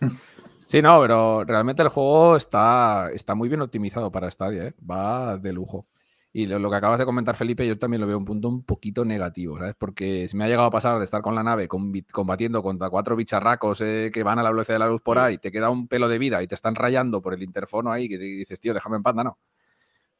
[0.64, 4.74] Sí, no, pero realmente el juego está, está muy bien optimizado para Stadia, ¿eh?
[4.88, 5.86] va de lujo.
[6.38, 8.62] Y lo, lo que acabas de comentar, Felipe, yo también lo veo un punto un
[8.62, 9.74] poquito negativo, ¿sabes?
[9.78, 13.16] Porque se me ha llegado a pasar de estar con la nave combatiendo contra cuatro
[13.16, 15.88] bicharracos eh, que van a la velocidad de la luz por ahí, te queda un
[15.88, 18.74] pelo de vida y te están rayando por el interfono ahí, que te dices, tío,
[18.74, 19.38] déjame en panda, no.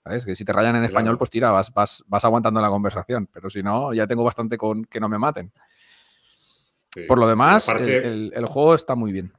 [0.04, 0.24] ¿Sabes?
[0.24, 3.28] Que si te rayan en español, pues tira, vas, vas, vas aguantando la conversación.
[3.30, 5.52] Pero si no, ya tengo bastante con que no me maten.
[6.94, 7.02] Sí.
[7.06, 9.32] Por lo demás, Y aparte, el, el- el juego está muy bien.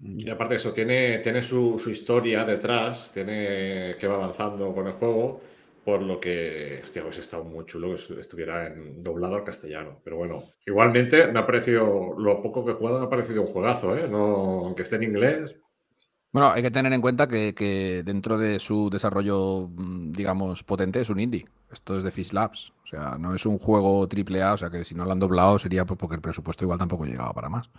[0.00, 4.94] Y aparte eso, tiene, tiene su, su historia detrás, tiene que va avanzando con el
[4.94, 5.40] juego,
[5.84, 10.00] por lo que, hostia, pues está muy chulo que estu- estuviera en, doblado al castellano.
[10.04, 13.48] Pero bueno, igualmente me ha parecido, lo poco que he jugado me ha parecido un
[13.48, 14.08] juegazo, ¿eh?
[14.08, 15.58] No, aunque esté en inglés,
[16.32, 21.00] Bueno, hay que tener en cuenta que, que dentro de su desarrollo, mm, digamos, potente
[21.00, 21.46] es un indie.
[21.72, 22.72] Esto es de Fish Labs.
[22.84, 25.20] O sea, no es un juego triple A, o sea que si no lo han
[25.20, 27.70] doblado sería por- porque el presupuesto igual tampoco llegaba para más.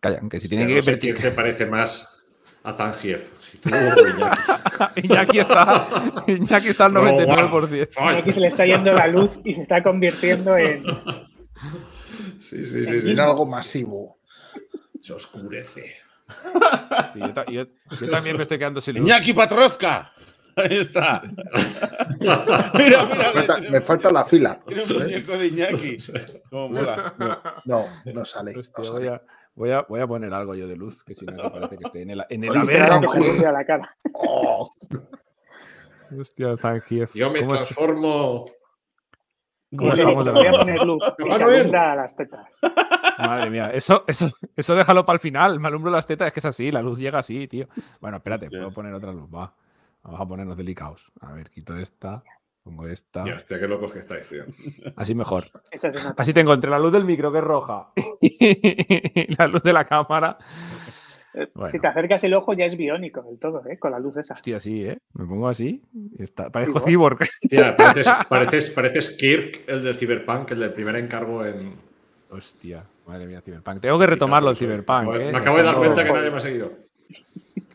[0.00, 2.16] Callan, que si tienen Ya que no sé quién se parece más
[2.62, 3.22] a Zangief.
[3.40, 3.68] Si tú
[4.96, 5.06] Iñaki.
[5.06, 5.88] Iñaki está,
[6.26, 7.88] Iñaki está al No, 99%.
[7.96, 8.16] Ay.
[8.16, 10.84] Aquí se le está yendo la luz y se está convirtiendo en.
[12.38, 13.10] Sí, sí, sí, sí.
[13.12, 14.18] En algo masivo.
[15.00, 15.94] Se oscurece.
[17.14, 17.66] Y yo, ta- yo-
[18.00, 19.08] yo también me estoy quedando sin luz.
[19.08, 20.12] Iñaki Patrozca.
[20.56, 21.22] Ahí está.
[22.20, 24.60] mira, mira, Me falta, me falta la fila.
[24.66, 25.96] tiene un muñeco de Iñaki.
[26.50, 27.14] Cómo mola.
[27.64, 28.52] No, no sale.
[28.52, 29.20] no Hostia, sale.
[29.60, 31.84] Voy, a, voy, a, poner algo yo de luz, que si no me parece que
[31.84, 33.94] esté en el, en el a la cara.
[34.14, 34.72] Oh,
[36.18, 37.14] Hostia, Zangief.
[37.14, 38.46] Yo me ¿Cómo es- transformo.
[39.76, 42.48] ¿Cómo Voy a- estamos de voy a poner luz y se alumbra a las tetas.
[43.18, 45.60] Madre mía, eso, eso, eso déjalo para el final.
[45.60, 47.68] Me alumbro las tetas, es que es así, la luz llega así, tío.
[48.00, 48.60] Bueno, espérate, Hostia.
[48.60, 49.54] puedo poner otra luz, va.
[50.02, 51.12] Vamos a ponernos delicados.
[51.20, 52.24] A ver, quito esta,
[52.62, 53.24] pongo esta.
[53.24, 54.44] Ya, hostia, qué locos que estáis, tío.
[54.96, 55.44] Así mejor.
[55.82, 56.14] Nota.
[56.16, 57.90] Así tengo entre la luz del micro, que es roja,
[58.20, 60.36] y la luz de la cámara.
[61.34, 61.70] Eh, Bueno.
[61.70, 63.78] Si te acercas el ojo ya es biónico del todo, ¿eh?
[63.78, 64.34] Con la luz esa.
[64.34, 64.98] Hostia, sí, ¿eh?
[65.14, 65.80] Me pongo así.
[66.18, 67.18] está- Parezco Cyborg.
[67.18, 67.28] cyborg.
[67.48, 71.74] Tía, pareces, pareces, pareces Kirk, el del Cyberpunk, el del primer encargo en.
[72.30, 73.80] Hostia, madre mía, Cyberpunk.
[73.80, 75.32] Tengo que retomarlo el Cyberpunk, Me ¿eh?
[75.36, 76.72] acabo de dar cuenta que nadie me ha seguido.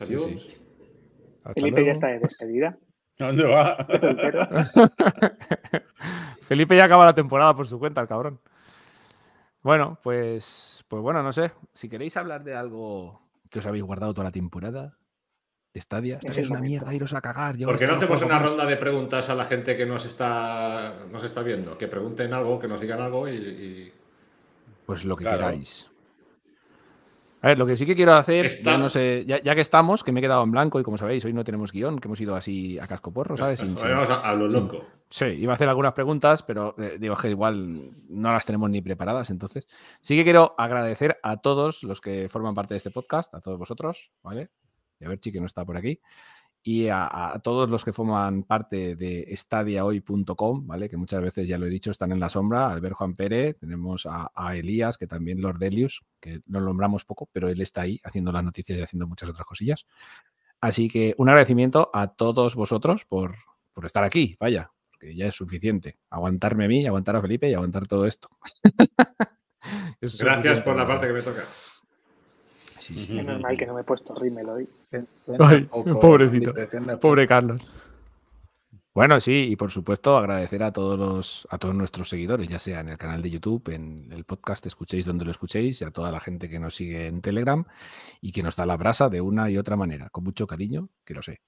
[0.02, 0.56] Sí, sí.
[1.54, 1.86] Felipe luego.
[1.86, 2.78] ya está de despedida.
[3.20, 3.88] ¿A dónde va?
[6.42, 8.40] Felipe ya acaba la temporada por su cuenta, el cabrón.
[9.62, 11.52] Bueno, pues, pues bueno, no sé.
[11.74, 14.98] Si queréis hablar de algo que os habéis guardado toda la temporada
[15.74, 16.70] de Stadia, Es Stadia el es una momento.
[16.86, 17.58] mierda, iros a cagar.
[17.58, 18.50] yo ¿Por qué no hacemos una más.
[18.50, 21.78] ronda de preguntas a la gente que nos está, nos está viendo?
[21.78, 23.36] Que pregunten algo, que nos digan algo y.
[23.38, 23.94] y-
[24.86, 25.40] Pues lo que Claro.
[25.48, 25.90] queráis.
[27.46, 30.04] A ver, lo que sí que quiero hacer, ya no sé, ya, ya que estamos,
[30.04, 32.20] que me he quedado en blanco y como sabéis, hoy no tenemos guion, que hemos
[32.20, 33.60] ido así a casco porro, ¿sabes?
[33.60, 34.84] Sin- a, a lo sin- loco.
[35.10, 38.82] Sí, iba a hacer algunas preguntas, pero eh, digo que igual no las tenemos ni
[38.82, 39.30] preparadas.
[39.30, 39.68] Entonces,
[40.02, 43.60] sí que quiero agradecer a todos los que forman parte de este podcast, a todos
[43.60, 44.50] vosotros, ¿vale?
[45.00, 46.00] Y a ver, Chi, que no está por aquí.
[46.68, 50.90] Y a, a todos los que forman parte de estadiahoy.com, ¿vale?
[50.90, 52.72] Que muchas veces, ya lo he dicho, están en la sombra.
[52.72, 57.30] Albert Juan Pérez, tenemos a, a Elías, que también Lord Delius, que lo nombramos poco,
[57.32, 59.86] pero él está ahí haciendo las noticias y haciendo muchas otras cosillas.
[60.60, 63.36] Así que un agradecimiento a todos vosotros por,
[63.72, 66.00] por estar aquí, vaya, porque ya es suficiente.
[66.10, 68.30] Aguantarme a mí, aguantar a Felipe y aguantar todo esto.
[70.02, 71.44] Es Gracias por la parte que me toca.
[72.86, 73.18] Sí, sí.
[73.18, 74.70] Es normal que no me he puesto rímel hoy.
[75.40, 75.68] Ay,
[76.02, 76.54] pobrecito.
[77.02, 77.60] Pobre Carlos.
[78.94, 82.82] Bueno, sí, y por supuesto agradecer a todos los, a todos nuestros seguidores, ya sea
[82.82, 86.12] en el canal de YouTube, en el podcast, escuchéis donde lo escuchéis, y a toda
[86.12, 87.66] la gente que nos sigue en Telegram
[88.22, 91.16] y que nos da la brasa de una y otra manera, con mucho cariño, que
[91.16, 91.42] lo sé.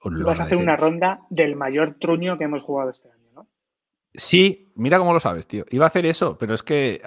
[0.00, 3.17] Os lo Vas a hacer una ronda del mayor truño que hemos jugado este año.
[4.18, 5.64] Sí, mira cómo lo sabes, tío.
[5.70, 7.00] Iba a hacer eso, pero es que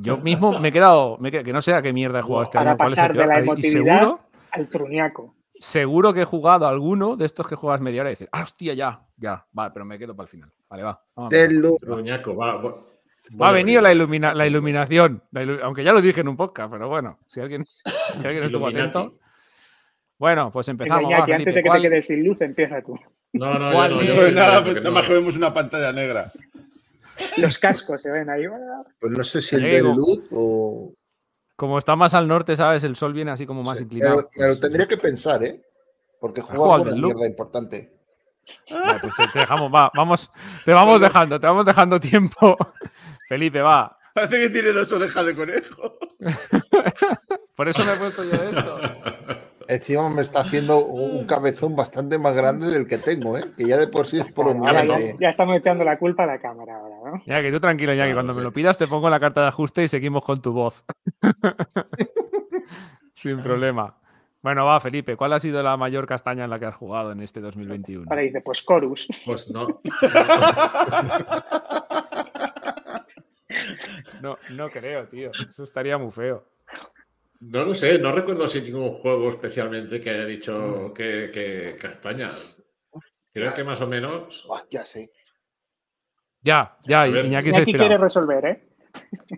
[0.00, 2.22] yo mismo me he quedado, me he quedado- que no sé a qué mierda he
[2.22, 2.84] jugado este Para año.
[2.84, 4.20] el pasar de la emotividad seguro,
[4.52, 5.34] al truñaco.
[5.58, 8.42] seguro que he jugado a alguno de estos que juegas media hora y dices, ah,
[8.42, 10.52] hostia, ya, ya, va, pero me quedo para el final.
[10.68, 11.02] Vale, va.
[11.30, 11.62] Del.
[11.80, 12.56] Gruñaco, va.
[12.60, 16.36] va- a venido la, ilumina- la iluminación, la ilu- aunque ya lo dije en un
[16.36, 17.82] podcast, pero bueno, si alguien, si
[18.26, 19.18] alguien estuvo atento.
[20.18, 21.04] Bueno, pues Venga, empezamos.
[21.04, 22.98] va, Iñaki, antes Felipe, de que ¿cuál- te quedes sin luz, empieza tú.
[23.34, 24.00] No, no, ¿Cuál yo no.
[24.02, 24.08] es?
[24.08, 24.90] Yo Pues estoy nada, porque pues no.
[25.40, 25.54] nada
[27.38, 28.44] Los cascos se ven ahí.
[29.00, 29.94] Pues no sé si el digo.
[29.94, 30.94] loop o.
[31.56, 32.84] Como está más al norte, ¿sabes?
[32.84, 34.30] El sol viene así como más Sí, inclinado.
[34.34, 35.60] pues- tendría que pensar, ¿eh?
[36.20, 37.92] Porque juega al una mierda importante.
[38.70, 40.30] Vale, pues te, te dejamos, va, vamos,
[40.64, 42.56] te vamos dejando, te vamos dejando tiempo.
[43.28, 43.94] Felipe, va.
[44.14, 45.98] Parece que tiene dos orejas de conejo.
[47.56, 48.80] Por eso me he puesto yo esto.
[49.68, 53.44] Encima me está haciendo un cabezón bastante más grande del que tengo, ¿eh?
[53.54, 56.26] Que ya de por sí es por Ahora ya, ya estamos echando la culpa a
[56.26, 57.22] la cámara ahora, ¿no?
[57.26, 58.38] Ya que tú tranquilo, ya que cuando sí.
[58.38, 60.86] me lo pidas te pongo la carta de ajuste y seguimos con tu voz.
[63.12, 63.94] Sin problema.
[64.40, 67.20] Bueno, va, Felipe, ¿cuál ha sido la mayor castaña en la que has jugado en
[67.20, 68.06] este 2021?
[68.08, 69.08] Ahora dice, pues Chorus.
[69.26, 69.80] Pues no.
[74.20, 75.30] No, no creo, tío.
[75.48, 76.44] Eso estaría muy feo.
[77.40, 82.30] No lo sé, no recuerdo si ningún juego especialmente que haya dicho que, que castaña.
[83.32, 84.46] Creo que más o menos.
[84.70, 85.12] Ya sé.
[86.40, 87.26] Ya, ya, ver.
[87.26, 88.68] Iñaki se Iñaki quiere resolver, ¿eh?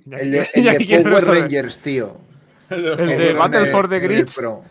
[0.06, 1.40] Iñaki- El de, el Iñaki de Power resolver.
[1.42, 2.16] Rangers, tío.
[2.70, 4.28] El de Battle for the Grid.
[4.34, 4.64] Pro.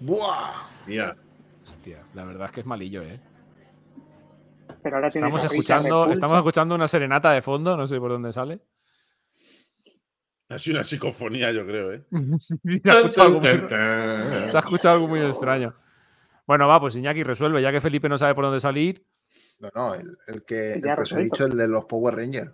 [0.00, 0.66] Buah.
[1.64, 3.18] Hostia, la verdad es que es malillo, ¿eh?
[4.82, 8.60] Pero ahora Estamos escuchando, estamos escuchando una serenata de fondo, no sé por dónde sale.
[10.48, 12.02] Ha sido una psicofonía, yo creo, ¿eh?
[12.38, 14.46] se, ha escuchado algo muy, Tan, tan, tan.
[14.48, 15.70] se ha escuchado algo muy extraño.
[16.46, 19.04] Bueno, va, pues Iñaki resuelve, ya que Felipe no sabe por dónde salir.
[19.58, 21.34] No, no, el, el que, el Ya que os he resuelto.
[21.34, 22.52] dicho, el de los Power Rangers.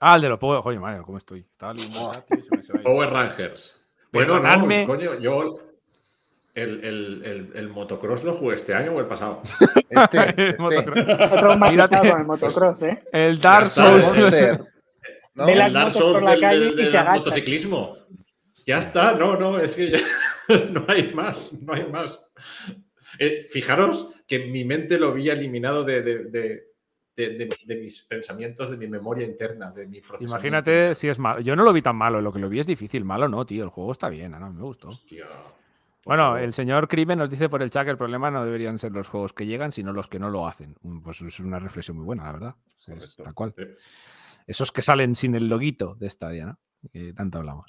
[0.00, 0.60] Ah, el de los Power.
[0.64, 1.46] Oye, madre, ¿cómo estoy?
[1.50, 2.82] Estaba se se ha ido.
[2.82, 3.80] Power Rangers.
[4.12, 5.58] Bueno, no, coño, yo.
[6.52, 9.40] El, el, el, el motocross lo jugué este año o el pasado.
[9.88, 10.62] Este, El este.
[10.62, 13.04] Otro con el motocross, ¿eh?
[13.12, 14.04] El Dark Souls.
[14.04, 14.60] Monster.
[15.34, 15.46] ¿No?
[15.46, 17.18] Ve las el Dark motos Souls por la del, calle del- y del te agachas.
[17.26, 17.96] motociclismo.
[18.66, 19.98] Ya está, no, no, es que ya
[20.72, 22.24] no hay más, no hay más.
[23.18, 26.62] Eh, fijaros que mi mente lo había eliminado de, de- de-
[27.16, 30.34] de- de- de mis pensamientos, de mi memoria interna, de mi procesamiento.
[30.34, 31.40] Imagínate si es malo.
[31.40, 33.04] Yo no lo vi tan malo, lo que lo vi es difícil.
[33.04, 33.64] Malo no, tío.
[33.64, 34.52] El juego está bien, ¿no?
[34.52, 34.88] Me gustó.
[34.88, 35.26] Hostia,
[36.04, 38.92] Bueno, el señor Crimen nos dice por el chat que el problema no deberían ser
[38.92, 40.76] los juegos que llegan, sino los que no lo hacen.
[41.04, 42.54] Pues es una reflexión muy buena, la verdad.
[42.88, 43.54] Es- tal cual.
[43.56, 43.64] Sí.
[44.50, 46.58] Esos que salen sin el loguito de Stadia, ¿no?
[46.92, 47.66] Que tanto hablamos.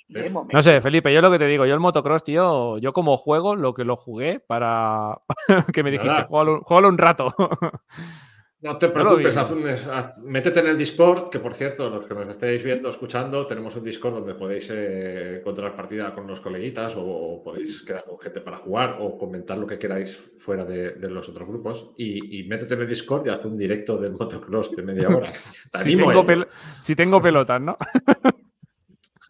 [0.51, 3.55] No sé, Felipe, yo lo que te digo, yo el motocross, tío, yo como juego,
[3.55, 5.21] lo que lo jugué para
[5.73, 7.35] que me dijiste, juégalo un rato.
[8.63, 12.13] No te preocupes, haz un- haz- métete en el Discord, que por cierto, los que
[12.13, 16.93] nos estéis viendo, escuchando, tenemos un Discord donde podéis eh, encontrar partida con los coleguitas
[16.95, 21.09] o, podéis quedar con gente para jugar o comentar lo que queráis fuera de, de
[21.09, 21.91] los otros grupos.
[21.97, 25.31] Y, y métete en el Discord y haz un directo del motocross de media hora.
[25.71, 26.47] Te si, tengo eh.
[26.81, 27.77] si tengo pelotas, ¿no?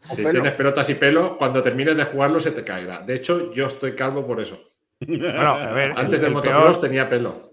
[0.04, 0.32] Si pelo.
[0.32, 3.02] tienes pelotas y pelo, cuando termines de jugarlo se te caerá.
[3.04, 4.60] De hecho, yo estoy calvo por eso.
[5.00, 7.51] Bueno, a ver, Antes el, del el motocross peor, tenía pelo.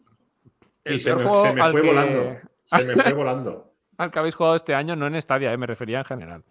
[0.89, 2.37] El Y se me, juego se me al fue que- volando.
[2.63, 3.73] Se me fue volando.
[3.99, 6.45] al que habéis jugado este año, no en Stadia, eh, me refería en general.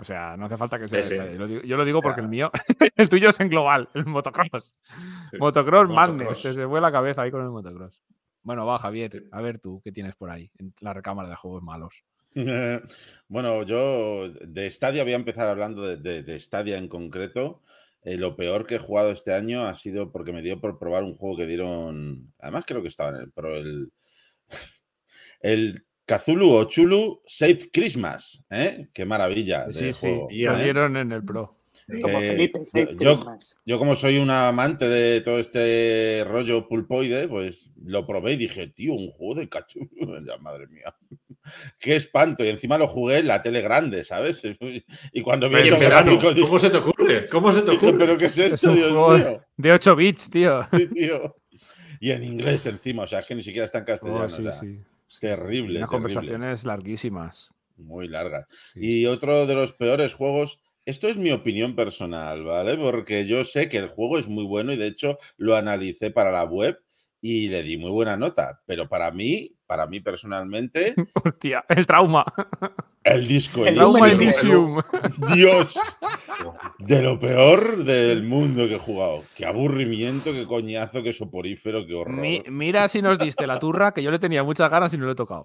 [0.00, 1.16] O sea, no hace falta que sea Sí.
[1.16, 2.50] Yo lo digo, yo lo digo porque el mío,
[2.96, 4.74] el tuyo es en global, el motocross.
[5.30, 5.36] Sí.
[5.38, 8.00] Motocross Madness, se se fue la cabeza ahí con el motocross.
[8.42, 11.62] Bueno, va, Javier, a ver tú, ¿qué tienes por ahí en la recámara de juegos
[11.64, 12.04] malos?
[13.28, 17.60] bueno, yo de Stadia voy a empezar hablando de, de- de Stadia en concreto.
[18.02, 21.04] Eh, lo peor que he jugado este año ha sido porque me dio por probar
[21.04, 22.32] un juego que dieron.
[22.38, 23.92] Además, creo que estaba en el Pro, el.
[25.40, 28.44] El Kazulu o Chulu Save Christmas.
[28.50, 28.88] ¿eh?
[28.92, 29.66] Qué maravilla.
[29.66, 30.64] de Sí, sí, juego, lo ¿eh?
[30.64, 31.57] dieron en el Pro.
[32.02, 32.60] Como que Felipe,
[33.00, 33.20] yo-
[33.64, 38.66] yo- como soy un amante de todo este rollo pulpoide, pues lo probé y dije,
[38.66, 39.80] tío, un juego de cachú.
[40.26, 40.94] Ya, madre mía.
[41.78, 42.44] Qué espanto.
[42.44, 44.42] Y encima lo jugué en la tele grande, ¿sabes?
[45.12, 47.28] Y cuando vi esos verano, gráficos dije, ¿Cómo se te ocurre?
[47.28, 47.98] ¿Cómo se te dije, ocurre?
[48.06, 49.42] ¿pero qué es Es esto, Dios mío?
[49.56, 50.66] de 8 bits, tío.
[50.70, 51.36] Sí, tío.
[52.00, 54.20] Y en inglés encima, o sea, es que ni siquiera está en castellano.
[54.20, 54.78] Oh, o sí, sea, sí.
[55.08, 55.20] Sí, terrible, sí.
[55.20, 55.78] terrible.
[55.78, 57.50] Unas conversaciones larguísimas.
[57.78, 58.46] Muy largas.
[58.74, 59.00] Sí.
[59.02, 62.76] Y otro de los peores juegos, esto es mi opinión personal, ¿vale?
[62.76, 66.32] Porque yo sé que el juego es muy bueno y de hecho lo analicé para
[66.32, 66.82] la web
[67.20, 68.60] y le di muy buena nota.
[68.66, 70.94] Pero para mí, para mí personalmente,
[71.24, 72.22] Hostia, el trauma.
[73.04, 74.78] el disco El Trauma Elysium.
[74.78, 75.34] Elysium.
[75.34, 75.78] Dios,
[76.78, 79.22] de lo peor del mundo que he jugado.
[79.36, 82.16] Qué aburrimiento, qué coñazo, qué soporífero, qué horror.
[82.16, 85.06] Mi- mira si nos diste la turra, que yo le tenía muchas ganas y no
[85.06, 85.44] lo he tocado.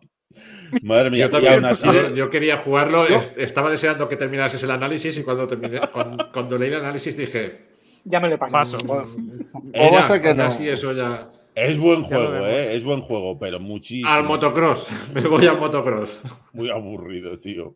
[0.82, 1.88] Madre mía, Yo también, así,
[2.32, 6.69] quería jugarlo, est- estaba deseando que terminases el análisis y cuando, terminé, cuando, cuando leí
[6.69, 7.67] el análisis dije,
[8.03, 8.78] Ya me lo he pasado.
[8.80, 9.15] Paso.
[9.53, 10.51] O, o Era, vas a que "Anda, no.
[10.53, 11.30] sí, eso ya...
[11.56, 12.45] es buen juego.
[12.47, 12.76] ¿eh?
[12.76, 14.10] Es buen juego, pero muchísimo.
[14.10, 16.20] Al motocross, me voy al motocross.
[16.54, 17.74] Muy aburrido, tío.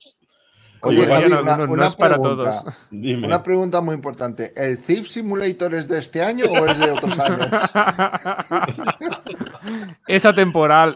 [0.82, 2.62] Oye, Oye, Javi, no, una, no- no una es para pregunta.
[2.62, 2.74] todos.
[2.92, 3.26] Dime.
[3.26, 4.52] Una pregunta muy importante.
[4.56, 7.48] ¿El Thief Simulator es de este año o es de otros años?
[10.08, 10.96] Esa temporal.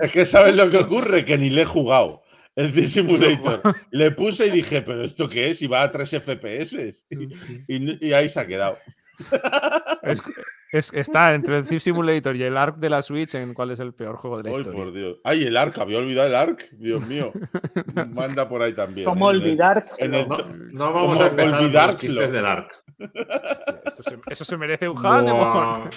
[0.00, 2.22] Es que sabes lo que ocurre, que ni le he jugado.
[2.56, 3.60] El Thief Simulator.
[3.90, 5.62] Le puse y dije, ¿pero esto qué es?
[5.62, 7.02] Y va a 3 FPS.
[7.10, 7.24] Y,
[7.68, 8.78] y- y ahí se ha quedado.
[10.02, 10.22] Es-
[10.72, 13.80] es- está entre el Thief Simulator y el Ark de la Switch en cuál es
[13.80, 14.82] el peor juego de la Ay, historia.
[14.84, 15.18] por Dios.
[15.22, 16.68] Ay, el Ark, había olvidado el Ark.
[16.72, 17.32] Dios mío.
[18.10, 19.04] Manda por ahí también.
[19.06, 19.36] ¿Cómo ¿eh?
[19.36, 19.84] olvidar?
[19.98, 22.44] en el- No, no vamos ¿Cómo a empezar los chistes del.
[22.46, 25.90] Hostia, se- eso se merece un Handemon.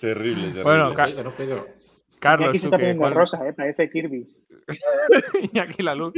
[0.00, 0.62] Terrible, terrible.
[0.62, 1.66] Bueno, Ca- Pedro, no, Pedro.
[2.18, 2.82] Carlos, aquí se ¿tú está qué?
[2.82, 3.52] poniendo ¿Cuál- rosa, ¿eh?
[3.52, 4.26] parece Kirby.
[5.52, 6.12] y aquí la luz.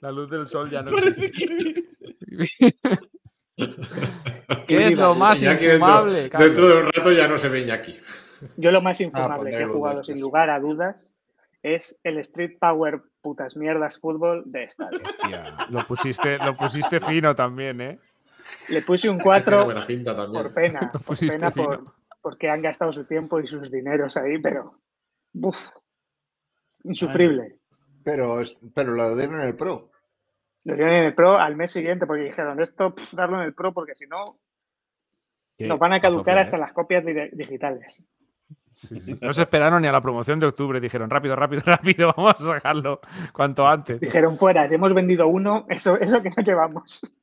[0.00, 1.84] La luz del sol ya no Parece existe.
[3.56, 3.74] que-
[4.66, 6.48] ¿Qué es lo más Iñaki dentro, infumable, Carlos?
[6.50, 7.98] dentro de un rato ya no se ve Iñaki.
[8.56, 11.12] Yo lo más pues infumable que he jugado, sin lugar a dudas,
[11.62, 15.00] es el Street Power putas mierdas fútbol de Stadia.
[15.06, 17.98] Hostia, lo pusiste, lo pusiste fino también, ¿eh?
[18.68, 20.42] Le puse un Tiene 4 buena pinta también.
[20.44, 21.64] por pena, Lo por pusiste pena fino.
[21.66, 24.78] por, porque han gastado su tiempo y sus dineros ahí, pero
[25.34, 25.56] uf,
[26.84, 27.58] insufrible.
[28.02, 29.90] Pero, es- pero lo dieron en el Pro.
[30.64, 33.72] Lo dieron en el Pro al mes siguiente porque dijeron esto, darlo en el Pro
[33.72, 34.38] porque si no
[35.58, 36.60] nos van a caducar hasta ¿eh?
[36.60, 38.02] las copias di- digitales.
[38.72, 39.16] Sí, sí.
[39.20, 40.80] No se esperaron ni a la promoción de octubre.
[40.80, 43.00] Dijeron, rápido, rápido, rápido, vamos a sacarlo
[43.32, 44.00] cuanto antes.
[44.00, 47.16] Dijeron fuera, si hemos vendido uno, eso, eso que nos llevamos.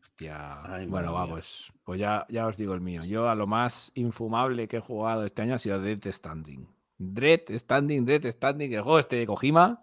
[0.00, 0.62] Hostia.
[0.64, 1.20] Ay, bueno, mía.
[1.20, 1.72] vamos.
[1.84, 3.04] Pues ya, ya os digo el mío.
[3.04, 6.68] Yo a lo más infumable que he jugado este año ha sido Dead Standing.
[6.98, 9.82] Dread Standing, Dead Standing, el juego este de Kojima.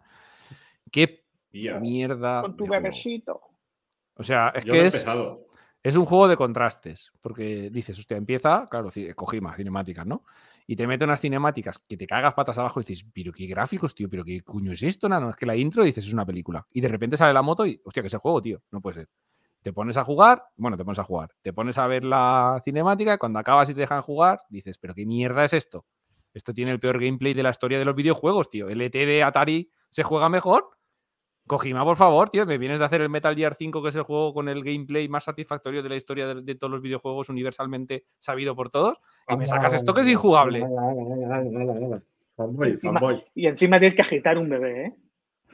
[0.92, 1.24] Qué
[1.56, 2.41] Tía, mierda.
[2.41, 3.39] Con tu bebecito.
[4.16, 5.06] O sea, es yo que es,
[5.82, 7.14] es un juego de contrastes.
[7.22, 10.26] Porque dices, hostia, empieza, claro, Kojima, cinemáticas, ¿no?
[10.68, 13.95] Y te mete unas cinemáticas que te cagas patas abajo y dices, pero qué gráficos,
[13.95, 16.68] tío, pero qué coño es esto, no, es que la intro dices, es una película.
[16.74, 19.10] Y de repente sale la moto y, hostia, que ese juego, tío, no puede ser.
[19.62, 23.14] Te pones a jugar, bueno, te pones a jugar, te pones a ver la cinemática,
[23.14, 25.86] y cuando acabas y te dejan jugar, dices, pero qué mierda es esto.
[26.34, 28.68] Esto tiene el peor gameplay de la historia de los videojuegos, tío.
[28.68, 30.74] El ET de Atari se juega mejor.
[31.48, 34.02] Kojima, por favor, tío, me vienes de hacer el Metal Gear 5, que es el
[34.02, 38.06] juego con el gameplay más satisfactorio de la historia de, de todos los videojuegos universalmente
[38.18, 38.98] sabido por todos,
[39.30, 40.60] y me sacas esto que es injugable.
[42.72, 43.00] Encima-
[43.36, 44.96] Y encima tienes que agitar un bebé, ¿eh?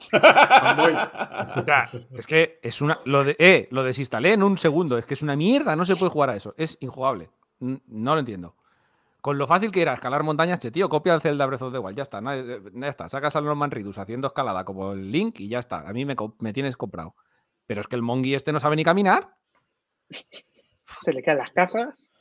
[0.10, 0.94] fanboy.
[1.58, 2.98] O sea, es que es una.
[3.06, 4.98] Lo, de, eh, lo desinstalé en un segundo.
[4.98, 5.76] Es que es una mierda.
[5.76, 6.54] No se puede jugar a eso.
[6.58, 7.30] Es injugable.
[7.60, 8.56] No lo entiendo.
[9.22, 11.78] Con lo fácil que era escalar montañas, che, tío, copia el Zelda Breath of the
[11.80, 11.96] Wild.
[11.96, 12.20] Ya está.
[12.36, 13.08] eh, ya está.
[13.08, 15.88] Sacas a Norman Reedus haciendo escalada como el Link y ya está.
[15.88, 17.16] A mí me, me tienes comprado.
[17.68, 19.36] Pero es que el Mongi este no sabe ni caminar.
[20.10, 22.12] Se le caen las cajas.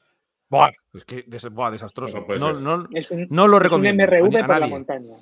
[0.49, 2.25] Buah, es que des- buah, desastroso.
[2.39, 4.05] No No, Es un, no lo es un recomiendo.
[4.05, 5.17] a ni- MRV a por la montaña.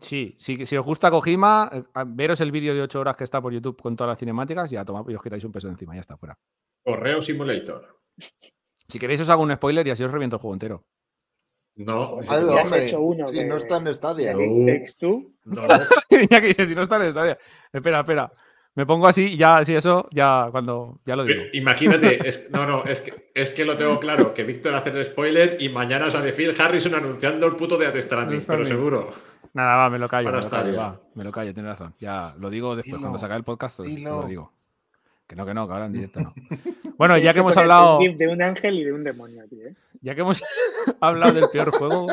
[0.00, 3.40] Sí, sí, si os gusta Kojima, eh, veros el vídeo de 8 horas que está
[3.42, 5.72] por YouTube con todas las cinemáticas y a tomar, y os quitáis un peso de
[5.72, 6.38] encima, ya está, fuera.
[6.84, 7.98] Correo Simulator.
[8.86, 10.84] Si queréis os hago un spoiler y así os reviento el juego entero.
[11.78, 14.32] No, Ay, Ya has hecho uno si de- no está en Stadia.
[14.98, 15.30] Two.
[15.44, 15.62] no.
[16.30, 17.38] ya que dice, si no está en el estadio.
[17.72, 18.32] Espera, espera.
[18.74, 21.42] Me pongo así y ya, así eso, ya cuando, ya lo digo.
[21.52, 25.04] Imagínate, es- no, no, es que, es que lo tengo claro, que Víctor hace el
[25.04, 29.08] spoiler y mañana sale Phil Harrison anunciando el puto de Stranding, pero seguro.
[29.54, 30.80] Nada, va, me lo callo, Para me lo callo, Stadia.
[30.80, 31.94] va, me lo callo, tienes razón.
[31.98, 34.52] Ya lo digo después, Dilo, cuando saca el podcast, lo digo.
[35.28, 36.34] Que no, que no, que ahora en directo no.
[36.98, 39.66] Bueno, ya que hemos hablado, de un ángel y de un demonio, tío.
[39.68, 39.76] ¿eh?
[40.00, 40.42] ya que hemos
[41.00, 42.06] hablado del peor juego,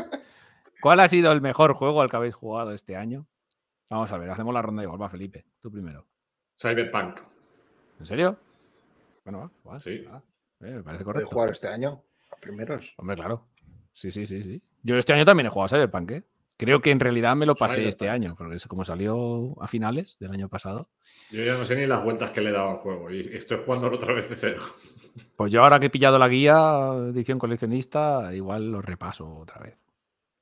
[0.82, 3.26] ¿cuál ha sido el mejor juego al que habéis jugado este año?
[3.90, 6.06] Vamos a ver, hacemos la ronda igual, va Felipe, tú primero.
[6.60, 7.20] Cyberpunk.
[8.00, 8.38] ¿En serio?
[9.24, 10.00] Bueno, va, va, Sí.
[10.00, 10.18] va.
[10.62, 11.30] Eh, me parece ¿Puede correcto.
[11.32, 12.04] jugar este año?
[12.32, 12.94] A primeros.
[12.98, 13.48] Hombre, claro.
[13.94, 14.62] Sí, sí, sí, sí.
[14.84, 16.24] Yo este año también he jugado a Cyberpunk, ¿eh?
[16.58, 20.16] Creo que en realidad me lo pasé este año, porque es como salió a finales
[20.20, 20.90] del año pasado.
[21.32, 23.60] Yo ya no sé ni las vueltas que le he dado al juego y estoy
[23.66, 24.62] jugando otra vez de cero.
[25.36, 29.76] Pues yo ahora que he pillado la guía, edición coleccionista, igual lo repaso otra vez.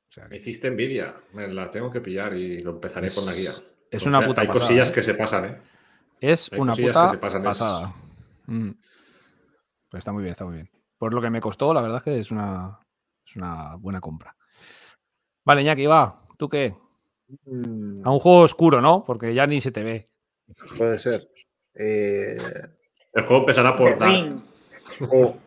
[0.10, 3.26] O sea Me que hiciste envidia, me la tengo que pillar y lo empezaré con
[3.26, 3.50] la guía.
[3.50, 4.68] es, es una puta Hay pasada.
[4.68, 4.94] cosillas ¿eh?
[4.94, 5.58] que se pasan, ¿eh?
[6.22, 7.94] Es hay una cosillas que puta se pasan, es- pasada.
[8.46, 8.70] Mm.
[9.90, 10.70] Pues está muy bien, está muy bien.
[11.00, 12.80] Por lo que me costó, la verdad es que es una,
[13.26, 14.36] es una buena compra.
[15.46, 16.26] Vale, Iñaki, va.
[16.38, 16.76] ¿Tú qué?
[17.46, 19.04] Mm, A un juego oscuro, ¿no?
[19.04, 20.10] Porque ya ni se te ve.
[20.78, 21.28] puede ser.
[21.76, 22.38] Eh,
[23.14, 24.34] El juego empezará a The portar.
[25.12, 25.38] O,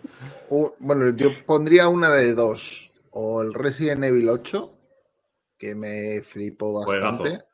[0.51, 2.91] o- bueno, yo pondría una de dos.
[3.11, 4.73] O el Resident Evil 8,
[5.59, 7.23] que me flipó Juegazo.
[7.23, 7.45] bastante.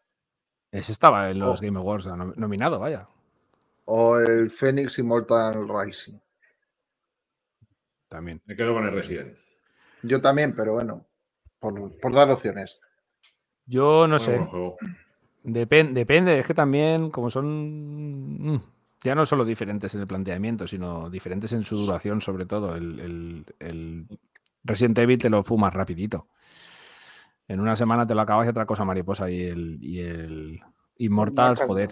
[0.72, 1.62] Ese estaba en los Oh.
[1.62, 3.07] Game Awards nom- nominado, vaya.
[3.84, 6.18] O el Phoenix Immortal Rising.
[8.09, 8.40] También.
[8.47, 9.36] Me quedo con el Resident.
[10.03, 11.07] Yo también, pero bueno,
[11.62, 12.78] por, por dar opciones.
[13.64, 14.36] Yo no sé.
[15.44, 18.52] Depen- depende, es que también, como son.
[18.54, 18.60] mm,
[19.04, 22.74] Ya no solo diferentes en el planteamiento, sino diferentes en su duración, sobre todo.
[22.76, 24.06] El, el- el
[24.64, 26.28] Resident Evil te lo fumas rapidito.
[27.48, 29.28] En una semana te lo acabas y otra cosa mariposa.
[29.30, 30.60] Y el, y el
[30.98, 31.90] Immortals, Immortals, joder.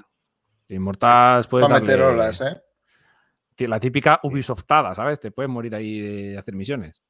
[0.69, 3.67] Immortals puedes Para meter darle- horas, ¿eh?
[3.67, 5.21] La típica Ubisoftada, ¿sabes?
[5.21, 7.03] Te puedes morir ahí de hacer misiones.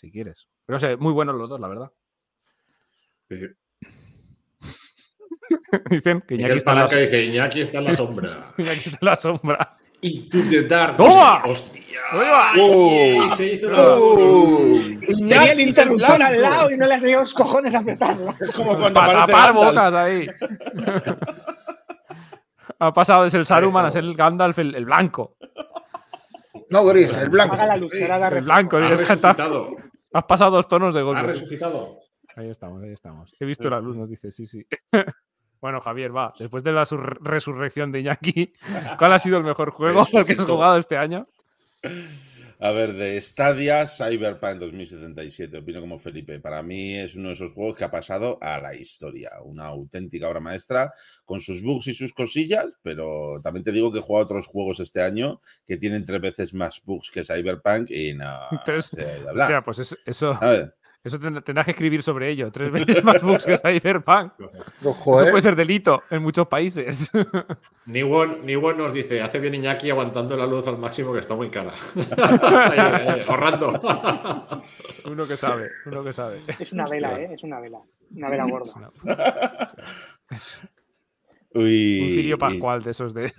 [0.00, 0.48] Si quieres.
[0.64, 1.92] Pero no sé, muy buenos los dos, la verdad.
[3.28, 3.38] Sí.
[5.90, 8.54] Dicen que Iñaki está, en la, Palanca dice, Iñaki está en la sombra.
[8.58, 9.76] Iñaki está en la sombra.
[10.00, 10.96] The dark.
[10.96, 11.42] ¡Toma!
[11.44, 12.00] ¡Hostia!
[12.12, 12.52] ¡Toma!
[12.58, 13.34] ¡Oh!
[13.36, 15.06] Se hizo la-.
[15.06, 18.34] Tenía el interruptor al lado y no le has llegado los cojones a apretarlo.
[18.40, 20.24] Es como cuando Para tapar bocas ahí.
[22.78, 25.36] ha pasado de ser el Saruman a ser el Gandalf el, el blanco.
[26.70, 27.54] No, Gris, el blanco.
[27.56, 28.78] Apaga la El blanco.
[28.78, 29.89] Ha resucitado.
[30.12, 31.22] Has pasado dos tonos de Ha golpe.
[31.22, 31.98] resucitado.
[32.36, 33.34] Ahí estamos, ahí estamos.
[33.38, 34.64] He visto la luz, nos dice, sí, sí.
[35.60, 36.32] bueno, Javier, va.
[36.38, 38.52] Después de la sur- resurrección de Iñaki,
[38.98, 41.26] ¿cuál ha sido el mejor juego al que has jugado este año?
[42.62, 46.40] A ver, de Stadia, Cyberpunk 2077, opino como Felipe.
[46.40, 49.30] Para mí es uno de esos juegos que ha pasado a la historia.
[49.42, 50.92] Una auténtica obra maestra,
[51.24, 54.78] con sus bugs y sus cosillas, pero también te digo que he jugado otros juegos
[54.78, 58.26] este año que tienen tres veces más bugs que Cyberpunk y no
[59.28, 59.46] hablar.
[59.46, 62.50] Hostia, pues eso, eso, A ver, eso ten- tendrás que escribir sobre ello.
[62.52, 64.32] Tres veces más bugs que Cyberpunk.
[64.84, 65.30] Ojo, Eso ¿eh?
[65.30, 67.10] puede ser delito en muchos países.
[67.86, 71.48] Niwon, Niwon nos dice, hace bien Iñaki aguantando la luz al máximo que está muy
[71.50, 71.72] cara.
[72.16, 73.80] Ahí, ahorrando.
[75.06, 76.42] uno que sabe, uno que sabe.
[76.58, 77.30] Es una vela, ¿eh?
[77.34, 77.78] Es una vela.
[78.14, 78.72] Una vela gorda.
[78.76, 78.92] No.
[80.30, 80.60] Es
[81.54, 83.32] uy, un cirio y- pascual de esos de.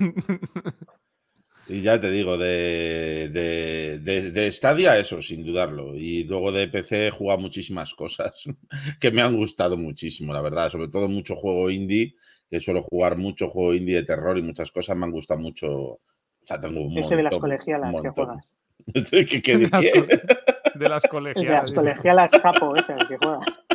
[1.72, 5.95] Y ya te digo, de, de, de, de Stadia, eso, sin dudarlo.
[5.95, 8.43] Y luego de PC he jugado muchísimas cosas
[8.99, 10.69] que me han gustado muchísimo, la verdad.
[10.69, 12.15] Sobre todo mucho juego indie,
[12.49, 15.69] que suelo jugar mucho juego indie de terror y muchas cosas me han gustado mucho.
[15.72, 15.99] O
[16.43, 18.26] sea, tengo un Ese de las montón, colegialas que montón.
[18.26, 18.51] juegas.
[19.30, 19.82] ¿Qué, qué de las,
[20.76, 21.69] de las El de colegialas.
[21.69, 23.65] las colegialas Japo, esas que juegas.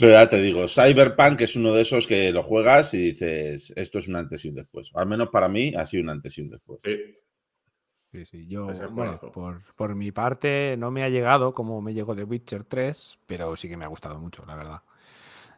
[0.00, 3.98] Pero ya te digo, Cyberpunk es uno de esos que lo juegas y dices, esto
[4.00, 4.90] es un antes y un después.
[4.94, 6.80] Al menos para mí ha sido un antes y un después.
[6.82, 6.96] Sí.
[8.12, 12.16] Sí, sí, yo, bueno, por, por mi parte, no me ha llegado como me llegó
[12.16, 14.82] The Witcher 3, pero sí que me ha gustado mucho, la verdad.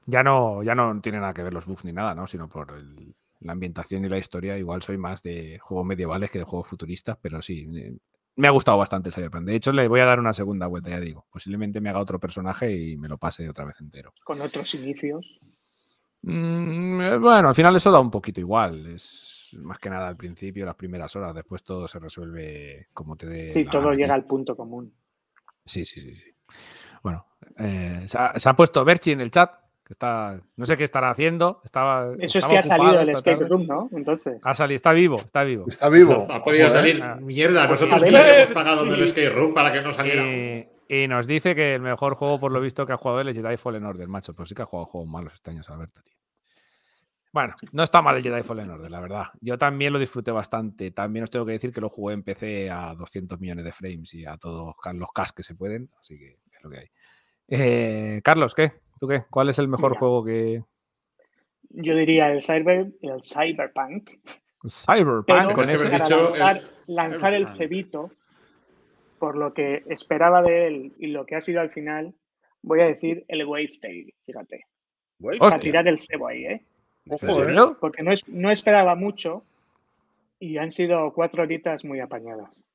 [0.06, 2.26] Ya no, ya no tiene nada que ver los bugs ni nada, ¿no?
[2.26, 4.58] Sino por el- la ambientación y la historia.
[4.58, 7.66] Igual soy más de juegos medievales que de juegos futuristas, pero sí,
[8.36, 9.44] me ha gustado bastante el Cyberpunk.
[9.44, 11.26] De hecho, le voy a dar una segunda vuelta, ya digo.
[11.30, 14.12] Posiblemente me haga otro personaje y me lo pase otra vez entero.
[14.24, 15.38] Con otros inicios.
[16.22, 18.86] Mm, eh, bueno, al final eso da un poquito igual.
[18.86, 21.34] Es más que nada al principio, las primeras horas.
[21.34, 23.52] Después todo se resuelve como te dé.
[23.52, 24.94] Sí, todo llega al punto común.
[25.64, 26.14] Sí, sí, sí.
[26.14, 26.34] sí.
[27.02, 27.26] Bueno,
[27.58, 29.50] eh, se, ha, se ha puesto Berchi en el chat,
[29.84, 30.40] que está.
[30.56, 31.60] No sé qué estará haciendo.
[31.64, 32.14] Estaba.
[32.18, 33.48] Eso es que ha salido del escape tarde.
[33.48, 33.88] room, ¿no?
[33.92, 34.38] Entonces.
[34.42, 35.64] Ha salido, está vivo, está vivo.
[35.66, 36.26] Está vivo.
[36.30, 36.70] Ha podido ¿eh?
[36.70, 37.02] salir.
[37.02, 37.18] Ah.
[37.20, 38.90] Mierda, nosotros ver, hemos pagado sí.
[38.90, 40.22] del escape room para que no saliera.
[40.24, 43.28] Y, y nos dice que el mejor juego, por lo visto, que ha jugado él
[43.28, 44.34] es Jedi Fallen Order, macho.
[44.34, 46.16] Pero sí que ha jugado juegos malos este año, Alberto, tío.
[47.32, 49.24] Bueno, no está mal el Jedi Fallen Order, la verdad.
[49.40, 50.90] Yo también lo disfruté bastante.
[50.90, 54.12] También os tengo que decir que lo jugué en PC a 200 millones de frames
[54.12, 55.90] y a todos los cas que se pueden.
[55.98, 56.90] Así que es lo que hay.
[57.54, 58.72] Eh, Carlos, ¿qué?
[58.98, 59.24] ¿Tú qué?
[59.28, 59.98] ¿Cuál es el mejor Mira.
[59.98, 60.64] juego que.
[61.68, 64.10] Yo diría el cyber, el cyberpunk.
[64.66, 65.88] Cyberpunk Pero con es que ese.
[65.88, 67.56] me he para dicho lanzar, el lanzar el Cyberpunk.
[67.58, 68.10] cebito,
[69.18, 72.14] por lo que esperaba de él y lo que ha sido al final,
[72.62, 74.66] voy a decir el Wavetail, fíjate.
[75.38, 76.64] Para tirar el cebo ahí, ¿eh?
[77.04, 77.76] ¿En Ojo, ¿eh?
[77.80, 79.44] Porque no, es, no esperaba mucho
[80.38, 82.66] y han sido cuatro horitas muy apañadas.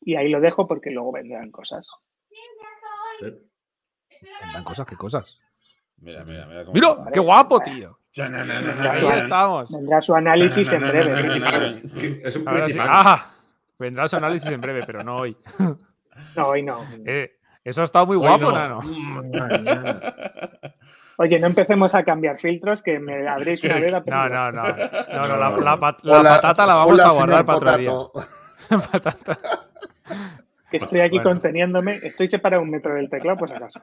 [0.00, 1.88] Y ahí lo dejo porque luego vendrán cosas.
[4.42, 5.38] Vendrán cosas, ¿qué cosas?
[5.98, 6.64] Mira, mira, mira.
[6.64, 6.96] cómo ¡Mira!
[7.12, 7.98] ¡Qué guapo, tío!
[8.18, 9.70] Ahí su, estamos.
[9.70, 12.20] vendrá su análisis en breve.
[12.24, 12.78] Es un Ahora sí.
[12.80, 13.30] ¡Ah!
[13.78, 15.36] Vendrá su análisis en breve, pero no hoy.
[16.34, 16.80] No, hoy no.
[17.06, 17.32] Eh,
[17.64, 18.80] eso ha estado muy Hoy guapo, no.
[18.80, 18.80] Nano.
[21.18, 24.02] Oye, no empecemos a cambiar filtros que me abréis una veda.
[24.06, 24.62] No, no, no.
[24.62, 25.60] No, no, la, No.
[25.60, 27.90] la pat- la Hola- patata la vamos hola, a guardar para otro día.
[28.92, 29.38] Patata.
[30.78, 31.30] Que estoy aquí Bueno.
[31.30, 31.94] conteniéndome.
[32.02, 33.80] Estoy separado un metro del teclado, por si acaso.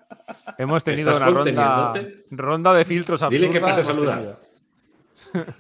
[0.58, 1.94] Hemos tenido ¿Estás una ronda,
[2.32, 3.40] ronda de filtros absurda.
[3.42, 4.38] Dile que pase a saludar.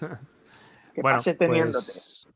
[0.93, 1.85] Que Bueno, pases teniéndote.
[1.85, 2.27] pues,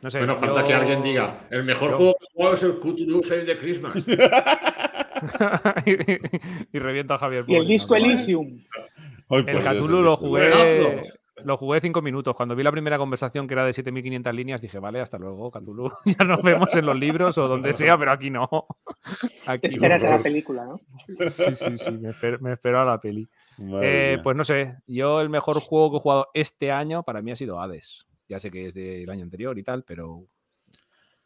[0.00, 2.62] no sé, Bueno, falta que alguien diga, el mejor yo- juego que he jugado es
[2.62, 3.96] el Cthulhu Save the Christmas.
[5.86, 5.96] y,
[6.76, 7.44] y reviento a Javier.
[7.48, 8.04] Y el disco no.
[8.04, 8.62] Elysium.
[9.30, 11.02] El Cthulhu el lo jugué, Juegazo.
[11.44, 12.34] Lo jugué cinco minutos.
[12.34, 15.90] Cuando vi la primera conversación que era de 7500 líneas, dije, vale, hasta luego, Cthulhu.
[16.18, 18.48] Ya nos vemos en los libros o donde sea, pero aquí no.
[19.44, 20.80] Te Aquí esperas a la película, ¿no?
[21.28, 23.28] Sí, sí, sí, me espero, me espero a la peli.
[23.82, 27.30] Eh, pues no sé, yo el mejor juego que he jugado este año para mí
[27.30, 28.06] ha sido Hades.
[28.28, 30.22] Ya sé que es del año anterior y tal, pero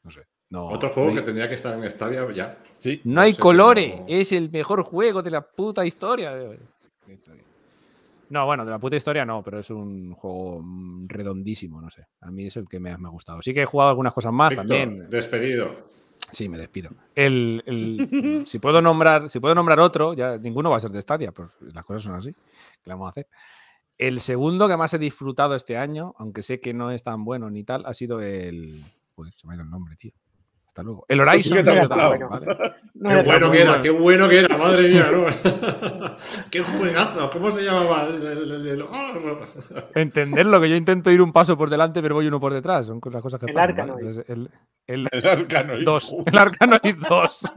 [0.02, 0.22] no sé.
[0.50, 2.58] No, Otro juego no que tendría que estar en Stadia ya.
[2.76, 3.00] Sí.
[3.04, 6.32] no hay colores, es el mejor juego de la puta historia.
[7.06, 7.42] ¿Qué historia?
[8.32, 12.06] No, bueno, de la puta historia no, pero es un juego mm, redondísimo, no sé.
[12.22, 13.42] A mí es el que me ha, me ha gustado.
[13.42, 15.10] Sí que he jugado algunas cosas más Víctor, también.
[15.10, 15.92] despedido.
[16.30, 16.88] Sí, me despido.
[17.14, 21.02] El, el- si puedo nombrar, si puedo nombrar otro, ya ninguno va a ser de
[21.02, 22.32] Stadia, pues las cosas son así.
[22.32, 23.26] ¿Qué le vamos a hacer?
[23.98, 27.50] El segundo que más he disfrutado este año, aunque sé que no es tan bueno
[27.50, 28.82] ni tal, ha sido el.
[29.14, 30.12] Pues se me ha ido el nombre, tío.
[30.72, 31.04] Hasta luego.
[31.06, 31.58] El Horizon.
[31.58, 32.18] que te ha Zero gustado.
[32.18, 32.46] Dawn, ¿vale?
[32.94, 35.10] No Qué bueno que era, qué bueno que era, madre mía.
[35.10, 35.26] ¿no?
[36.50, 37.28] qué juegazo.
[37.28, 38.08] ¿Cómo se llamaba?
[38.90, 39.46] ¡Oh!
[39.94, 42.86] Entenderlo, que yo intento ir un paso por delante, pero voy uno por detrás.
[42.86, 43.58] Son las cosas que El.
[43.58, 43.98] Arkanoid.
[43.98, 44.50] Entonces, el,
[44.86, 45.84] el, El Arcanoid.
[45.84, 46.14] Dos.
[46.24, 47.52] El Arkanoid 2.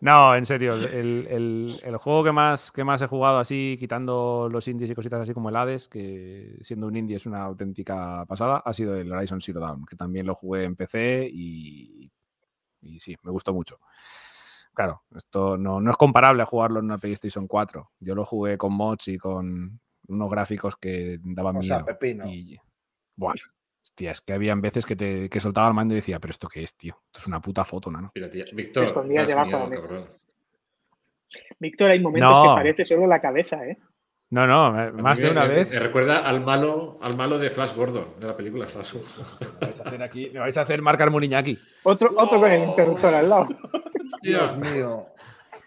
[0.00, 0.74] No, en serio.
[0.74, 4.94] El, el- el juego que más, que más he jugado así, quitando los indies y
[4.94, 8.94] cositas así como el Hades, que siendo un indie es una auténtica pasada, ha sido
[8.96, 12.10] el Horizon Zero Dawn, que también lo jugué en PC y,
[12.82, 13.78] y sí, me gustó mucho.
[14.72, 17.90] Claro, esto no, no es comparable a jugarlo en una PlayStation 4.
[17.98, 21.74] Yo lo jugué con mods y con unos gráficos que daban O miedo.
[21.74, 22.26] sea, pepino.
[22.26, 22.56] Y,
[23.16, 23.34] buah,
[23.88, 26.48] hostia, es que habían veces que, te, que soltaba el mando y decía, pero ¿esto
[26.48, 26.96] qué es, tío?
[27.06, 28.12] Esto es una puta foto, ¿no?
[28.14, 29.88] Mira, tía, Víctor, escondías das debajo de miedo, la mesa.
[29.88, 30.08] cabrón.
[31.58, 32.42] Víctor, hay momentos No.
[32.42, 33.78] que parece solo la cabeza, ¿eh?
[34.30, 35.70] No, no, más de una me- vez.
[35.70, 39.26] Me recuerda al malo, al malo de Flash Gordon, de la película Flash Gordon.
[39.60, 41.58] Me vais a hacer aquí, me vais a hacer marcar Muriñaki.
[41.84, 43.48] Otro, otro con el interruptor al lado.
[44.22, 45.06] Dios mío.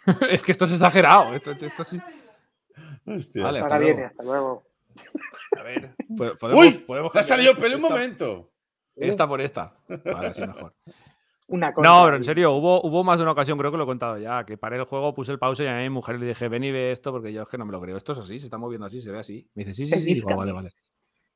[0.30, 1.34] es que esto es exagerado.
[1.34, 2.00] Esto, esto sí-
[3.08, 3.44] Hostia.
[3.44, 3.60] Vale.
[3.62, 4.64] hasta Ahora viene, hasta luego.
[5.60, 6.72] A ver, po- podemos, ¡Uy!
[6.80, 8.52] podemos ¡Le ha salido pelo un momento!
[8.96, 9.76] Esta por esta.
[10.06, 10.74] Vale, así mejor.
[11.48, 11.90] Una cosa.
[11.90, 14.18] No, pero en serio, hubo, hubo más de una ocasión, creo que lo he contado
[14.18, 16.64] ya, que paré el juego, puse el pause y a mi mujer le dije, ven
[16.64, 17.98] y ve esto, porque yo es que no me lo creo.
[17.98, 19.50] Esto es así, se está moviendo así, se ve así.
[19.56, 20.06] Me dice, sí, sí, sí.
[20.14, 20.36] Digo, vista.
[20.36, 20.72] vale, vale.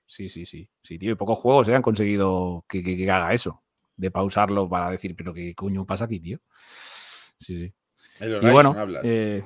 [0.06, 0.70] Sí, sí, sí.
[0.82, 3.64] Sí, tío, y pocos juegos eh, han conseguido que, que- que haga eso,
[3.98, 6.40] de pausarlo para decir, pero ¿qué coño pasa aquí, tío?
[7.38, 7.74] Sí, sí.
[8.20, 9.02] El Y Horizon bueno, hablas.
[9.04, 9.44] eh,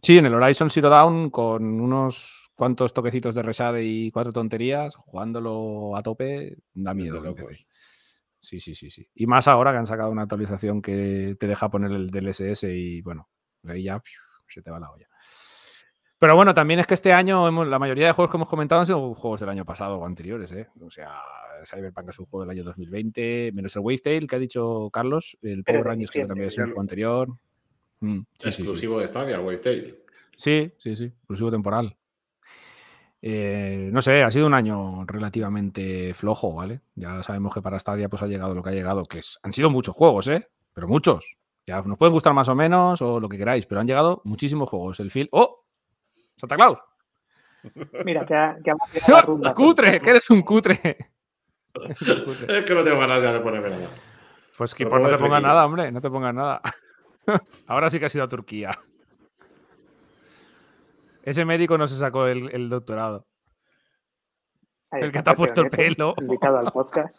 [0.00, 4.94] sí, en el Horizon Zero Dawn, con unos cuantos toquecitos de resade y cuatro tonterías,
[4.96, 7.22] jugándolo a tope, da miedo.
[8.40, 9.08] Sí, sí, sí, sí.
[9.14, 13.00] Y más ahora que han sacado una actualización que te deja poner el DLSS y
[13.02, 13.28] bueno,
[13.66, 14.02] ahí ya
[14.48, 15.08] se te va la olla.
[16.18, 18.80] Pero bueno, también es que este año hemos- la mayoría de juegos que hemos comentado
[18.80, 20.68] han sido juegos del año pasado o anteriores, ¿eh?
[20.80, 21.10] O sea,
[21.64, 25.64] Cyberpunk es un juego del año 2020, menos el Wavetail que ha dicho Carlos, el
[25.64, 27.28] Power Rangers que también es un juego anterior.
[28.00, 28.62] Mm, sí, sí, sí.
[28.62, 29.98] Exclusivo de Stadia, Wavetail.
[30.36, 31.96] Sí, sí, sí, exclusivo temporal.
[33.24, 36.80] Eh, no sé, ha sido un año relativamente flojo, ¿vale?
[36.96, 39.52] Ya sabemos que para Stadia pues ha llegado lo que ha llegado, que es- han
[39.52, 40.48] sido muchos juegos, ¿eh?
[40.74, 41.36] Pero muchos.
[41.64, 44.68] Ya nos pueden gustar más o menos o lo que queráis, pero han llegado muchísimos
[44.68, 44.98] juegos.
[44.98, 45.28] El film.
[45.30, 45.64] ¡Oh!
[46.36, 46.78] ¡Santa Claus!
[48.04, 48.76] Mira, que ha, que ha
[49.40, 49.54] la.
[49.54, 50.00] ¡Cutre!
[50.00, 50.80] ¡Que eres un cutre!
[51.74, 53.88] Es que no tengo ganas ya de ponerme nada.
[54.58, 56.60] Pues que Lo pues no te pongas nada, hombre, no te pongas nada.
[57.66, 58.78] Ahora sí que ha sido a Turquía.
[61.22, 63.26] Ese médico no se sacó el, el doctorado.
[64.90, 66.14] Ahí el que está te ha puesto el pelo.
[66.20, 67.18] Invitado al podcast.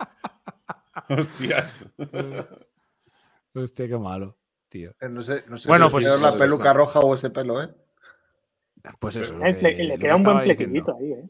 [1.10, 1.86] Hostias.
[3.56, 4.38] Hostia, qué malo,
[4.70, 4.92] tío.
[5.00, 6.74] Eh, No sé, no sé Bueno, si pues- es la ¿dónde peluca está?
[6.74, 7.70] roja o ese pelo, ¿eh?
[9.00, 9.38] Pues eso.
[9.38, 11.30] Le, que- le lo queda que un buen flequillito ahí, ¿eh?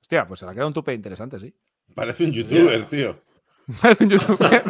[0.00, 1.54] Hostia, pues se le ha quedado un tupe interesante, sí.
[1.94, 3.20] Parece un youtuber, tío.
[3.82, 4.62] Parece un youtuber.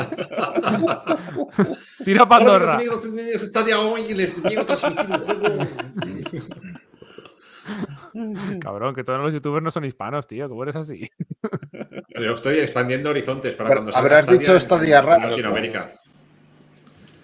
[2.04, 2.74] Tira Hola, Pandorra.
[2.74, 5.64] amigos, bienvenidos a Stadia hoy y les vengo a transmitir un juego.
[8.60, 10.48] Cabrón, que todos los youtubers no son hispanos, tío.
[10.48, 11.10] ¿Cómo eres así?
[12.20, 15.92] Yo estoy expandiendo horizontes para Pero cuando habrás dicho en- Stadia en Radio, Latinoamérica.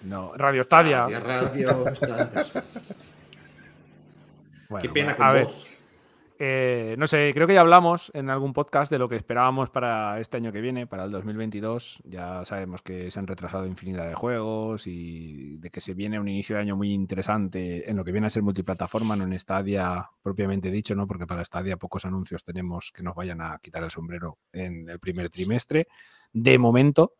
[0.02, 1.06] No, Radio Stadia.
[1.08, 2.46] Stadia Radio, Stadia.
[4.70, 5.46] Bueno, Qué pena bueno, con a ver.
[6.46, 10.20] Eh, no sé, creo que ya hablamos en algún podcast de lo que esperábamos para
[10.20, 12.02] este año que viene, para el 2022.
[12.04, 16.28] Ya sabemos que se han retrasado infinidad de juegos y de que se viene un
[16.28, 20.10] inicio de año muy interesante en lo que viene a ser multiplataforma, no en Stadia
[20.22, 21.06] propiamente dicho, ¿no?
[21.06, 24.98] Porque para Stadia pocos anuncios tenemos que nos vayan a quitar el sombrero en el
[24.98, 25.86] primer trimestre.
[26.32, 27.14] De momento,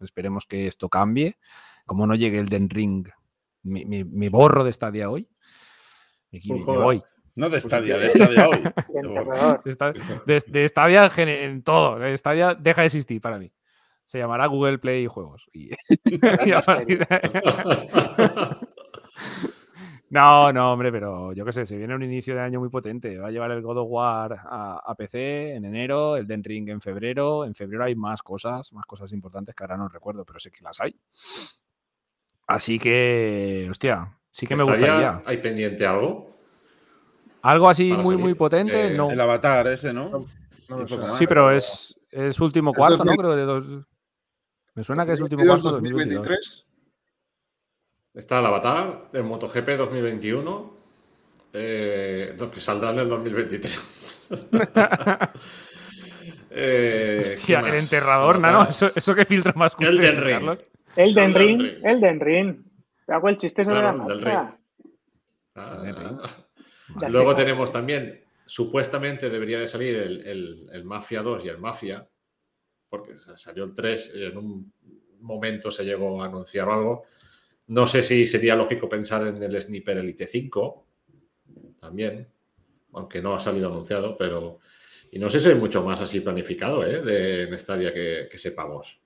[0.00, 1.38] Esperemos que esto cambie.
[1.84, 3.08] Como no llegue el Den Ring,
[3.64, 5.28] me, me- me borro de Stadia hoy.
[6.54, 7.02] Me, voy.
[7.38, 8.62] No de Pues Stadia, de Stadia hoy.
[10.26, 10.42] De.
[10.46, 11.98] De, Stadia en, todo.
[11.98, 13.52] de Stadia deja de existir para mí.
[14.04, 15.46] Se llamará Google Play Juegos.
[15.52, 15.70] Y,
[16.46, 17.06] y a partir de-
[20.10, 23.18] No, no, hombre, pero yo qué sé, se viene un inicio de año muy potente.
[23.18, 26.70] Va a llevar el God of War a, a PC en enero, el Den Ring
[26.70, 27.44] en febrero.
[27.44, 30.62] En febrero hay más cosas, más cosas importantes que ahora no recuerdo, pero sé que
[30.64, 30.96] las hay.
[32.46, 35.22] Así que, hostia, sí que me ¿Estaría- gustaría.
[35.26, 36.37] ¿Hay pendiente algo?
[37.42, 38.24] Algo así para muy, salir?
[38.24, 39.10] muy potente, Eh, no.
[39.10, 40.26] El avatar ese, ¿no?
[40.68, 43.12] No como Sí, pero es, es último Es cuarto, ¿no?
[43.12, 43.16] 2000.
[43.16, 43.86] Creo de dos.
[44.74, 46.16] Me suena que es último 2022, cuarto de 2022.
[46.24, 46.66] 2023.
[48.14, 50.76] Está el Avatar, el MotoGP 2021,
[51.52, 53.80] eh, que saldrá en el 2023.
[56.50, 58.48] Eh, ¿qué Hostia, el enterrador, ¿no?
[58.48, 58.70] Avatar.
[58.70, 60.34] Eso, eso que filtra más cutre, Elden Ring.
[60.34, 60.58] Carlos.
[60.96, 61.86] Elden Elden Ring, Ring.
[61.86, 62.64] Elden Ring.
[63.06, 64.58] Te hago el chiste sobre Claro, la del marcha.
[67.12, 72.02] Luego tenemos también, supuestamente debería de salir el, el- el Mafia 2 y el Mafia,
[72.88, 74.72] porque sa- salió el 3, y en un
[75.20, 77.04] momento se llegó a anunciar algo.
[77.68, 80.86] No sé si sería lógico pensar en el Sniper Elite 5,
[81.78, 82.26] también,
[82.92, 84.58] aunque no ha salido anunciado, pero...
[85.10, 87.00] Y no sé si hay mucho más así planificado, ¿eh?
[87.02, 89.00] De, en Stadia que, que sepamos.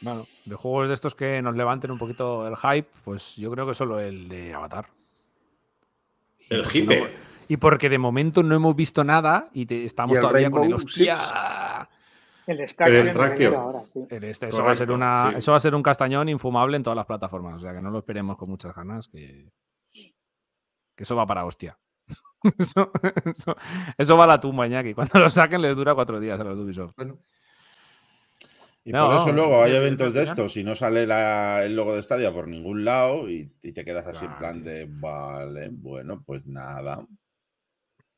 [0.00, 3.66] Bueno, de juegos de estos que nos levanten un poquito el hype, pues yo creo
[3.66, 4.86] que solo el de Avatar.
[6.50, 7.00] El hipe.
[7.00, 7.06] no-
[7.48, 10.64] y porque de momento no hemos visto nada y te- estamos ¿Y el todavía con
[10.64, 11.18] el hostia.
[12.46, 12.60] El
[13.54, 14.00] ahora, sí.
[14.10, 15.38] El este, eso, va a ser Correcto, una, sí.
[15.38, 17.54] eso va a ser un castañón infumable en todas las plataformas.
[17.56, 19.08] O sea que no lo esperemos con muchas ganas.
[19.08, 19.48] Que,
[19.92, 21.78] que eso va para hostia.
[22.58, 22.90] Eso,
[23.24, 23.56] eso-
[23.96, 24.94] eso va a la tumba, Iñaki.
[24.94, 26.94] Cuando lo saquen les dura cuatro días a los de Ubisoft.
[26.96, 27.18] Bueno,
[28.84, 31.76] Y No, por eso no, luego hay eventos de estos y no sale la- el
[31.76, 34.64] logo de Stadia por ningún lado y, y te quedas así en plan tío.
[34.64, 37.06] de, vale, bueno, pues nada.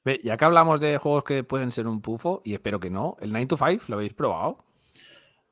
[0.04, 3.16] Ve, ya que hablamos de juegos que pueden ser un pufo, y espero que no,
[3.20, 4.58] el 9 to 5, ¿lo habéis probado?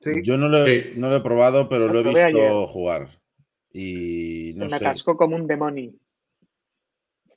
[0.00, 0.10] sí.
[0.22, 1.00] Yo no lo, he, Sí.
[1.00, 2.66] no lo he probado, pero Lo lo he visto ayer.
[2.68, 3.08] jugar.
[3.72, 4.84] Y Se no me sé.
[4.86, 5.92] atascó como un demonio.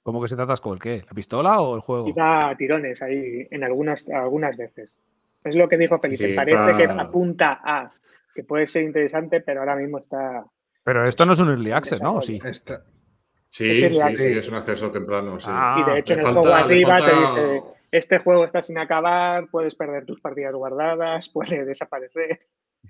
[0.03, 0.73] ¿Cómo que se te atascó?
[0.73, 1.03] ¿El qué?
[1.07, 2.09] ¿La pistola o el juego?
[2.09, 4.99] Iba a tirones ahí en algunas, algunas veces.
[5.45, 6.29] Es lo que dijo Felipe.
[6.29, 7.89] Sí, Parece que apunta a
[8.33, 10.43] que puede ser interesante, pero ahora mismo está.
[10.83, 12.15] Pero esto no es un early access, ¿no?
[12.15, 12.39] ¿O sí?
[13.49, 15.39] Sí, Es sí, es un acceso temprano.
[15.39, 15.47] Sí.
[15.49, 18.77] Ah, y de hecho en el falta- juego arriba te dice: Este juego está sin
[18.77, 22.39] acabar, puedes perder tus partidas guardadas, puede desaparecer.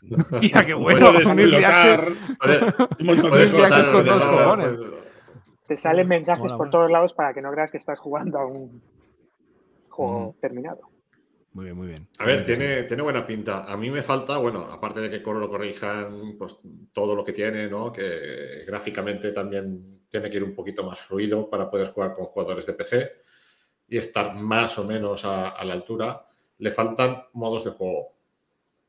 [0.39, 1.11] Tía, qué bueno.
[1.11, 1.99] Puedes un early access.
[2.99, 4.79] un montón de con dos cojones.
[5.67, 8.81] Te salen mensajes por todos lados para que no creas que estás jugando a un
[9.89, 10.94] juego terminado.
[11.55, 12.09] Muy bien, muy bien.
[12.19, 13.63] A ver, tiene, tiene buena pinta.
[13.63, 16.57] A mí me falta, bueno, aparte de que lo corrijan, pues
[16.91, 17.93] todo lo que tiene, ¿no?
[17.93, 22.65] Que gráficamente también tiene que ir un poquito más fluido para poder jugar con jugadores
[22.65, 23.11] de PC
[23.87, 26.25] y estar más o menos a, a la altura.
[26.57, 28.17] Le faltan modos de juego.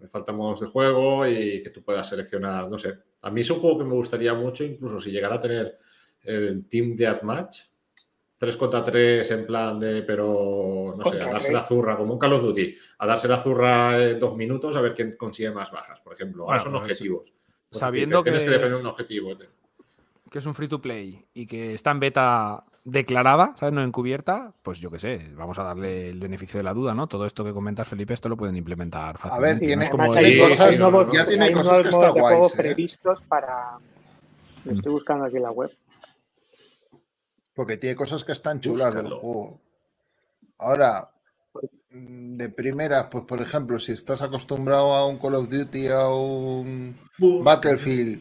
[0.00, 2.94] Le faltan modos de juego y que tú puedas seleccionar, no sé.
[3.22, 5.78] A mí es un juego que me gustaría mucho, incluso si llegara a tener
[6.20, 7.60] el Team Deathmatch.
[8.38, 12.18] 3 contra 3 en plan de, pero no sé, a darse la zurra, como un
[12.18, 15.70] Call of Duty, a darse la zurra en dos minutos a ver quién consigue más
[15.70, 16.44] bajas, por ejemplo.
[16.44, 17.32] Ahora Bueno, son pues, objetivos.
[17.70, 19.30] Te sabiendo dicen, Tienes que que- defender un objetivo.
[20.30, 23.72] Que es un free to play y que está en beta declarada, ¿sabes?
[23.74, 27.06] No encubierta, pues yo qué sé, vamos a darle el beneficio de la duda, ¿no?
[27.08, 29.66] Todo esto que comentas, Felipe, esto lo pueden implementar fácilmente.
[29.66, 32.56] tiene- el- hay, Sí, cosas nuevos, ya tiene hay cosas nuevos que guays, ¿eh?
[32.56, 33.78] previstos para.
[34.64, 35.70] Lo estoy buscando aquí en la web.
[37.56, 39.60] Porque tiene cosas que están chulas del juego.
[40.58, 41.10] Ahora,
[41.90, 46.08] mm, de primeras, pues por ejemplo, si estás acostumbrado a un Call of Duty, a
[46.10, 46.96] un
[47.44, 48.20] Battlefield,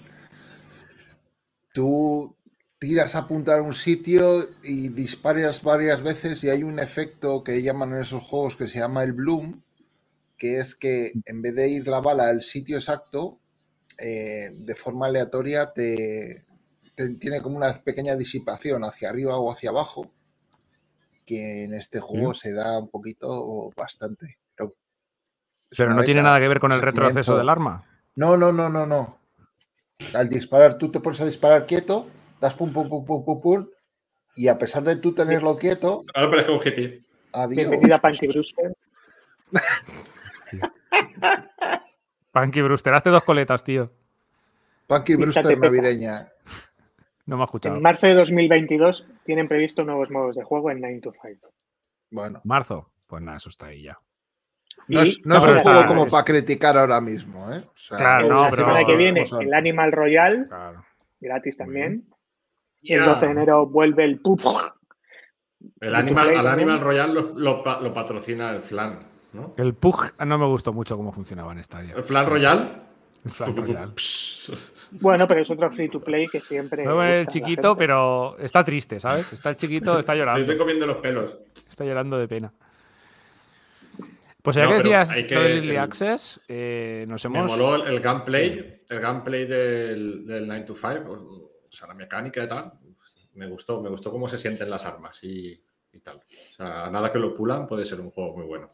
[1.74, 2.36] tú
[2.80, 7.62] tiras a apuntar a un sitio y disparas varias veces y hay un efecto que
[7.62, 9.62] llaman en esos juegos que se llama el bloom,
[10.38, 13.40] que es que en vez de ir la bala al sitio exacto,
[13.98, 16.46] eh, de forma aleatoria te-
[16.96, 20.12] tiene como una pequeña disipación hacia arriba o hacia abajo,
[21.26, 24.38] que en este juego se da un poquito o bastante.
[24.56, 24.74] Pero,
[25.76, 27.84] Pero no tiene nada que ver con el retroceso del arma.
[28.16, 29.20] No, no, no, no, no.
[30.14, 32.08] Al disparar, tú te pones a disparar quieto,
[32.40, 33.68] das pum, pum, pum, pum, pum, pum,
[34.36, 37.04] y a pesar de tú tenerlo quieto, Ahora parece un hippie.
[37.32, 37.50] adiós.
[37.58, 38.76] Bienvenida a Panky Brewster.
[42.32, 43.92] Punky Brewster, hazte dos coletas, tío.
[44.88, 46.28] Píntate Brewster navideña.
[47.26, 47.76] No me ha escuchado.
[47.76, 51.50] En marzo de 2022 tienen previsto nuevos modos de juego en 9 to 5.
[52.12, 52.92] Bueno, Marzo.
[53.08, 53.98] Pues nada, eso está ahí ya.
[54.88, 57.64] No es, no un está- juego como es- para criticar ahora mismo, ¿eh?
[57.66, 60.86] O sea, Claro, la no, pero- semana que viene el Animal Royal, Claro.
[61.20, 62.08] gratis también.
[62.82, 64.42] Y el 12 de enero vuelve el PUP.
[65.80, 66.48] El ¿Y Animal, al?
[66.48, 69.00] Animal Royal lo, lo pa- lo patrocina el Flan,
[69.34, 69.54] ¿no?
[69.58, 71.94] El Pug no me gustó mucho cómo funcionaba en Stadia.
[71.96, 72.58] ¿El Flan Royal?
[72.58, 72.86] El Flan Royal.
[74.92, 76.84] Bueno, pero es otro free to play que siempre.
[76.84, 79.34] Voy a poner el chiquito, pero está triste, ¿sabes?
[79.34, 80.42] Está el chiquito, está llorando.
[80.42, 81.36] estoy comiendo los pelos.
[81.70, 82.54] Está llorando de pena.
[84.42, 87.52] Pues ya No, que decías que- lo del Early Access, eh, nos Me hemos.
[87.52, 92.44] moló el, el gameplay, el gameplay del, del 9 to 5, o sea, la mecánica
[92.44, 92.72] y tal.
[93.34, 95.60] Me gustó, me gustó cómo se sienten las armas y,
[95.92, 96.18] y tal.
[96.18, 98.72] O sea, nada que lo pulan puede ser un juego muy bueno.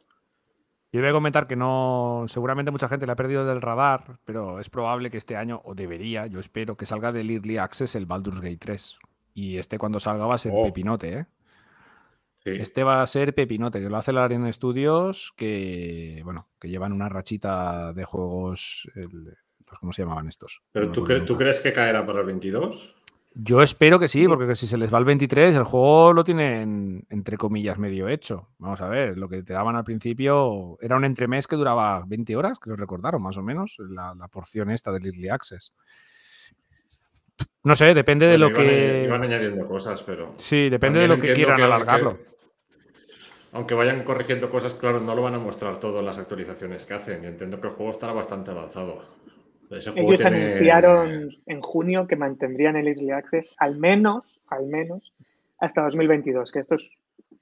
[0.94, 2.26] Yo voy a comentar que no.
[2.28, 5.74] Seguramente mucha gente le ha perdido del radar, pero es probable que este año, o
[5.74, 8.98] debería, yo espero, que salga del Early Access el Baldur's Gate 3.
[9.34, 10.64] Y este cuando salga va a ser Oh.
[10.64, 11.26] pepinote, ¿eh?
[12.44, 12.50] Sí.
[12.60, 16.92] Este va a ser Pepinote, que lo hace la Arena Studios, que bueno, que llevan
[16.92, 18.90] una rachita de juegos.
[18.96, 20.62] el- pues, ¿Cómo se llamaban estos?
[20.74, 21.46] Pero No ¿tú, acuerdo cre- ¿tú nunca.
[21.46, 22.96] crees que caerá para el 22?
[23.34, 27.06] Yo espero que sí, porque si se les va el 23, el juego lo tienen,
[27.10, 28.50] entre comillas, medio hecho.
[28.58, 32.36] Vamos a ver, lo que te daban al principio era un entremés que duraba 20
[32.36, 35.72] horas, que lo recordaron más o menos, la, la porción esta del Early Access.
[37.64, 39.04] No sé, depende de Bueno, lo iban, que.
[39.06, 40.28] iban añadiendo cosas, pero.
[40.38, 42.18] Sí, depende de lo que quieran alargarlo.
[42.18, 42.32] que-
[43.54, 46.94] aunque vayan corrigiendo cosas, claro, no lo van a mostrar todo en las actualizaciones que
[46.94, 47.24] hacen.
[47.24, 49.04] Y entiendo que el juego estará bastante avanzado.
[49.72, 54.68] Ese juego Ellos tiene- anunciaron en junio que mantendrían el Early Access al menos, al
[54.68, 55.14] menos,
[55.60, 56.98] hasta 2022, que estos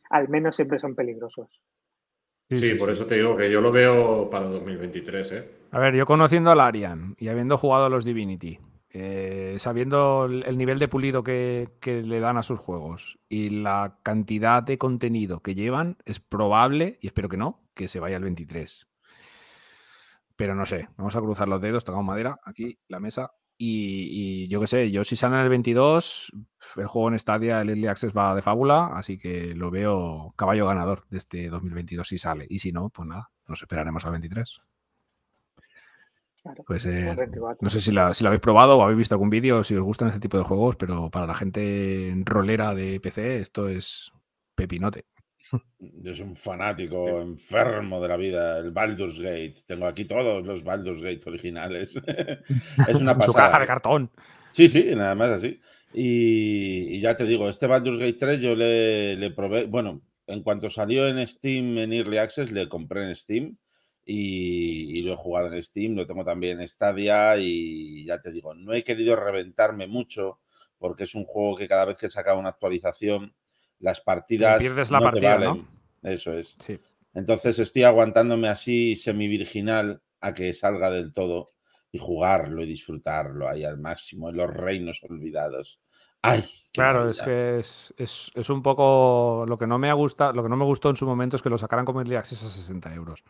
[0.10, 1.62] al menos siempre son peligrosos.
[2.52, 5.48] Sí, por eso te digo que yo lo veo para 2023, ¿eh?
[5.72, 8.58] A ver, yo conociendo al Arian y habiendo jugado a los Divinity,
[8.92, 13.52] eh, sabiendo el el nivel de pulido que, que le dan a sus juegos y
[13.52, 18.18] la cantidad de contenido que llevan, es probable, y espero que no, que se vaya
[18.18, 18.88] al 23.
[20.40, 23.34] Pero no sé, vamos a cruzar los dedos, tocamos madera, aquí, la mesa.
[23.58, 27.20] Y, y yo qué sé, yo si sale en el 22, pf, el juego en
[27.20, 31.50] Stadia, el Early Access va de fábula, así que lo veo caballo ganador de este
[31.50, 32.46] 2022 si sale.
[32.50, 34.62] Y si no, pues nada, nos esperaremos al 23.
[36.42, 36.64] Claro.
[36.64, 37.10] Puede ser.
[37.10, 37.58] O 24.
[37.60, 39.84] No sé si la, si la habéis probado o habéis visto algún vídeo, si os
[39.84, 44.14] gustan este tipo de juegos, pero para la gente rolera de PC, esto es
[44.56, 45.04] pepinote.
[45.80, 48.58] Yo soy un fanático enfermo de la vida.
[48.60, 49.56] El Baldur's Gate.
[49.66, 51.94] Tengo aquí todos los Baldur's Gate originales.
[52.88, 53.34] es una En su pasada.
[53.34, 54.12] caja de cartón.
[54.52, 55.60] Sí, sí, nada más así.
[55.94, 60.44] Y, y ya te digo, este Baldur's Gate 3 yo le, le probé, bueno, en
[60.44, 63.58] cuanto salió en Steam, en Early Access, le compré en Steam
[64.06, 68.32] y, y lo he jugado en Steam, lo tengo también en Stadia y ya te
[68.32, 70.40] digo, no he querido reventarme mucho
[70.78, 73.34] porque es un juego que cada vez que saca una actualización,
[73.80, 75.68] las partidas pierdes la no te partida, valen.
[76.04, 76.56] Eso es.
[76.66, 76.80] Sí.
[77.14, 81.48] Entonces estoy aguantándome así semi-virginal a que salga del todo
[81.92, 85.80] y jugarlo y disfrutarlo ahí al máximo en los reinos olvidados.
[86.22, 86.44] ¡Ay!
[86.72, 90.44] Claro, es que es, es- es un poco lo que no me ha gusta, lo
[90.44, 92.50] que no me gustó en su momento es que lo sacaran como Early Access a
[92.50, 93.24] 60 euros.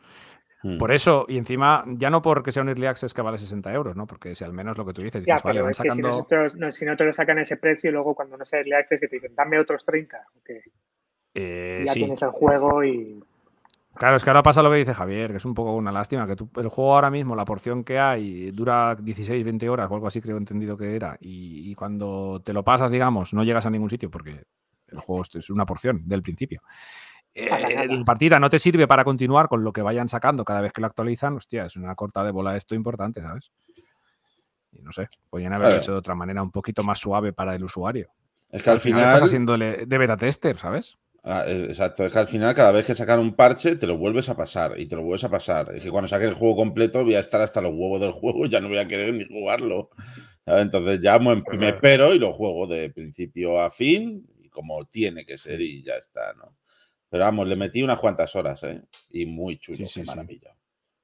[0.62, 0.78] Mm.
[0.78, 3.96] Por eso, y encima, ya no porque sea un Early Access que vale 60 euros,
[3.96, 4.06] ¿no?
[4.08, 6.08] Porque si al menos lo que tú dices, Ya, dices, vale, pero van si sacando.
[6.10, 8.74] nosotros, no, si no te lo sacan ese precio y luego cuando no sea Early
[8.74, 10.62] Access que te dicen, dame otros 30, que
[11.34, 12.00] eh, ya sí.
[12.00, 13.24] tienes el juego y
[13.96, 16.26] Claro, es que ahora pasa lo que dice Javier, que es un poco una lástima,
[16.28, 19.96] que tú- el juego ahora mismo, la porción que hay, dura 16, 20 horas o
[19.96, 23.66] algo así, creo entendido que era, y, y cuando te lo pasas, digamos, no llegas
[23.66, 24.44] a ningún sitio porque
[24.88, 26.62] el juego es una porción del principio.
[27.70, 30.74] Eh, la partida no te sirve para continuar con lo que vayan sacando cada vez
[30.74, 33.52] que lo actualizan, hostia, es una corta de bola esto importante, ¿sabes?
[34.72, 37.64] Y no sé, podrían haberlo hecho de otra manera un poquito más suave para el
[37.64, 38.10] usuario.
[38.52, 40.98] Es que al final, estás haciéndole de beta tester, ¿sabes?
[41.24, 43.98] Ah, eh, Exacto, es que al final cada vez que sacan un parche te lo
[43.98, 45.76] vuelves a pasar y te lo vuelves a pasar.
[45.76, 48.46] Es que cuando saque el juego completo voy a estar hasta los huevos del juego
[48.46, 49.90] y ya no voy a querer ni jugarlo.
[50.46, 50.64] ¿sabes?
[50.64, 54.86] Entonces ya me, Pues me espero y lo juego de principio a fin y como
[54.86, 56.56] tiene que ser y ya está, ¿no?
[57.10, 58.84] Pero vamos, le metí unas cuantas horas, ¿eh?
[59.10, 60.10] Y muy chulo, Sí, sí, qué sí.
[60.12, 60.56] maravilla.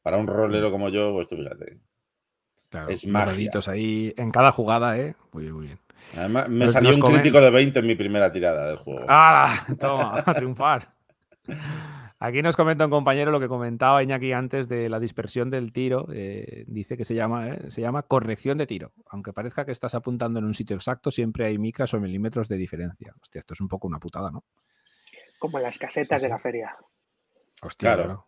[0.01, 1.79] Para un rolero como yo, pues tú fíjate.
[2.69, 3.49] Claro, Es magia.
[3.67, 5.15] ahí en cada jugada, ¿eh?
[5.31, 5.79] Muy bien, muy bien.
[6.17, 9.05] Además, me salió un comen- crítico de 20 en mi primera tirada del juego.
[9.07, 9.65] ¡Ah!
[9.79, 10.93] Toma, a triunfar.
[12.19, 16.07] Aquí nos comenta un compañero lo que comentaba Iñaki antes de la dispersión del tiro.
[16.11, 18.93] eh, dice que se llama, eh, se llama corrección de tiro.
[19.09, 22.57] Aunque parezca que estás apuntando en un sitio exacto, siempre hay micras o milímetros de
[22.57, 23.13] diferencia.
[23.21, 24.43] Hostia, esto es un poco una putada, ¿no?
[25.45, 26.75] Como las casetas Sí, de la feria.
[27.61, 28.03] Hostia, Claro.
[28.03, 28.25] claro.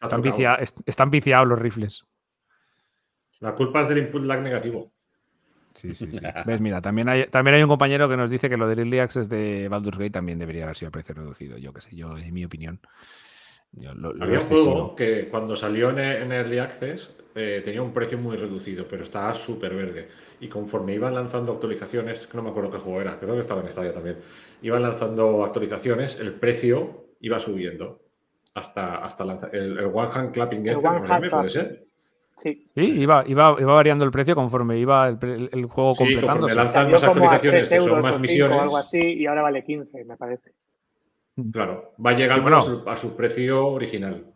[0.00, 0.36] Están, tocado.
[0.36, 2.04] vicia- est- están viciados los rifles.
[3.40, 4.92] La culpa es del input lag negativo.
[5.74, 6.20] Sí, sí, sí.
[6.46, 6.60] ¿Ves?
[6.60, 9.28] Mira, también hay, también hay un compañero que nos dice que lo del Early Access
[9.28, 11.56] de Baldur's Gate también debería haber sido a precio reducido.
[11.58, 12.80] Yo qué sé, yo, en mi opinión.
[13.72, 17.82] Yo lo- lo Había un juego que cuando salió en, en Early Access eh, tenía
[17.82, 20.08] un precio muy reducido, pero estaba súper verde.
[20.40, 23.60] Y conforme iban lanzando actualizaciones, que no me acuerdo qué juego era, creo que estaba
[23.62, 24.18] en Stadia también,
[24.62, 28.00] iban lanzando actualizaciones, el precio iba subiendo
[28.54, 31.86] hasta, hasta lanzar el, el One Hand Clapping El este, ¿Puede ser?
[32.36, 32.66] Sí.
[32.74, 36.54] Sí, iba, iba, iba variando el precio conforme iba el, juego Sí, completándose.
[36.54, 38.58] lanzan más actualizaciones 3 que son más o 5 misiones.
[38.58, 40.52] o algo así y ahora vale 15, me parece.
[41.52, 42.58] Claro, va llegando bueno.
[42.58, 44.31] a, su, a su precio original.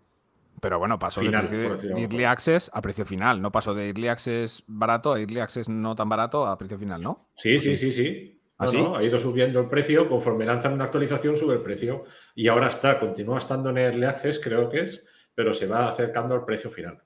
[0.61, 3.43] Pero bueno, pasó Final, de, precio de- Early Access a precio final.
[3.43, 7.03] No pasó de Early Access barato a Early Access no tan barato a precio final,
[7.03, 7.29] ¿no?
[7.37, 8.41] Sí, sí, sí, sí.
[8.59, 8.79] ¿Ah, No, sí?
[8.79, 12.05] no, ha ido subiendo el precio, conforme lanzan una actualización sube el precio
[12.35, 16.35] y ahora está, continúa estando en Early Access, creo que es, pero se va acercando
[16.35, 17.03] al precio final.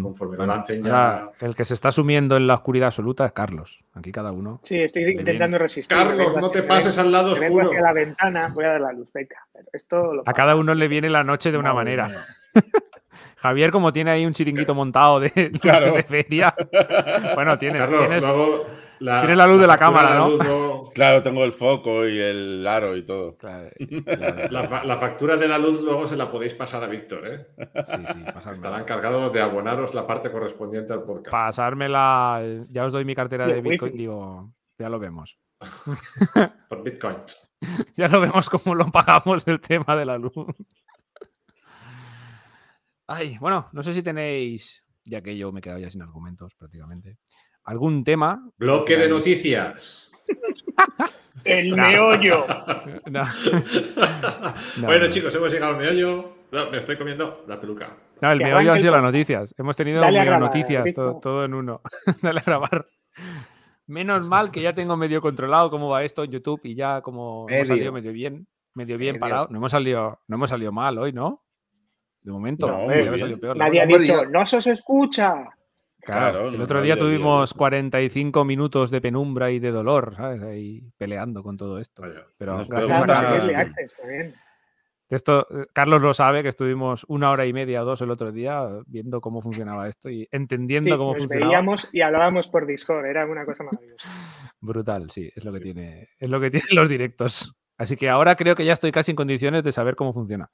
[0.00, 1.30] Conforme Bueno, lo lancen ya...
[1.38, 3.84] el que se está sumiendo en la oscuridad absoluta es Carlos.
[3.92, 4.58] Aquí cada uno.
[4.62, 5.94] Sí, estoy intentando resistir.
[5.94, 7.72] Carlos, no te pases al lado me vengo oscuro.
[7.72, 9.36] hacia la ventana, voy a dar la luz, venga.
[9.74, 12.08] Esto lo A cada uno le viene la noche de una manera.
[13.38, 15.30] Javier, como tiene ahí un chiringuito montado de,
[15.60, 15.92] Claro.
[15.94, 16.54] de feria.
[17.34, 18.24] Bueno, tiene, Carlos, tienes,
[18.98, 20.90] la, tienes la luz de la cámara, de ¿no?
[20.94, 23.36] Claro, tengo el foco y el aro y todo.
[23.36, 23.68] Claro,
[24.06, 24.48] claro.
[24.50, 27.46] la, fa- la factura de la luz luego se la podéis pasar a Víctor, ¿eh?
[27.84, 28.52] Sí, sí, pasármela.
[28.52, 31.30] Estará encargado de abonaros la parte correspondiente al podcast.
[31.30, 35.38] Pasármela, ya os doy mi cartera de Bitcoin, digo, ya lo vemos.
[36.68, 37.16] Por Bitcoin.
[37.96, 40.32] Ya lo vemos cómo lo pagamos el tema de la luz.
[43.06, 46.54] Ay, bueno, no sé si tenéis, ya que yo me he quedado ya sin argumentos
[46.56, 47.18] prácticamente,
[47.64, 48.42] algún tema.
[48.58, 50.10] que Bloque de noticias.
[51.44, 51.76] El No.
[51.88, 52.46] meollo.
[53.06, 53.24] No.
[53.24, 53.24] No,
[54.86, 55.10] bueno, no.
[55.10, 56.32] chicos, hemos llegado al meollo.
[56.50, 57.96] No, me estoy comiendo la peluca.
[58.20, 59.54] No, el meollo el sido las noticias.
[59.58, 61.80] Hemos tenido Dale a mega grabar, noticias, todo, todo en uno.
[62.22, 62.86] Dale a grabar.
[63.86, 67.46] Menos mal que ya tengo medio controlado cómo va esto en YouTube y ya como
[67.48, 67.92] hemos salido Medio.
[67.92, 69.20] medio bien, medio bien Medio.
[69.20, 69.48] parado.
[69.50, 71.44] No hemos salido, no hemos salido mal hoy, ¿no?
[72.26, 72.88] De momento, No,
[73.38, 73.56] peor.
[73.56, 75.44] Nadie ha dicho, no se os escucha.
[76.00, 77.54] Claro, Claro, el otro no día tuvimos olvidado eso.
[77.56, 80.42] 45 minutos de penumbra y de dolor, ¿sabes?
[80.42, 82.02] Ahí peleando con todo esto.
[82.02, 82.26] Vaya.
[82.36, 83.66] Pero gracias a.
[85.08, 88.66] Esto, Carlos lo sabe, que estuvimos una hora y media o dos el otro día
[88.86, 91.48] viendo cómo funcionaba esto y entendiendo Sí, cómo nos funcionaba.
[91.48, 94.08] veíamos y hablábamos por Discord, era una cosa maravillosa.
[94.60, 97.54] Brutal, sí, es lo que tiene, es lo que tienen los directos.
[97.78, 100.50] Así que ahora creo que ya estoy casi en condiciones de saber cómo funciona.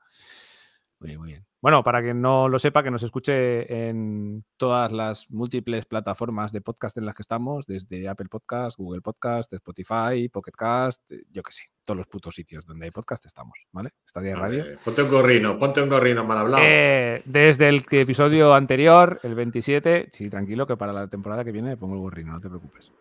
[1.03, 1.47] Muy bien, muy bien.
[1.61, 6.61] Bueno, para que no lo sepa, que nos escuche en todas las múltiples plataformas de
[6.61, 11.43] podcast en las que estamos, desde Apple Podcast, Google Podcast, Spotify, Pocket Cast, eh, yo
[11.43, 13.91] qué sé, todos los putos sitios donde hay podcast estamos, ¿vale?
[14.07, 14.65] Estadia Radio.
[14.85, 16.63] Ponte un gorrino, ponte un gorrino mal hablado.
[16.65, 21.77] Eh, desde el episodio anterior, el 27, sí, tranquilo, que para la temporada que viene
[21.77, 22.93] pongo el gorrino, no te preocupes.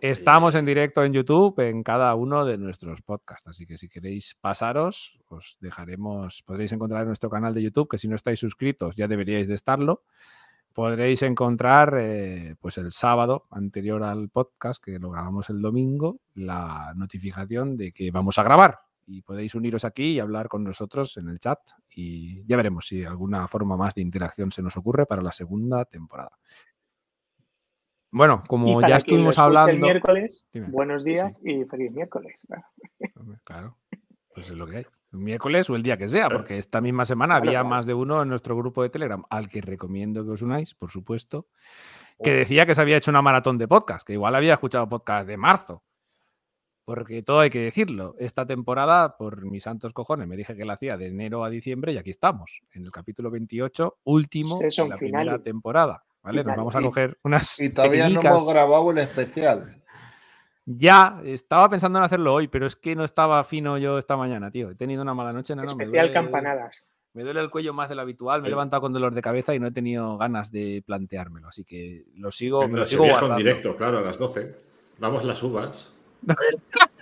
[0.00, 4.36] Estamos en directo en YouTube en cada uno de nuestros podcasts, así que si queréis
[4.40, 8.94] pasaros, os dejaremos, podréis encontrar en nuestro canal de YouTube, que si no estáis suscritos
[8.94, 10.04] ya deberíais de estarlo.
[10.72, 16.92] Podréis encontrar, eh, pues el sábado anterior al podcast, que lo grabamos el domingo, la
[16.94, 18.78] notificación de que vamos a grabar.
[19.04, 21.58] Y podéis uniros aquí y hablar con nosotros en el chat.
[21.92, 25.84] Y ya veremos si alguna forma más de interacción se nos ocurre para la segunda
[25.86, 26.38] temporada.
[28.10, 29.86] Bueno, Y como para ya estuvimos escuche el hablando.
[29.86, 30.68] miércoles, Dime.
[30.70, 32.46] buenos días y feliz miércoles.
[33.44, 33.76] claro.
[34.34, 34.86] Pues es lo que hay.
[35.12, 37.68] Un miércoles o el día que sea, porque esta misma semana Claro, había claro.
[37.68, 40.90] más de uno en nuestro grupo de Telegram, al que recomiendo que os unáis, por
[40.90, 41.46] supuesto,
[42.22, 45.26] que decía que se había hecho una maratón de podcast, que igual había escuchado podcast
[45.26, 45.82] de marzo.
[46.84, 48.14] Porque todo hay que decirlo.
[48.18, 51.92] Esta temporada, por mis santos cojones, me dije que la hacía de enero a diciembre
[51.92, 56.04] y aquí estamos, en el capítulo 28, último de la primera temporada.
[56.28, 56.44] ¿Vale?
[56.44, 57.58] Nos vamos a coger unas.
[57.58, 59.74] Y todavía no hemos grabado el especial.
[60.66, 64.50] Ya, estaba pensando en hacerlo hoy, pero es que no estaba fino yo esta mañana,
[64.50, 64.70] tío.
[64.70, 66.86] He tenido una mala noche, nano, me Especial duele- campanadas.
[67.14, 69.58] Me duele el cuello más del habitual, me he levantado con dolor de cabeza y
[69.58, 73.16] no he tenido ganas de planteármelo, así que lo sigo, En me lo sigo Vieja
[73.20, 73.38] en guardando.
[73.44, 74.54] directo, claro, a las 12.
[74.98, 75.90] Damos las uvas.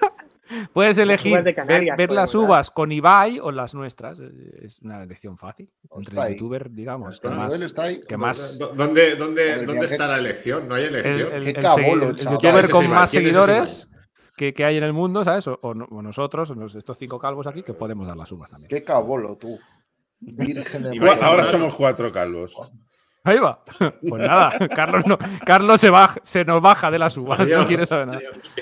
[0.73, 4.19] Puedes elegir uvas de ver- Canarias ver, las uvas con Ibai o las nuestras.
[4.63, 5.71] Es una elección fácil.
[5.97, 8.01] Entre el youtuber, digamos, que más, Nivel está ahí.
[8.09, 10.69] que más ¿Dó- ¿Dónde, dónde, dónde está la elección?
[10.69, 11.33] ¿No hay el, elección?
[11.33, 13.89] el- Qué el cabolo, el youtuber con más Ibai, ¿quién es ese seguidores
[14.37, 15.47] que, que hay en el mundo, ¿sabes?
[15.49, 18.69] O, o o nosotros, estos cinco calvos aquí, que podemos dar las uvas también.
[18.69, 19.59] Qué cabolo, tú.
[21.23, 22.55] Ahora somos cuatro calvos.
[23.25, 23.63] Ahí va.
[24.09, 27.85] Pues nada, Carlos, no, Carlos se, baja, se nos baja de las uvas, no quiere
[27.87, 28.19] saber nada.
[28.19, 28.53] adiós.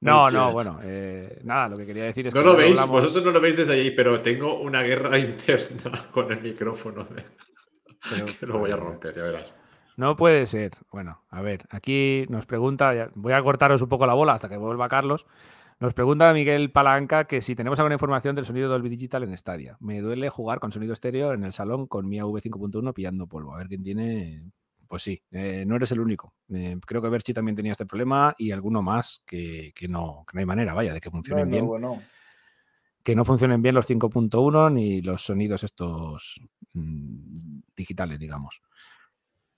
[0.00, 2.78] No, no, bueno, eh, nada, lo que quería decir es No que lo luego veis,
[2.78, 7.04] hablamos- vosotros no lo veis desde allí, pero tengo una guerra interna con el micrófono.
[7.04, 7.24] de-
[8.08, 9.52] pero- que lo voy a romper, ya verás.
[9.96, 10.72] No puede ser.
[10.92, 14.56] Bueno, a ver, aquí nos pregunta, voy a cortaros un poco la bola hasta que
[14.56, 15.26] vuelva Carlos,
[15.80, 19.76] Nos pregunta Miguel Palanca que si tenemos alguna información del sonido Dolby Digital en Stadia.
[19.78, 23.54] Me duele jugar con sonido estéreo en el salón con mi AV5.1 pillando polvo.
[23.54, 24.42] A ver quién tiene.
[24.88, 26.32] Pues sí, eh, no eres el único.
[26.48, 30.34] Eh, creo que Berchi también tenía este problema y alguno más que, que no, que
[30.34, 31.66] no hay manera, vaya, de que funcionen no, bien.
[31.66, 32.02] bueno.
[33.02, 36.40] Que no funcionen bien los 5.1 ni los sonidos estos
[36.72, 38.62] mm, digitales, digamos.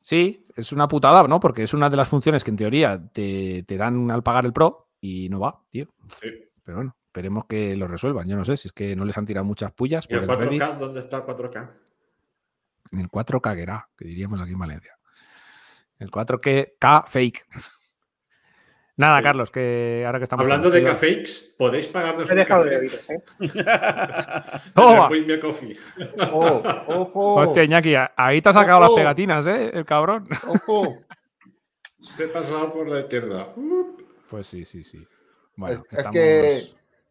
[0.01, 1.39] Sí, es una putada, ¿no?
[1.39, 4.53] Porque es una de las funciones que en teoría te, te dan al pagar el
[4.53, 5.87] Pro y no va, tío.
[6.09, 6.29] Sí.
[6.65, 8.29] Pero bueno, esperemos que lo resuelvan.
[8.29, 10.07] Yo no sé si es que no les han tirado muchas pullas.
[10.09, 10.63] ¿Y el por el Reddit.
[10.63, 10.79] 4K?
[10.79, 11.71] ¿Dónde está el 4K?
[12.93, 15.00] El 4K que era, que diríamos aquí en Valencia.
[16.01, 17.47] El 4K fake.
[18.97, 19.23] Nada, Sí.
[19.25, 20.43] Carlos, que ahora que estamos.
[20.45, 22.75] Hablando de cafés, ¿podéis pagarnos He un dejado café?
[22.75, 23.23] de oíros, ¿eh?
[24.75, 25.09] ¡Toma!
[25.09, 25.79] With Me Coffee.
[26.33, 27.35] ¡Oh, ojo!
[27.37, 28.97] Hostia, Iñaki, ahí te ha sacado las Ojo.
[28.99, 29.71] pegatinas, ¿eh?
[29.73, 30.29] El cabrón.
[30.47, 30.97] ¡Ojo!
[32.17, 33.55] Te he pasado por la izquierda.
[34.29, 35.07] Pues sí, sí, sí.
[35.57, 36.13] Bueno, es, es estamos...
[36.13, 36.63] que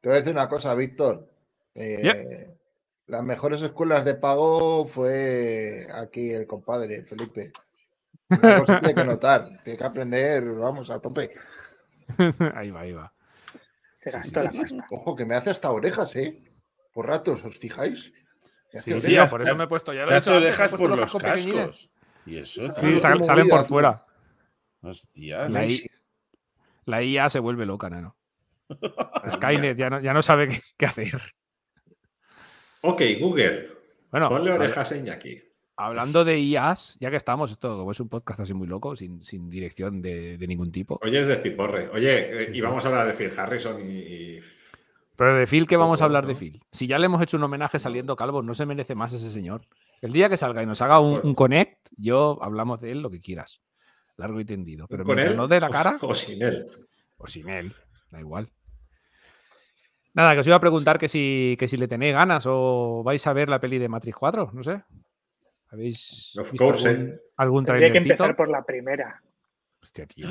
[0.02, 1.28] te voy a decir una cosa, Víctor.
[1.74, 2.60] Eh, Yep.
[3.08, 7.52] Las mejores escuelas de pago fue aquí el compadre, Felipe.
[8.30, 11.34] Algo se tiene que notar, tiene que aprender, vamos, a tope.
[12.56, 13.14] ahí va, ahí va.
[14.00, 14.88] Será Sí, esto sí, la sí, pasta.
[14.92, 16.44] Ojo, que me hace hasta orejas, ¿eh?
[16.94, 18.14] Por ratos, ¿os fijáis?
[18.72, 19.08] Me hace Sí.
[19.08, 19.94] Tío, por eso me he puesto.
[19.94, 21.90] Ya lo he hecho orejas puesto por los cascos.
[22.26, 23.68] Y eso, Ah, Sí, sal- salen por tío.
[23.68, 24.06] fuera.
[24.82, 25.50] Hostia.
[25.50, 25.86] La, I-
[26.86, 28.16] la IA se vuelve loca, nano.
[29.32, 31.20] Skynet ya no, ya no sabe qué, qué hacer.
[32.82, 33.70] Ok, Google.
[34.12, 35.44] Bueno, Ponle orejas a Iñaki.
[35.86, 39.24] Hablando de IAs, ya que estamos, esto como es un podcast así muy loco, sin,
[39.24, 41.00] sin dirección de, de ningún tipo.
[41.02, 41.90] Oye, es de Piporre.
[41.90, 42.62] Oye, eh, Sí, y sí.
[42.62, 43.94] vamos a hablar de Phil Harrison y.
[44.00, 44.40] y-
[45.16, 46.36] Pero de Phil, ¿qué vamos a hablar de.
[46.36, 46.62] Phil?
[46.72, 49.62] Si ya le hemos hecho un homenaje saliendo calvo, no se merece más ese señor.
[50.02, 53.02] El día que salga y nos haga un, Pues- un connect, yo hablamos de él
[53.02, 53.62] lo que quieras.
[54.18, 54.86] Largo y tendido.
[54.88, 55.36] Pero ¿Con él?
[55.38, 56.68] no dé la cara, O sin él.
[57.18, 57.74] o sin él,
[58.12, 58.50] da igual.
[60.14, 63.26] Nada, que os iba a preguntar que si, que si le tenéis ganas o vais
[63.28, 64.84] a ver la peli de Matrix 4, no sé.
[65.72, 67.20] ¿Habéis Of visto course, algún, eh.
[67.38, 69.22] algún Tendría que empezar por la primera.
[69.82, 70.28] Hostia, tío.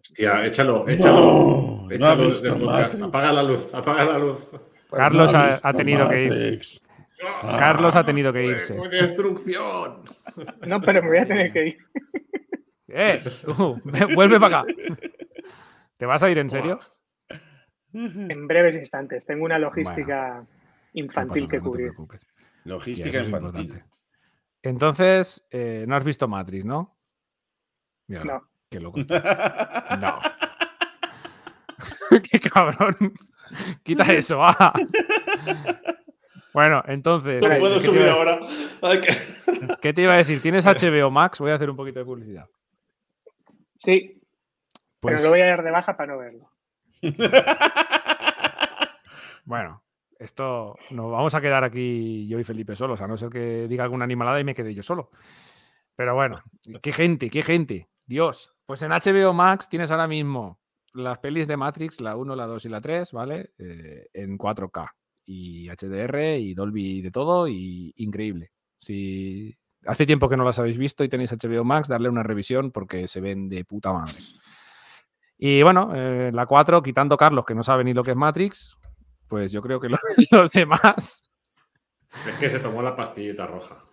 [0.00, 1.20] Hostia, échalo, échalo.
[1.20, 2.94] No, no ha échalo podcast.
[2.94, 3.02] Matrix.
[3.02, 4.48] Apaga la luz, apaga la luz.
[4.50, 6.30] Pues Carlos no, ha, ha tenido que ir.
[6.30, 6.80] Matrix.
[7.42, 8.74] Carlos ha tenido que irse.
[8.90, 10.04] destrucción.
[10.66, 11.78] No, pero me voy a tener que ir.
[12.88, 13.22] ¡Eh!
[13.44, 14.72] Tú, ve- vuelve para acá.
[15.96, 16.78] ¿Te vas a ir en serio?
[17.92, 19.26] En breves instantes.
[19.26, 20.48] Tengo una logística No pasa
[20.94, 21.86] infantil que no cubrir.
[21.88, 22.22] preocupes.
[22.22, 23.60] Hostia, Logística es infantil.
[23.64, 23.97] importante.
[24.62, 26.96] Entonces, eh, no has visto Matrix, ¿no?
[28.08, 28.48] Míralo, No.
[28.70, 29.98] Qué loco está.
[30.00, 30.18] No.
[32.30, 32.96] qué cabrón.
[33.82, 34.72] Quita eso, va.
[36.52, 37.42] Bueno, entonces.
[37.42, 38.40] No ¿qué- puedo qué te subir a- ahora.
[39.80, 40.42] ¿Qué te iba a decir?
[40.42, 41.38] ¿Tienes HBO Max?
[41.38, 42.46] Voy a hacer un poquito de publicidad.
[43.76, 44.20] Sí,
[45.00, 46.50] Pues, pero lo voy a dar de baja para no verlo.
[49.44, 49.82] bueno,
[50.18, 53.84] esto nos vamos a quedar aquí yo y Felipe solos, a no ser que diga
[53.84, 55.10] alguna animalada y me quede yo solo.
[55.94, 56.42] Pero bueno,
[56.82, 57.88] qué gente, qué gente.
[58.06, 58.54] Dios.
[58.64, 60.60] Pues en HBO Max tienes ahora mismo
[60.92, 63.50] las pelis de Matrix, la 1, la 2 y la 3, ¿vale?
[63.58, 64.90] Eh, en 4K
[65.24, 68.52] y HDR y Dolby de todo y increíble.
[68.80, 72.70] Si hace tiempo que no las habéis visto y tenéis HBO Max, darle una revisión
[72.70, 74.16] porque se ven de puta madre.
[75.36, 78.77] Y bueno, eh, la 4, quitando Carlos, que no sabe ni lo que es Matrix,
[79.28, 79.98] pues yo creo que lo-
[80.30, 81.30] los demás
[82.26, 83.84] Es que se tomó la pastillita roja.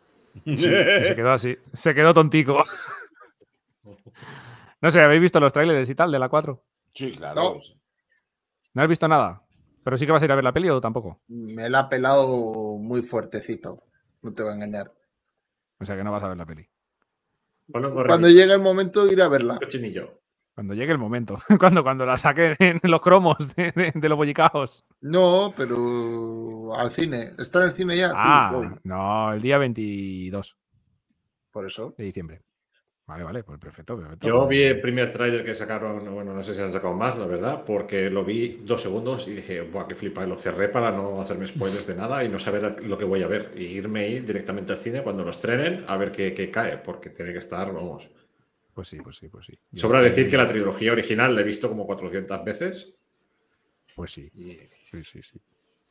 [0.46, 2.64] y se quedó así, se quedó tontico.
[4.82, 6.64] No sé, ¿habéis visto los trailers y tal de la 4?
[6.94, 7.42] Sí, claro.
[7.42, 7.60] No.
[8.74, 9.42] ¿No has visto nada?
[9.84, 11.22] ¿Pero sí que vas a ir a ver la peli o tampoco?
[11.28, 13.84] Me la ha pelado muy fuertecito,
[14.22, 14.94] no te voy a engañar.
[15.80, 16.68] O sea que no vas a ver la peli.
[17.68, 19.58] Bueno, hemos Cuando llegue el momento, ir a verla.
[19.58, 20.22] cochinillo.
[20.56, 21.38] Cuando llegue el momento.
[21.60, 24.86] Cuando, cuando la saquen en los cromos de, de- de los bollicaos.
[25.02, 27.32] No, pero al cine.
[27.38, 28.12] ¿Está en el cine ya?
[28.16, 30.58] Ah, Uy, no, el día 22
[31.52, 31.94] Por eso.
[31.98, 32.42] de diciembre.
[33.08, 33.98] Vale, vale, pues perfecto.
[33.98, 34.26] perfecto.
[34.28, 37.28] Yo vi el primer tráiler que sacaron, bueno, no sé si han sacado más, la
[37.28, 40.90] verdad, porque lo vi dos segundos y dije, buah, qué flipa, y lo cerré para
[40.92, 43.52] no hacerme spoilers de nada y no saber lo que voy a ver.
[43.56, 47.12] Y irme ahí directamente al cine cuando lo estrenen a ver qué, qué cae, porque
[47.12, 48.10] tiene que estar, vamos.
[48.76, 49.58] Pues sí, pues sí, pues sí.
[49.72, 52.94] Yo Sobra estoy- decir que la trilogía original la he visto como 400 veces
[53.96, 55.40] Pues sí, y sí, sí, sí.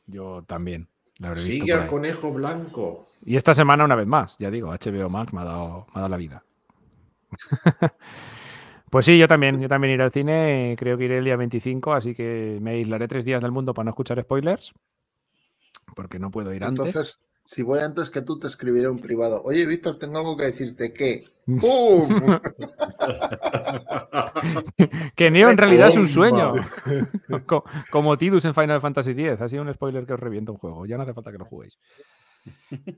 [0.05, 0.87] Yo también.
[1.17, 3.07] La habré visto sigue por al conejo blanco.
[3.25, 5.99] Y esta semana, una vez más, ya digo, HBO Max me ha dado, me ha
[6.01, 6.43] dado la vida.
[8.91, 11.93] pues sí, yo también, yo también iré al cine, creo que iré el día 25,
[11.93, 14.73] así que me aislaré tres días del mundo para no escuchar spoilers,
[15.95, 17.19] porque no puedo ir antes.
[17.45, 19.41] Si voy antes que tú, te escribiré un privado.
[19.43, 20.91] Oye, Víctor, tengo algo que decirte.
[20.93, 21.25] ¿Qué?
[21.45, 22.09] ¡Pum!
[25.15, 26.53] que Neo en realidad es un Bomba.
[26.55, 27.39] sueño.
[27.45, 29.41] Co- Como Tidus en Final Fantasy X.
[29.41, 30.85] Ha sido un spoiler que os revienta un juego.
[30.85, 31.77] Ya no hace falta que lo juguéis.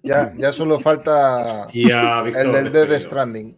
[0.04, 3.02] ya, ya solo falta el del Dead.
[3.02, 3.56] Stranding.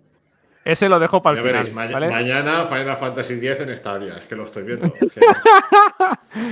[0.66, 1.62] Ese lo dejo para Ya el final.
[1.64, 2.10] veréis, ma- ¿vale?
[2.10, 4.18] mañana Final Fantasy X en Stadia.
[4.18, 4.88] Es que lo estoy viendo.
[4.94, 5.22] Es que-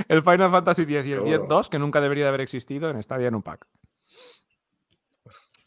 [0.08, 1.48] El Final Fantasy X y el Seguro.
[1.48, 3.66] 10-2, que nunca debería de haber existido en Stadia en un pack.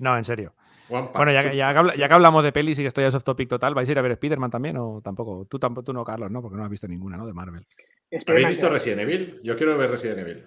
[0.02, 0.54] No, en serio.
[0.90, 3.48] Bueno, ya, que- ya, ya que hablamos de pelis y que estoy a soft topic
[3.48, 5.46] total, ¿vais a ir a ver Spider-Man también o tampoco?
[5.46, 6.42] Tú tampoco, tú no, Carlos, ¿no?
[6.42, 7.26] Porque no has visto ninguna, ¿no?
[7.26, 7.66] De Marvel.
[8.28, 9.40] ¿Habéis visto Resident Evil?
[9.44, 10.46] Yo quiero ver Resident Evil.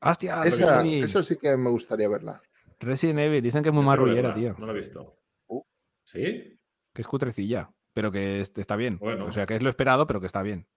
[0.00, 0.42] ¡Hostia!
[0.44, 2.40] Esa, sí que me gustaría verla.
[2.78, 4.54] Resident Evil, dicen que es muy marrullera, tío.
[4.58, 5.18] No lo he visto.
[5.48, 5.62] Uh.
[6.04, 6.60] ¿Sí?
[6.92, 8.98] Que es cutrecilla, pero que es- está bien.
[8.98, 9.26] Bueno.
[9.26, 10.68] O sea, que es lo esperado, pero que está bien.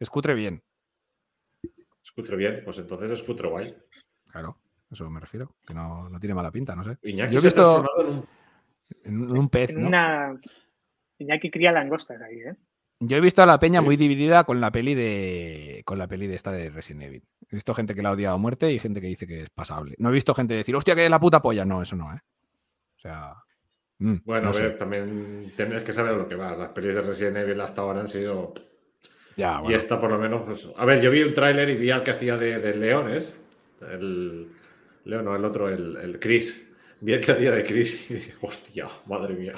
[0.00, 0.62] Es cutre bien,
[2.02, 2.62] Escucho bien.
[2.64, 3.76] Pues entonces escucho guay.
[4.32, 4.58] claro.
[4.90, 5.54] Eso me refiero.
[5.66, 6.96] Que no, no tiene mala pinta, no sé.
[7.02, 8.00] Iñaki Yo he se ha visto- transformado
[9.04, 9.88] en un En un, pez, En ¿no?
[9.88, 10.40] una.
[11.18, 12.54] Iñaki cría langostas ahí, ¿eh?
[13.00, 13.84] Yo he visto a la peña Sí.
[13.86, 15.82] muy dividida con la peli de.
[15.84, 17.22] con la peli de esta de Resident Evil.
[17.50, 19.50] He visto gente que la ha odiado a muerte y gente que dice que es
[19.50, 19.94] pasable.
[19.98, 21.64] No he visto gente decir, hostia, que es la puta polla.
[21.64, 22.18] No, eso no, ¿eh?
[22.96, 23.34] O sea.
[23.98, 24.62] mm, Bueno, no a sé.
[24.64, 26.56] ver, también tienes que saber lo que va.
[26.56, 28.52] Las pelis de Resident Evil hasta ahora han sido.
[29.36, 29.78] Ya, Y bueno.
[29.78, 30.42] esta por lo menos.
[30.42, 33.40] pues, A ver, yo vi un tráiler y vi al que hacía de, de Leones.
[33.92, 34.50] El.
[35.04, 36.66] León, no, el otro, el, el Chris.
[37.00, 39.54] Vi el que hacía de Chris y dije, hostia, madre mía.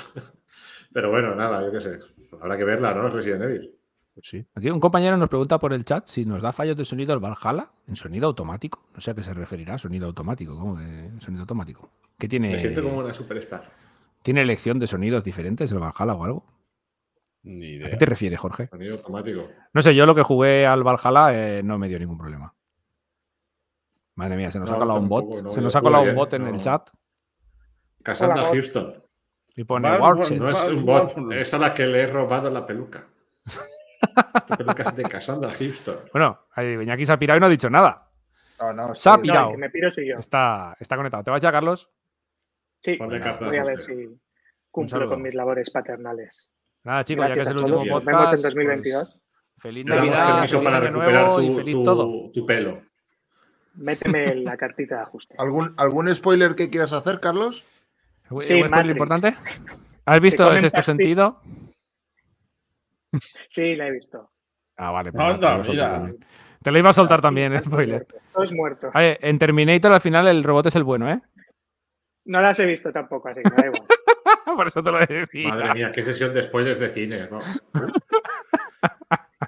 [0.93, 1.99] Pero bueno, nada, yo qué sé.
[2.41, 3.09] Habrá que verla, ¿no?
[3.09, 3.75] Resident Evil.
[4.23, 4.45] Sí.
[4.55, 7.21] Aquí un compañero nos pregunta por el chat si nos da fallos de sonido el
[7.21, 8.85] Valhalla en sonido automático.
[8.95, 10.59] No sé a qué se referirá, sonido automático.
[10.59, 11.91] ¿Cómo que sonido automático?
[12.19, 12.51] ¿Qué tiene?
[12.51, 13.71] Me siento como una superstar.
[14.23, 16.45] ¿Tiene elección de sonidos diferentes el Valhalla o algo?
[17.45, 17.91] Ni ¿A idea.
[17.91, 18.67] qué te refieres, Jorge?
[18.67, 19.49] Sonido automático.
[19.73, 22.53] No sé, yo lo que jugué al Valhalla eh, no me dio ningún problema.
[24.21, 25.43] Madre mía, se nos ha No, colado un bot.
[25.43, 26.49] no, se nos ha colado un bot en No.
[26.51, 26.91] el chat
[28.03, 29.03] Cassandra Hola, Houston.
[29.57, 30.39] y pone Warchet.
[30.39, 33.07] No es un bot, es a la que le he robado la peluca.
[34.35, 35.97] Esta peluca es de Cassandra Houston.
[36.13, 38.11] Bueno, ahí Iñaki se ha pirado y no ha dicho nada.
[38.61, 39.47] No, no, Se ha pirado.
[39.47, 40.19] No, que me piro soy yo.
[40.19, 41.23] Está, está conectado.
[41.25, 41.91] ¿Te vas ya, Carlos?
[42.83, 44.09] Sí, carta voy a ver si
[44.71, 46.51] cumplo con mis labores paternales.
[46.85, 48.07] Nada, chicos, ya que Gracias es a el último Nos podcast.
[48.07, 49.19] vemos en pues, 2022.
[49.59, 52.31] feliz Te damos Navidad, feliz para año nuevo y tu, feliz tu- todo.
[52.33, 52.83] tu pelo.
[53.81, 55.35] Méteme la cartita de ajuste.
[55.39, 57.65] ¿Algún, ¿Algún spoiler que quieras hacer, Carlos?
[58.29, 59.35] ¿Un Sí, spoiler importante?
[60.05, 61.41] ¿Has visto sexto pasti- sentido?
[63.49, 64.31] Sí, la he visto.
[64.77, 65.13] Ah, vale.
[65.13, 65.93] pues Anda, nada, te lo iba a soltar mira.
[65.99, 66.27] también.
[66.63, 67.95] Te lo iba a soltar también, el Todos spoiler.
[67.97, 68.93] muertos, Todos muertos.
[68.95, 71.21] Oye, en Terminator al final el robot es el bueno, ¿eh?
[72.27, 73.83] No las he visto tampoco, así que da igual.
[74.57, 75.49] Por eso te lo decía.
[75.49, 77.29] Madre mía, qué sesión de spoilers de cine.
[77.31, 77.41] ¿no?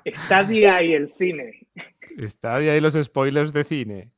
[0.06, 1.66] Stadia y el cine.
[2.18, 4.10] Está ahí los spoilers de cine.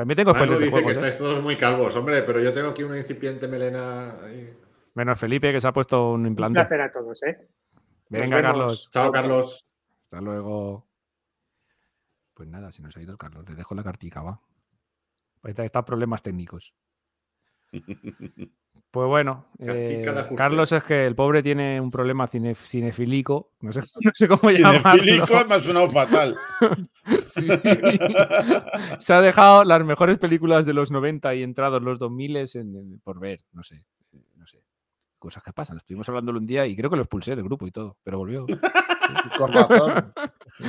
[0.00, 1.00] También tengo Manu spoilers de dice que juegos, ¿eh?
[1.00, 4.16] estáis todos muy calvos, hombre, pero yo tengo aquí una incipiente melena.
[4.24, 4.56] ahí.
[4.94, 6.58] Menos Felipe, que se ha puesto un Un implante.
[6.58, 7.48] placer a todos, ¿eh?
[8.08, 8.40] Venga.
[8.40, 8.88] Carlos.
[8.90, 9.66] Chao, Carlos.
[10.04, 10.88] Hasta luego.
[12.32, 13.46] Pues nada, se nos ha ido el Carlos.
[13.48, 14.40] Le dejo la cartica, va.
[15.42, 16.74] Pues está, está problemas técnicos.
[18.90, 20.04] Pues bueno, eh.
[20.36, 23.52] Carlos es que el pobre tiene un problema cine- cinefílico.
[23.60, 25.48] No sé, no sé cómo Cinefílico llamarlo.
[25.48, 26.36] me ha sonado fatal.
[27.30, 27.46] Sí.
[28.98, 33.00] Se ha dejado las mejores películas de los 90 y entrados los 2000 en- en-
[33.00, 33.40] por ver.
[33.52, 33.84] No sé,
[34.36, 34.62] no sé.
[35.18, 35.76] Cosas que pasan.
[35.76, 38.46] Estuvimos hablándolo un día y creo que lo expulsé del grupo y todo, pero volvió.
[39.38, 40.12] Con razón.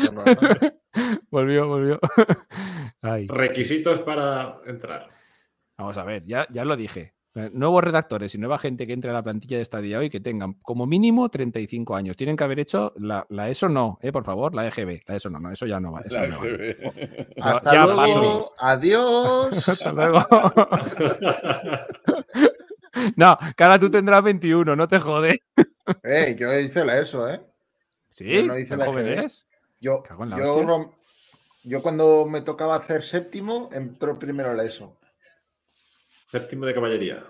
[0.05, 0.49] Con razón.
[1.29, 1.99] volvió, volvió.
[3.01, 3.27] Ay.
[3.27, 5.07] Requisitos para entrar.
[5.77, 7.13] Vamos a ver, ya, ya lo dije.
[7.33, 10.09] Eh, Nuevos redactores y nueva gente que entre a la plantilla de esta día hoy
[10.09, 12.17] que tengan como mínimo 35 años.
[12.17, 14.99] Tienen que haber hecho la, la ESO no, eh, por favor, la EGB.
[15.07, 16.01] La ESO no, no, eso ya no va.
[16.01, 16.71] eso La no vale.
[16.71, 17.33] EGB.
[17.41, 17.95] Hasta ya luego.
[18.01, 18.53] paso.
[18.59, 19.69] Adiós.
[19.69, 20.25] Hasta luego.
[23.15, 25.41] no, ahora tú tendrás 21, no te jode.
[26.03, 27.41] Eh, yo hice la ESO, ¿eh?
[28.09, 28.25] ¿Sí?
[28.29, 29.17] Yo no hice ¿Tan la joven EGB.
[29.19, 29.45] eres?
[29.79, 30.03] Yo,
[30.37, 30.91] yo,
[31.63, 34.97] yo cuando me tocaba hacer séptimo, entró primero la ESO.
[36.31, 37.25] Séptimo de caballería.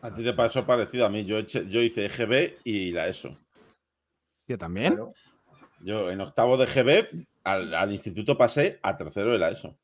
[0.00, 1.24] A ti te pasó parecido a mí.
[1.24, 3.36] Yo, yo hice EGB y la ESO.
[4.48, 4.94] Yo también.
[4.94, 5.12] Claro.
[5.80, 9.76] Yo en octavo de GB al, al instituto pasé a tercero de la ESO.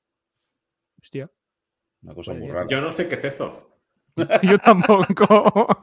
[1.01, 1.31] Hostia.
[2.03, 2.67] Una cosa muy rara.
[2.69, 3.69] Yo no sé qué cezo.
[4.43, 5.69] Yo tampoco.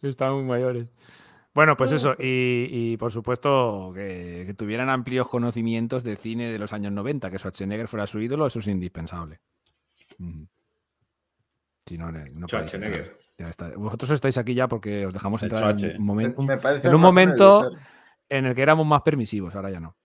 [0.00, 0.86] Están muy mayores.
[1.54, 6.58] Bueno, pues eso, y, y por supuesto que, que tuvieran amplios conocimientos de cine de
[6.58, 9.40] los años 90, que Schwarzenegger fuera su ídolo, eso es indispensable.
[10.18, 10.46] Ujú.
[11.86, 12.98] Si no, no podéis Schwarzenegger.
[13.06, 13.18] entrar.
[13.36, 13.70] Ya está.
[13.76, 16.94] Vosotros estáis aquí ya porque os dejamos entrar en un, momen- un- Me parece en
[16.94, 17.76] un razonable momento
[18.28, 19.96] en el que éramos más permisivos, ahora ya no.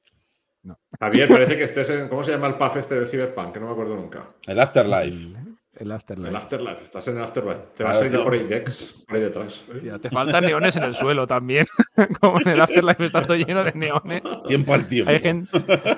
[0.99, 2.09] Javier, parece que estés en.
[2.09, 3.53] ¿Cómo se llama el puff este de Cyberpunk?
[3.53, 4.35] Que no me acuerdo nunca.
[4.45, 5.37] El Afterlife.
[5.73, 6.29] El Afterlife.
[6.29, 7.61] El Afterlife, estás en el Afterlife.
[7.77, 9.63] Te vas a ir por ahí, Dex, por ahí detrás.
[10.01, 11.65] Te faltan neones en el suelo también.
[12.19, 14.21] Como en el Afterlife está todo lleno de neones.
[14.47, 15.09] Tiempo al tiempo.
[15.11, 15.49] Hay gente,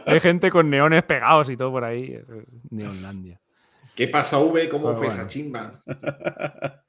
[0.05, 2.19] hay gente con neones pegados y todo por ahí.
[2.69, 3.40] Neonlandia.
[4.01, 4.67] ¿Qué pasa, V?
[4.67, 5.21] ¿Cómo Pues fue bueno.
[5.21, 5.83] esa chimba?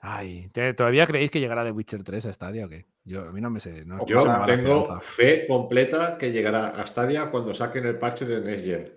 [0.00, 2.86] Ay, ¿te- ¿todavía creéis que llegará The Witcher 3 a Stadia o qué?
[3.04, 3.84] Yo, a mí no me sé.
[3.84, 8.40] No, Yo no tengo fe completa que llegará a Stadia cuando saquen el parche de
[8.40, 8.92] Next Gen.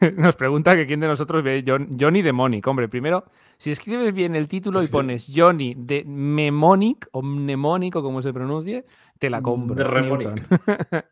[0.18, 2.66] Nos pregunta que quién de nosotros ve John- Johnny Demonic.
[2.66, 3.24] Hombre, primero,
[3.56, 8.34] si escribes bien el título y pones Johnny de Mnemonic o Mnemonic o como se
[8.34, 8.84] pronuncie,
[9.18, 9.74] te la compro.
[9.74, 11.04] De.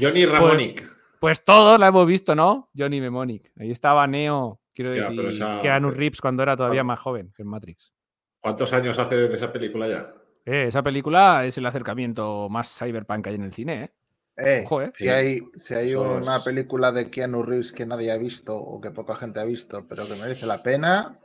[0.00, 0.95] Johnny Ramonic.
[1.20, 2.70] Pues todos la hemos visto, ¿no?
[2.76, 3.50] Johnny Mnemonic.
[3.58, 7.42] Ahí estaba Neo, quiero Ya, decir, esa- Keanu Reeves cuando era todavía más joven que
[7.42, 7.92] en Matrix.
[8.40, 10.12] ¿Cuántos años hace de esa película ya?
[10.44, 13.92] Eh, esa película es el acercamiento más cyberpunk que hay en el cine, ¿eh?
[14.38, 14.90] Eh, Ojo, eh.
[14.92, 18.90] Si hay, si hay una película de Keanu Reeves que nadie ha visto o que
[18.90, 21.18] poca gente ha visto, pero que merece la pena,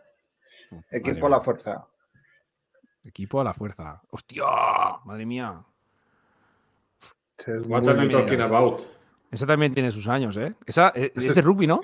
[0.89, 1.87] equipo Vale, a la fuerza.
[3.03, 4.01] Equipo a la fuerza.
[4.09, 4.45] ¡Hostia!
[5.05, 5.61] Madre mía.
[7.67, 8.81] What are you Muy talking about?
[9.31, 10.53] Esa también tiene sus años, ¿eh?
[10.65, 11.81] Esa eh, Ese es de es- rugby, ¿no?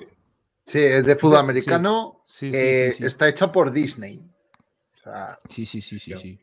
[0.64, 3.04] Sí, es de fútbol americano Sí, sí, sí.
[3.06, 4.22] está hecha por Disney.
[4.94, 6.38] O sea, Sí, sí, sí, sí, sí.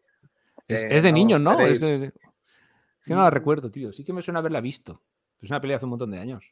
[0.68, 1.60] Es, es de no niños, ¿no?
[1.60, 2.02] Es esperéis.
[2.02, 3.94] de- es que no la recuerdo, tío.
[3.94, 5.04] Sí que me suena haberla visto.
[5.40, 6.44] Es una pelea hace un montón de años.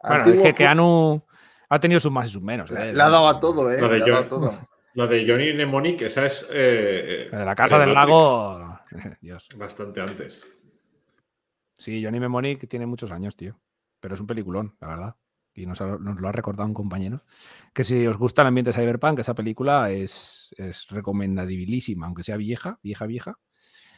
[0.00, 1.22] Bueno, es antiguo que Keanu
[1.70, 2.70] ha tenido sus más y sus menos.
[2.70, 2.92] ¿eh?
[2.94, 3.80] le ha dado a todo, ¿eh?
[3.80, 4.68] Lo de Le ha dado John- todo.
[4.94, 6.46] La de Johnny Mnemonic, esa es.
[6.52, 8.78] eh, La de la casa del lago.
[9.20, 9.48] Dios.
[9.56, 10.46] Bastante antes.
[11.84, 13.60] Sí, Johnny Mnemonic tiene muchos años, tío.
[14.00, 15.16] Pero es un peliculón, la verdad.
[15.54, 17.22] Y nos, ha- nos lo ha recordado un compañero.
[17.74, 22.78] Que si os gusta el ambiente cyberpunk, esa película es, es recomendabilísima, aunque sea vieja,
[22.82, 23.38] vieja, vieja.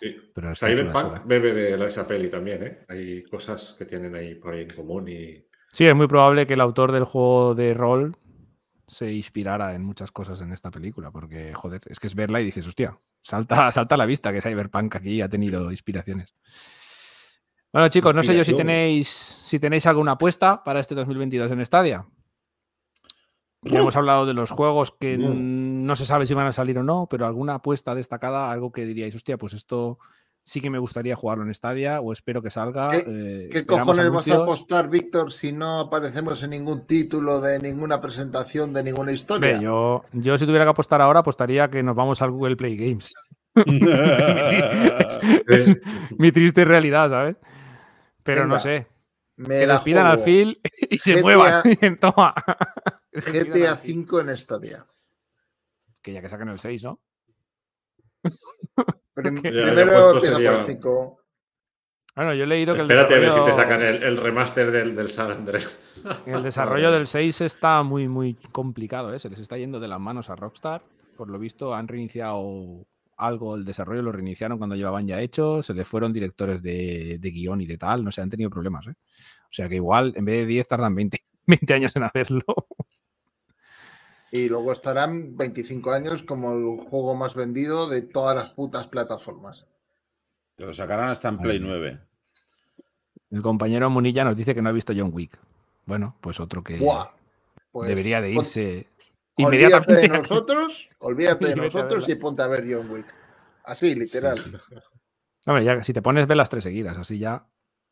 [0.01, 0.17] Sí.
[0.35, 2.79] Pero Cyberpunk bebe de esa peli también, ¿eh?
[2.89, 5.47] Hay cosas que tienen ahí por ahí en común y.
[5.73, 8.17] Sí, es muy probable que el autor del juego de rol
[8.89, 12.45] se inspirara en muchas cosas en esta película, porque, joder, es que es verla y
[12.45, 16.35] dices, hostia, salta, salta a la vista que Cyberpunk aquí ha tenido inspiraciones.
[17.73, 21.67] Bueno, chicos, no sé yo si tenéis, si tenéis alguna apuesta para este 2022 en
[21.67, 22.07] Stadia.
[23.63, 25.97] Ya hemos hablado de los juegos que No.
[25.97, 29.15] se sabe si van a salir o no, pero alguna apuesta destacada, algo que diríais,
[29.15, 29.99] hostia, pues esto
[30.45, 32.89] sí que me gustaría jugarlo en Stadia o espero que salga.
[32.89, 37.41] ¿Qué- eh, ¿Qué esperamos cojones vas a apostar, Víctor, si no aparecemos en ningún título
[37.41, 39.61] de ninguna presentación de ninguna historia?
[39.61, 43.13] Yo, yo si tuviera que apostar ahora, apostaría que nos vamos al Google Play Games.
[43.57, 45.79] Es, es
[46.19, 47.37] mi triste realidad, ¿sabes?
[48.23, 48.87] Pero no sé.
[49.37, 50.19] Me Que la despidan al.
[50.19, 50.61] Phil
[50.91, 51.63] y se GTA muevan.
[52.01, 52.35] Toma.
[53.13, 53.95] GTA al Phil.
[54.07, 54.87] 5 en Stadia.
[56.03, 57.01] Que ya que sacan el 6, ¿no?
[59.15, 61.23] Prim- Ya, ya primero empieza sería- por el 5.
[62.17, 64.17] Bueno, yo he leído que el Espérate a ver si te desarrollo- sacan el, el
[64.17, 65.79] remaster del, del San Andrés.
[66.25, 69.19] El desarrollo del 6 está muy, muy complicado, ¿eh?
[69.19, 70.83] Se les está yendo de las manos a Rockstar.
[71.15, 72.87] Por lo visto, han reiniciado
[73.17, 77.31] algo, el desarrollo lo reiniciaron cuando llevaban ya hecho, se les fueron directores de, de
[77.31, 78.95] guion y de tal, no sé, han tenido problemas, ¿eh?
[79.45, 82.43] O sea que igual, en vez de 10, tardan 20, 20 años en hacerlo.
[84.33, 89.67] Y luego estarán 25 años como el juego más vendido de todas las putas plataformas.
[90.57, 91.69] Te lo sacarán hasta en Play mía.
[91.71, 92.01] 9.
[93.31, 95.39] El compañero Munilla nos dice que no ha visto John Wick.
[95.85, 97.07] Bueno, pues otro que Buah,
[97.71, 98.45] pues, debería de pon-
[99.37, 100.03] irse Olvídate inmediatamente.
[100.13, 103.07] de nosotros, olvídate de nosotros y ponte a ver John Wick.
[103.65, 104.39] Así, literal.
[105.47, 107.47] Hombre, ya si te pones, ve las tres seguidas, así ya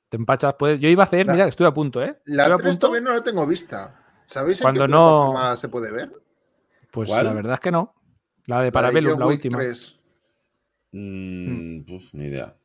[0.09, 0.55] te empachas.
[0.55, 0.81] Puedes...
[0.81, 2.21] Yo iba a hacer, La- mira, estoy a punto, ¿eh?
[2.27, 2.87] La Estoy a 3 punto.
[2.87, 4.01] todavía no la tengo vista.
[4.27, 6.13] ¿Sabéis en Cuando qué no- plataforma se puede ver?
[6.91, 7.27] Pues ¿Cuál?
[7.27, 7.95] la verdad es que no.
[8.47, 9.59] La de La de Parabellum, John la Wick última.
[9.59, 10.01] 3.
[10.93, 12.57] Mm, puf, ni idea.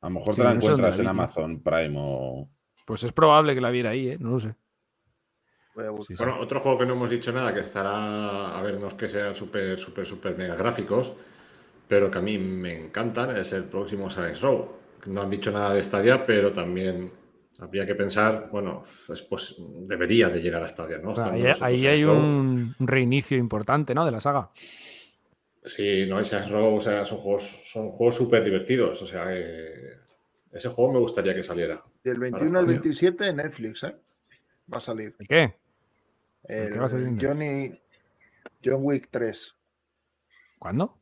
[0.00, 1.06] A lo mejor Sí, te la no encuentras en.
[1.08, 2.48] Amazon Prime o.
[2.86, 4.16] Pues es probable que la viera ahí, ¿eh?
[4.20, 4.54] No lo sé.
[6.06, 6.14] Sí.
[6.16, 9.08] Bueno, otro juego que no hemos dicho nada, que estará, a ver, no es que
[9.08, 11.12] sean súper, súper, súper mega gráficos,
[11.86, 14.68] pero que a mí me encantan, es el próximo Science Row.
[15.08, 17.12] No han dicho nada de Stadia, pero también
[17.58, 21.14] habría que pensar, bueno, pues, pues debería de llegar a Stadia, ¿no?
[21.22, 22.16] Ahí, ahí hay Row.
[22.16, 24.06] un, reinicio importante, ¿no?
[24.06, 24.50] De la saga.
[25.62, 29.26] Sí, no, y Science Row, o sea, son juegos, son juegos súper divertidos, o sea,
[29.26, 29.90] que
[30.52, 31.84] ese juego me gustaría que saliera.
[32.02, 32.80] Del 21 al Stadia.
[32.80, 33.94] 27 en Netflix, ¿eh?
[34.72, 35.14] Va a salir.
[35.18, 35.65] ¿Y qué?
[36.48, 37.80] El, qué va a salir en Johnny,
[38.64, 39.54] John Wick 3.
[40.58, 40.98] ¿Cuándo?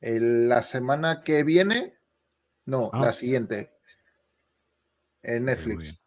[0.00, 1.94] El- la semana que viene,
[2.66, 3.00] no, Ah.
[3.06, 3.70] la siguiente.
[5.22, 6.00] En Netflix.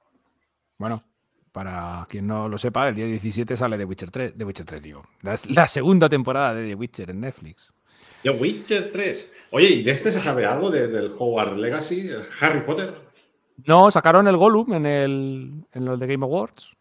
[0.77, 1.03] Bueno,
[1.51, 4.37] para quien no lo sepa, el día 17 sale The Witcher 3.
[4.37, 5.03] The Witcher 3, digo.
[5.21, 7.73] La, la segunda temporada de The Witcher en Netflix.
[8.23, 9.31] The Witcher 3.
[9.51, 12.95] Oye, ¿y de este se sabe algo de- del Hogwarts Legacy, el Harry Potter?
[13.65, 16.75] No, sacaron el Gollum en, el, en los de Game Awards.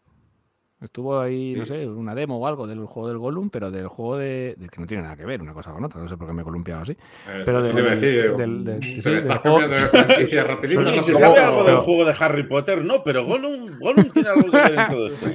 [0.81, 4.17] Estuvo ahí, no sé, una demo o algo del juego del Gollum, pero del juego
[4.17, 5.99] de, de que no tiene nada que ver una cosa con otra.
[5.99, 6.93] No sé por qué me he columpiado así.
[6.93, 10.43] Eh, Pero del- te iba a decir, del- sí, sí, estás juego- cambiando de franquicia
[10.45, 10.95] rapidito.
[10.95, 14.29] Y se sabe algo pero- del juego de Harry Potter, no, pero Gollum, Gollum tiene
[14.29, 15.27] algo que ver en todo esto.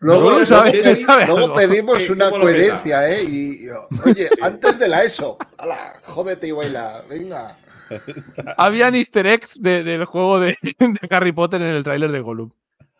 [0.00, 1.54] Luego, Gollum sabe- luego- sabe luego algo.
[1.54, 3.24] pedimos ¿Qué- una coherencia, ¿eh?
[3.24, 3.68] Y, y,
[4.04, 7.58] oye, antes de la ESO, ala, jódete y baila, venga.
[8.56, 12.50] Habían easter eggs de- del juego de, de Harry Potter en el tráiler de Gollum.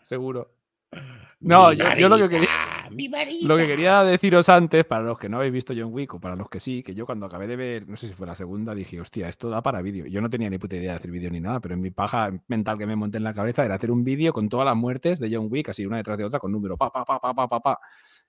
[0.03, 0.51] Seguro.
[1.41, 2.49] No, yo, yo lo que quería.
[3.47, 6.35] Lo que quería deciros antes, para los que no habéis visto John Wick o para
[6.35, 8.75] los que sí, que yo cuando acabé de ver, no sé si fue la segunda,
[8.75, 10.07] dije, hostia, esto da para vídeo.
[10.07, 12.31] Yo no tenía ni puta idea de hacer vídeo ni nada, pero en mi paja
[12.49, 15.21] mental que me monté en la cabeza era hacer un vídeo con todas las muertes
[15.21, 17.47] de John Wick, así una detrás de otra, con número pa, pa, pa, pa, pa,
[17.47, 17.79] pa, pa.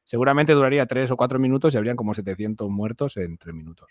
[0.03, 3.87] Seguramente duraría tres o cuatro minutos y habrían como 700 muertos en tres minutos.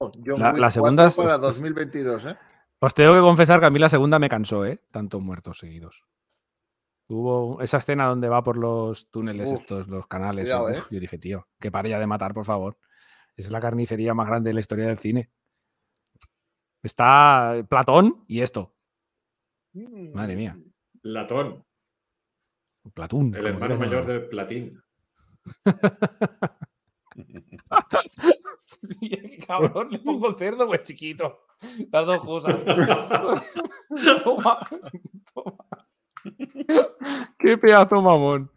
[0.00, 2.36] John La- Wick la segunda 4 para es- 2022, ¿eh?
[2.80, 4.80] Os tengo que confesar que a mí la segunda me cansó, ¿eh?
[4.90, 6.02] Tantos muertos seguidos.
[7.12, 10.44] Hubo esa escena donde va por los túneles Uf, estos, los canales.
[10.44, 10.82] cuidado, uf, ¿eh?
[10.90, 12.78] Yo dije, tío, que pare ya de matar, por favor.
[13.36, 15.30] Es la carnicería más grande de la historia del cine.
[16.82, 18.74] Está Platón y esto.
[19.74, 20.58] Madre mía.
[21.02, 21.64] Latón,
[22.94, 23.26] Platón.
[23.34, 24.82] el como hermano mayor del Platín.
[29.00, 31.40] Qué Cabrón, le pongo cerdo, pues chiquito.
[31.90, 32.64] Las dos cosas.
[34.24, 34.58] toma,
[35.34, 35.81] toma.
[37.38, 38.50] Qué pedazo mamón.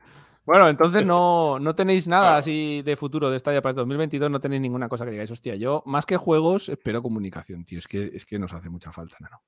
[0.45, 4.39] Bueno, entonces no, no tenéis nada así de futuro de Stadia para el 2022, no
[4.39, 8.11] tenéis ninguna cosa que digáis, hostia, yo más que juegos espero comunicación, tío, es que,
[8.13, 9.41] es que nos hace mucha falta, Nano.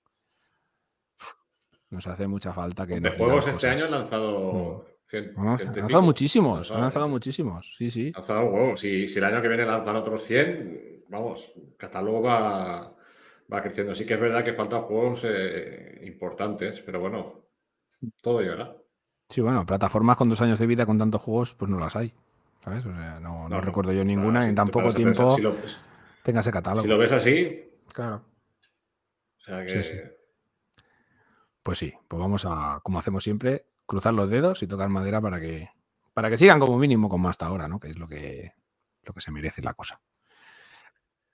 [1.89, 3.72] Nos hace mucha falta que De nos juegos este cosas.
[3.76, 4.31] año han lanzado.
[4.41, 6.02] lanzado- ciento y han lanzado pico.
[6.02, 7.10] muchísimos, han Lanzado, ¿eh?
[7.10, 8.07] muchísimos, sí, sí.
[8.07, 8.80] Han lanzado huevos.
[8.80, 12.94] Si, si el año que viene lanzan otros 100, vamos, el catálogo va,
[13.53, 13.95] va creciendo.
[13.95, 17.47] Sí que es verdad que faltan juegos eh, importantes, pero bueno,
[18.22, 18.76] todo llegará.
[19.30, 22.14] Sí, bueno, plataformas con dos años de vida con tantos juegos, pues no las hay.
[22.64, 22.86] ¿Sabes?
[22.86, 23.61] O sea, no, no No, no.
[23.61, 25.80] recuerdo yo ninguna en tan poco a pensar, tiempo Si lo, ves-
[26.24, 26.84] tenga ese catálogo.
[26.84, 28.24] si lo ves así, Claro.
[29.38, 29.69] o sea que.
[29.69, 29.99] Sí, sí.
[31.64, 35.40] Pues sí, pues vamos a, como hacemos siempre, cruzar los dedos y tocar madera para
[35.40, 35.69] que,
[36.14, 37.80] para que sigan como mínimo como hasta ahora, ¿no?
[37.80, 38.53] Que es lo que,
[39.03, 39.99] lo que se merece la cosa.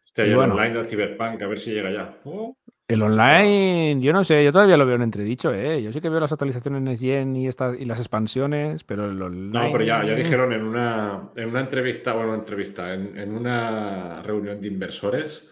[0.03, 0.56] Este, Y bueno.
[0.56, 2.19] online del Cyberpunk, a ver si llega ya.
[2.26, 2.57] Oh,
[2.88, 5.81] El online, yo no sé, yo todavía lo veo en entredicho, ¿eh?
[5.81, 9.22] Yo sí que veo las actualizaciones Next Gen y, estas, y las expansiones, pero el
[9.22, 9.68] online...
[9.68, 14.22] No, pero ya, ya dijeron en una, en una entrevista, bueno, entrevista, en, en una
[14.22, 15.49] reunión de inversores,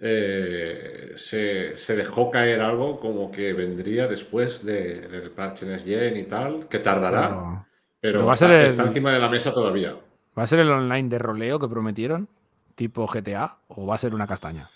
[0.00, 6.16] eh, se, se dejó caer algo como que vendría después de- del parche Next Gen
[6.16, 7.66] y tal, que tardará,
[8.00, 9.96] Pero- va a ser el- está encima de la mesa todavía.
[10.38, 12.28] ¿Va a ser el online de roleo que prometieron?
[12.76, 13.56] ¿Tipo GTA?
[13.66, 14.70] ¿O va a ser una castaña?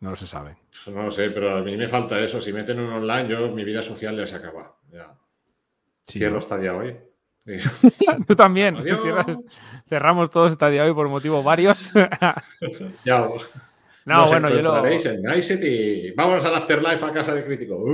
[0.00, 0.56] No lo se sabe.
[0.84, 2.40] Pues No lo sé, pero a mí me falta eso.
[2.40, 4.76] Si meten un online, yo mi vida social ya se acaba.
[4.92, 5.14] Ya.
[6.06, 6.96] Sí, Cierro día hoy.
[8.26, 8.76] Tú también.
[9.88, 11.92] Cerramos todos esta día hoy por motivos varios.
[13.04, 13.28] ya
[14.06, 14.86] no, nos bueno, yo lo.
[14.86, 17.84] en Niceset y vámonos al Afterlife a casa de crítico.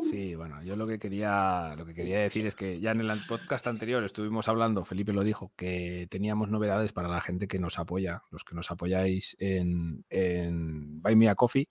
[0.00, 3.26] Sí, bueno, yo lo que quería, lo que quería decir es que ya en el
[3.28, 7.78] podcast anterior estuvimos hablando, Felipe lo dijo, que teníamos novedades para la gente que nos
[7.78, 11.68] apoya, los que nos apoyáis en, en Buy Me a Coffee.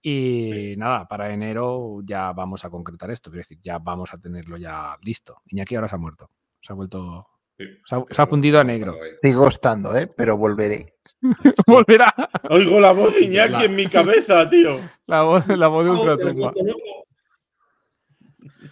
[0.00, 4.56] Y nada, para enero ya vamos a concretar esto, quiero decir, ya vamos a tenerlo
[4.56, 5.42] ya listo.
[5.48, 6.30] Iñaki ahora se ha muerto,
[6.62, 7.26] se ha vuelto,
[7.58, 8.96] Sí, se ha, se ha fundido a negro.
[9.22, 10.06] Sigo estando, ¿eh?
[10.16, 10.94] Pero volveré.
[11.66, 12.14] Volverá
[12.48, 14.80] Oigo la voz de Iñaki La- en mi cabeza, tío.
[15.06, 16.52] la voz, la voz de Oh, Ultratumba.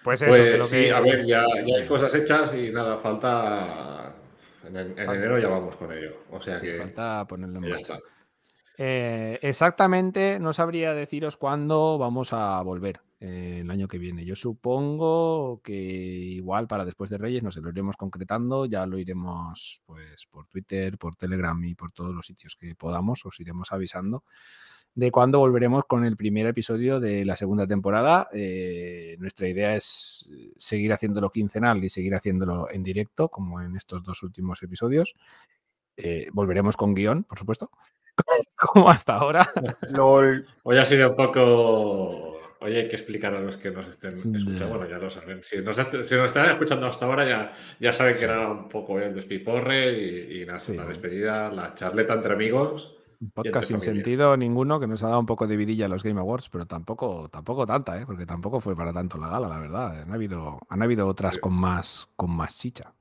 [0.05, 4.15] Pues eso, Pues sí, que- a ver, ya, ya hay cosas hechas y nada, falta.
[4.65, 6.23] En, enero ya vamos con ello.
[6.31, 7.99] O sea sí, que, falta ponerlo en marcha.
[8.81, 14.25] Eh, exactamente, no sabría deciros cuándo vamos a volver eh, el año que viene.
[14.25, 19.83] Yo supongo que igual para después de Reyes nos lo iremos concretando, ya lo iremos
[19.85, 24.23] pues por Twitter, por Telegram y por todos los sitios que podamos, os iremos avisando
[24.95, 28.29] de cuándo volveremos con el primer episodio de la segunda temporada.
[28.33, 34.05] Eh, nuestra idea es seguir haciéndolo quincenal y seguir haciéndolo en directo, como en estos
[34.05, 35.17] dos últimos episodios.
[36.33, 37.73] Volveremos con guion, por supuesto,
[38.59, 39.51] como hasta ahora.
[39.91, 40.47] LOL.
[40.63, 42.39] Hoy ha sido un poco.
[42.61, 44.69] Hoy hay que explicar a los que nos estén escuchando.
[44.69, 45.43] Bueno, ya lo saben.
[45.45, 48.21] Si nos, est- si nos están escuchando hasta ahora, ya, ya saben Sí.
[48.21, 50.75] que era un poco el despiporre y, y la, Sí.
[50.75, 52.97] la despedida, la charleta entre amigos.
[53.21, 53.95] Un podcast sin familia.
[54.03, 56.67] sentido ninguno que nos ha dado un poco de vidilla a los Game Awards, pero
[56.67, 58.05] tampoco, tampoco tanta, ¿eh?
[58.07, 60.03] porque tampoco fue para tanto la gala, la verdad.
[60.03, 61.41] Han habido, han habido otras Sí.
[61.41, 62.93] con más, con más chicha.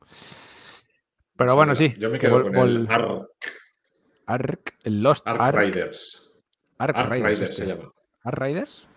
[1.35, 1.94] Pero bueno, sí.
[1.99, 2.88] Yo me que quedo con el
[4.27, 5.57] Ark, Lost Ark Ark.
[5.57, 6.31] Riders.
[6.77, 7.61] Ark Ark Riders, Riders este.
[7.63, 7.91] se llama.
[8.23, 8.87] ¿Ark Riders?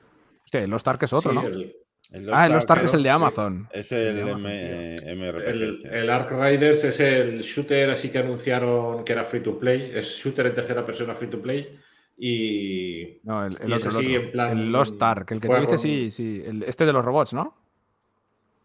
[0.44, 1.47] Hostia, el Lost Ark es otro, Sí, ¿no?
[1.47, 1.77] el-
[2.12, 3.12] El Ah, el Lost Ark es el de sí.
[3.15, 3.69] Amazon.
[3.70, 5.48] Es El el de Amazon, M- MRPG.
[5.48, 5.98] El, este.
[6.01, 9.93] el Ark Riders es el shooter así que anunciaron que era free to play.
[9.94, 11.78] Es shooter en tercera persona free to play.
[12.19, 15.66] Y No, el, el Y es otro, en plan, el Lost Ark, el que dices,
[15.69, 16.43] con- sí, sí.
[16.44, 17.57] el- este de los robots, ¿no?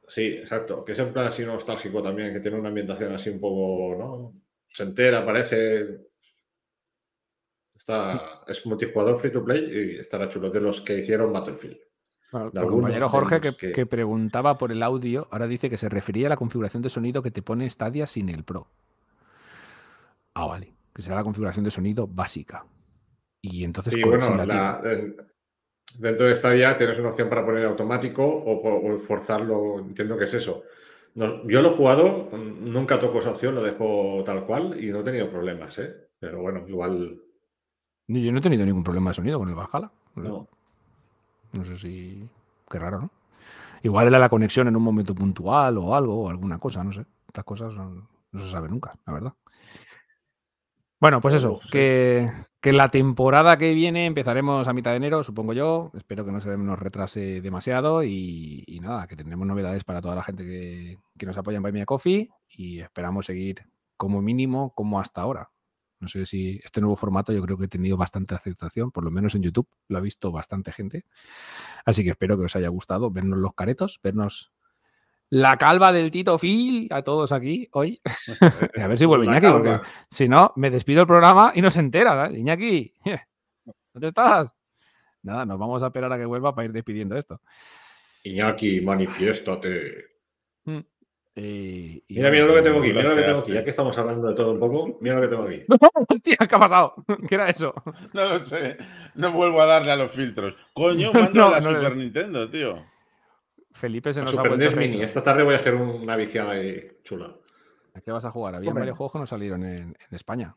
[0.07, 0.83] sí, exacto.
[0.83, 4.33] Que es en plan así nostálgico también, que tiene una ambientación así un poco, ¿no?
[4.73, 5.99] Se entera, parece.
[7.87, 10.49] Está, es multijugador free to play y estará chulo.
[10.49, 11.77] De los que hicieron Battlefield.
[12.31, 15.87] Bueno, el compañero Jorge que, que- que preguntaba por el audio, ahora dice que se
[15.87, 18.67] refería a la configuración de sonido que te pone Stadia sin el Pro.
[20.33, 20.73] Ah, vale.
[20.93, 22.65] Que será la configuración de sonido básica.
[23.41, 25.15] Y entonces con- bueno, la la- en-
[25.99, 29.77] dentro de esta ya tienes una opción para poner automático o, forzarlo.
[29.79, 30.63] Entiendo que es eso.
[31.13, 35.01] No- yo lo he jugado, nunca toco esa opción, lo dejo tal cual y no
[35.01, 35.93] he tenido problemas, ¿eh?
[36.19, 37.21] Pero bueno, igual.
[38.07, 39.91] Yo no he tenido ningún problema de sonido con el Valhalla.
[40.15, 40.47] No, sé-
[41.57, 41.65] No.
[41.65, 42.29] sé si.
[42.69, 43.09] Qué raro, ¿no?
[43.83, 47.05] Igual era la conexión en un momento puntual o algo, o alguna cosa, no sé.
[47.27, 49.33] Estas cosas no, no se sabe nunca, la verdad.
[50.99, 51.69] Bueno, pues eso, sé.
[51.71, 55.91] que, que la temporada que viene empezaremos a mitad de enero, supongo yo.
[55.95, 60.15] Espero que no se nos retrase demasiado y, y nada, que tendremos novedades para toda
[60.15, 63.65] la gente que, que nos apoya en Buy Me a Coffee y esperamos seguir
[63.97, 65.49] como mínimo como hasta ahora.
[66.05, 69.09] No sé si este nuevo formato yo creo que he tenido bastante aceptación, por lo
[69.09, 71.03] menos en YouTube lo ha visto bastante gente.
[71.83, 74.51] Así que espero que os haya gustado vernos los caretos, vernos
[75.31, 77.99] la calva del Tito Phil a todos aquí hoy.
[78.79, 81.79] a ver si vuelve Iñaki, porque si no, me despido el programa y no se
[81.79, 82.11] entera.
[82.11, 82.37] ¿sabes?
[82.37, 82.93] Iñaki,
[83.93, 84.55] ¿dónde estás?
[85.23, 87.41] Nada, nos vamos a esperar a que vuelva para ir despidiendo esto.
[88.25, 90.05] Iñaki, manifiéstate.
[91.37, 93.51] Y- y Mira, mira lo que tengo aquí, mira lo que tengo aquí.
[93.51, 95.63] Ya que estamos hablando de todo un poco, mira lo que tengo aquí.
[96.09, 96.93] Hostia, ¿qué ha pasado?
[97.27, 97.73] ¿Qué era eso?
[98.13, 98.77] No lo sé.
[99.15, 100.55] No vuelvo a darle a los filtros.
[100.73, 102.85] Coño, mando No, de la no le- Super Nintendo, tío.
[103.73, 104.91] Felipe se nos ha vuelto NES Mini.
[104.93, 105.05] retro.
[105.05, 106.53] Esta tarde voy a hacer una viciada
[107.03, 107.35] chula.
[107.93, 108.55] ¿A qué vas a jugar?
[108.55, 108.83] Había Hombre.
[108.83, 110.55] varios juegos que no salieron en, en España.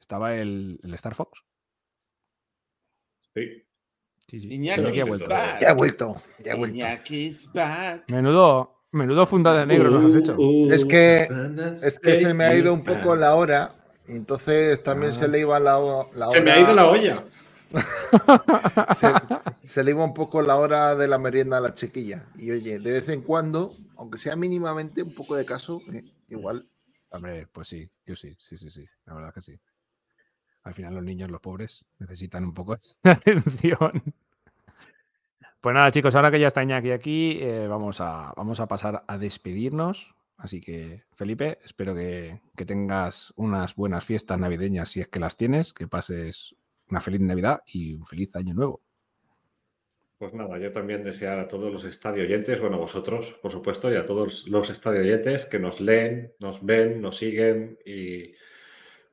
[0.00, 1.44] Estaba el, el Star Fox.
[3.34, 3.64] Sí.
[4.26, 4.54] Sí, sí.
[4.54, 5.28] Iñaki ha vuelto.
[5.28, 6.76] Ya he vuelto, ya he vuelto.
[6.76, 8.10] Iñaki's back.
[8.10, 10.36] Menudo, menudo funda de negro nos has hecho.
[10.72, 11.26] Es que-
[11.86, 13.72] Es que se me ha ido un poco la hora,
[14.06, 16.32] y entonces también se le iba la, la hora.
[16.32, 17.24] Se me ha ido la olla.
[18.94, 19.12] se,
[19.62, 22.26] se le iba un poco la hora de la merienda a la chiquilla.
[22.38, 26.66] Y oye, de vez en cuando, aunque sea mínimamente un poco de caso, eh, igual.
[27.10, 29.58] Hombre, pues sí, yo sí, sí, sí, sí, la verdad que sí.
[30.62, 34.02] Al final los niños, los pobres, necesitan un poco de atención.
[35.68, 39.04] Pues nada, chicos, ahora que ya está Iñaki aquí, eh, vamos, a, vamos a pasar
[39.06, 40.14] a despedirnos.
[40.38, 45.74] Así que, Felipe, espero que, tengas unas buenas fiestas navideñas, si es que las tienes,
[45.74, 46.56] que pases
[46.88, 48.80] una feliz Navidad y un feliz año nuevo.
[50.16, 53.96] Pues nada, yo también desear a todos los estadio oyentes, bueno, vosotros, por supuesto, y
[53.96, 58.32] a todos los estadio oyentes que nos leen, nos ven, nos siguen y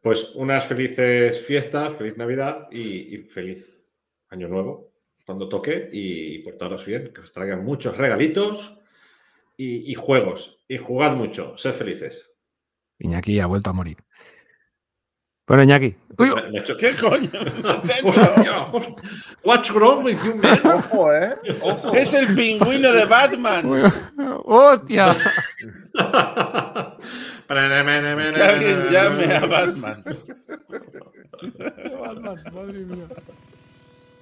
[0.02, 3.91] pues unas felices fiestas, feliz Navidad y feliz
[4.30, 4.95] año nuevo
[5.26, 8.77] cuando toque y portaros bien, que os traigan muchos regalitos
[9.57, 12.30] y, y juegos y jugad mucho, sed felices.
[12.99, 13.97] Iñaki ha vuelto a morir.
[15.47, 15.95] Bueno, Iñaki.
[16.18, 17.30] Uy, Me- hecho- ¿Qué coño?
[19.43, 20.60] What's wrong with you, man?
[20.65, 21.35] Ojo, ¿eh?
[21.61, 21.93] Ojo.
[21.95, 23.91] Es el pingüino de Batman.
[24.45, 25.15] ¡Hostia!
[27.47, 30.03] Que alguien llame a Batman.
[32.53, 33.06] Madre mía.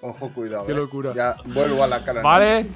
[0.06, 0.66] Ojo, cuidado.
[0.66, 0.76] Qué eh.
[0.76, 1.14] locura.
[1.14, 2.22] Ya vuelvo a la cara.
[2.22, 2.68] Vale.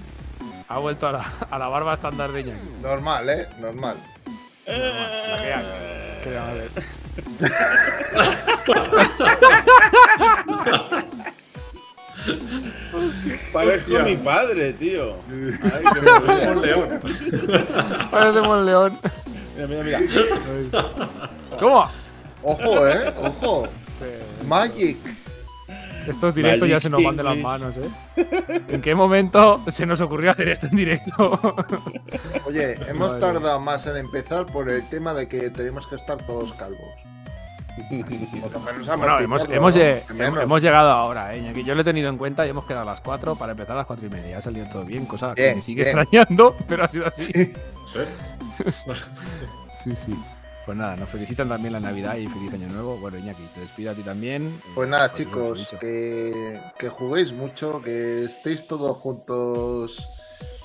[0.70, 2.70] Ha vuelto a la, a la barba estándar de Iñaki.
[2.82, 3.48] Normal, ¿eh?
[3.60, 3.98] Normal.
[4.64, 5.64] Que hay.
[6.24, 6.72] ¿Qué le vamos a ver?
[13.54, 15.16] Parezco mi padre, tío.
[15.64, 16.52] Ay, Como maravilla.
[16.52, 17.02] un león.
[18.10, 19.00] Parecemos el león.
[19.56, 20.86] Mira, mira, mira.
[21.60, 21.90] ¿Cómo?
[22.44, 23.14] Ojo, ¿eh?
[23.22, 23.68] Ojo.
[24.46, 24.98] Magic.
[26.08, 28.62] Estos directos ya Magic se nos van de las manos, ¿eh?
[28.70, 31.40] ¿En qué momento se nos ocurrió hacer esto en directo?
[32.46, 33.22] Oye, hemos Vale.
[33.22, 37.08] tardado más en empezar por el tema de que tenemos que estar todos calvos.
[38.98, 40.04] Bueno, hemos, hemos, eh,
[40.62, 41.54] llegado ahora, ¿eh?
[41.64, 43.80] Yo lo he tenido en cuenta y hemos quedado a las 4 para empezar a
[43.80, 44.40] las 4 y media.
[44.40, 45.98] Ha salido todo bien, cosa que me sigue bien.
[46.00, 47.32] extrañando, pero ha sido así.
[47.34, 47.54] Sí.
[49.84, 49.96] Sí.
[49.96, 50.37] Sí, sí.
[50.68, 52.98] Pues nada, nos felicitan también la Navidad y feliz año nuevo.
[52.98, 54.62] Bueno, Iñaki, te despido a ti también.
[54.76, 60.06] Pues nada, chicos, que, que juguéis mucho, que estéis todos juntos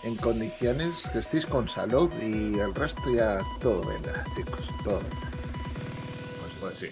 [0.02, 5.30] en condiciones, que estéis con salud y el resto ya todo venga, chicos, todo venga.
[6.60, 6.88] Pues sí.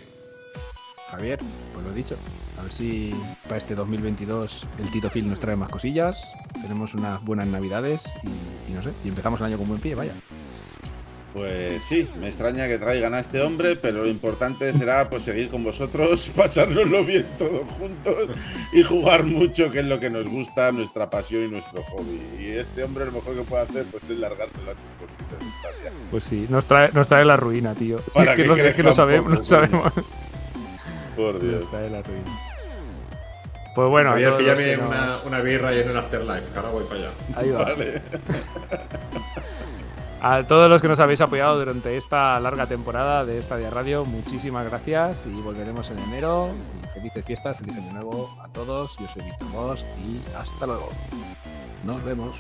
[1.11, 1.41] Javier,
[1.74, 2.16] pues lo he dicho.
[2.61, 3.12] A ver si
[3.43, 6.23] para este 2022 el Tito Phil nos trae más cosillas.
[6.62, 9.97] Tenemos unas buenas navidades y, y no sé, y empezamos el año con buen pie,
[9.97, 10.12] vaya.
[11.32, 15.48] Pues sí, me extraña que traigan a este hombre, pero lo importante será pues seguir
[15.48, 18.36] con vosotros, pasárnoslo bien todos juntos
[18.73, 22.20] y jugar mucho, que es lo que nos gusta, nuestra pasión y nuestro hobby.
[22.40, 25.93] Y este hombre lo mejor que puede hacer pues es largárselo a tus estadia.
[26.11, 27.98] Pues sí, nos trae, nos trae la ruina, tío.
[28.12, 29.93] Para es que, que lo, es que crezca lo un sabemos, poco, lo sabemos.
[31.16, 31.61] Por Dios.
[31.61, 32.24] Nos trae la ruina.
[33.77, 37.01] Pues bueno, a que nos- una, una birra y en el afterlife, ahora voy para
[37.01, 37.11] allá.
[37.36, 37.62] Ahí va.
[37.62, 38.02] Vale.
[40.22, 44.66] A todos los que nos habéis apoyado durante esta larga temporada de Estadia Radio, muchísimas
[44.66, 46.51] gracias y volveremos en enero.
[46.92, 48.98] Felices fiestas, feliz año nuevo a todos.
[48.98, 50.90] Yo soy Víctor y hasta luego.
[51.84, 52.36] Nos vemos.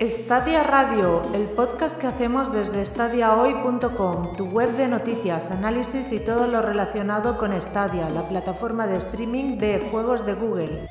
[0.00, 6.48] Estadia Radio, el podcast que hacemos desde stadiahoy.com, tu web de noticias, análisis y todo
[6.48, 10.88] lo relacionado con Stadia, la plataforma de streaming de juegos de Google.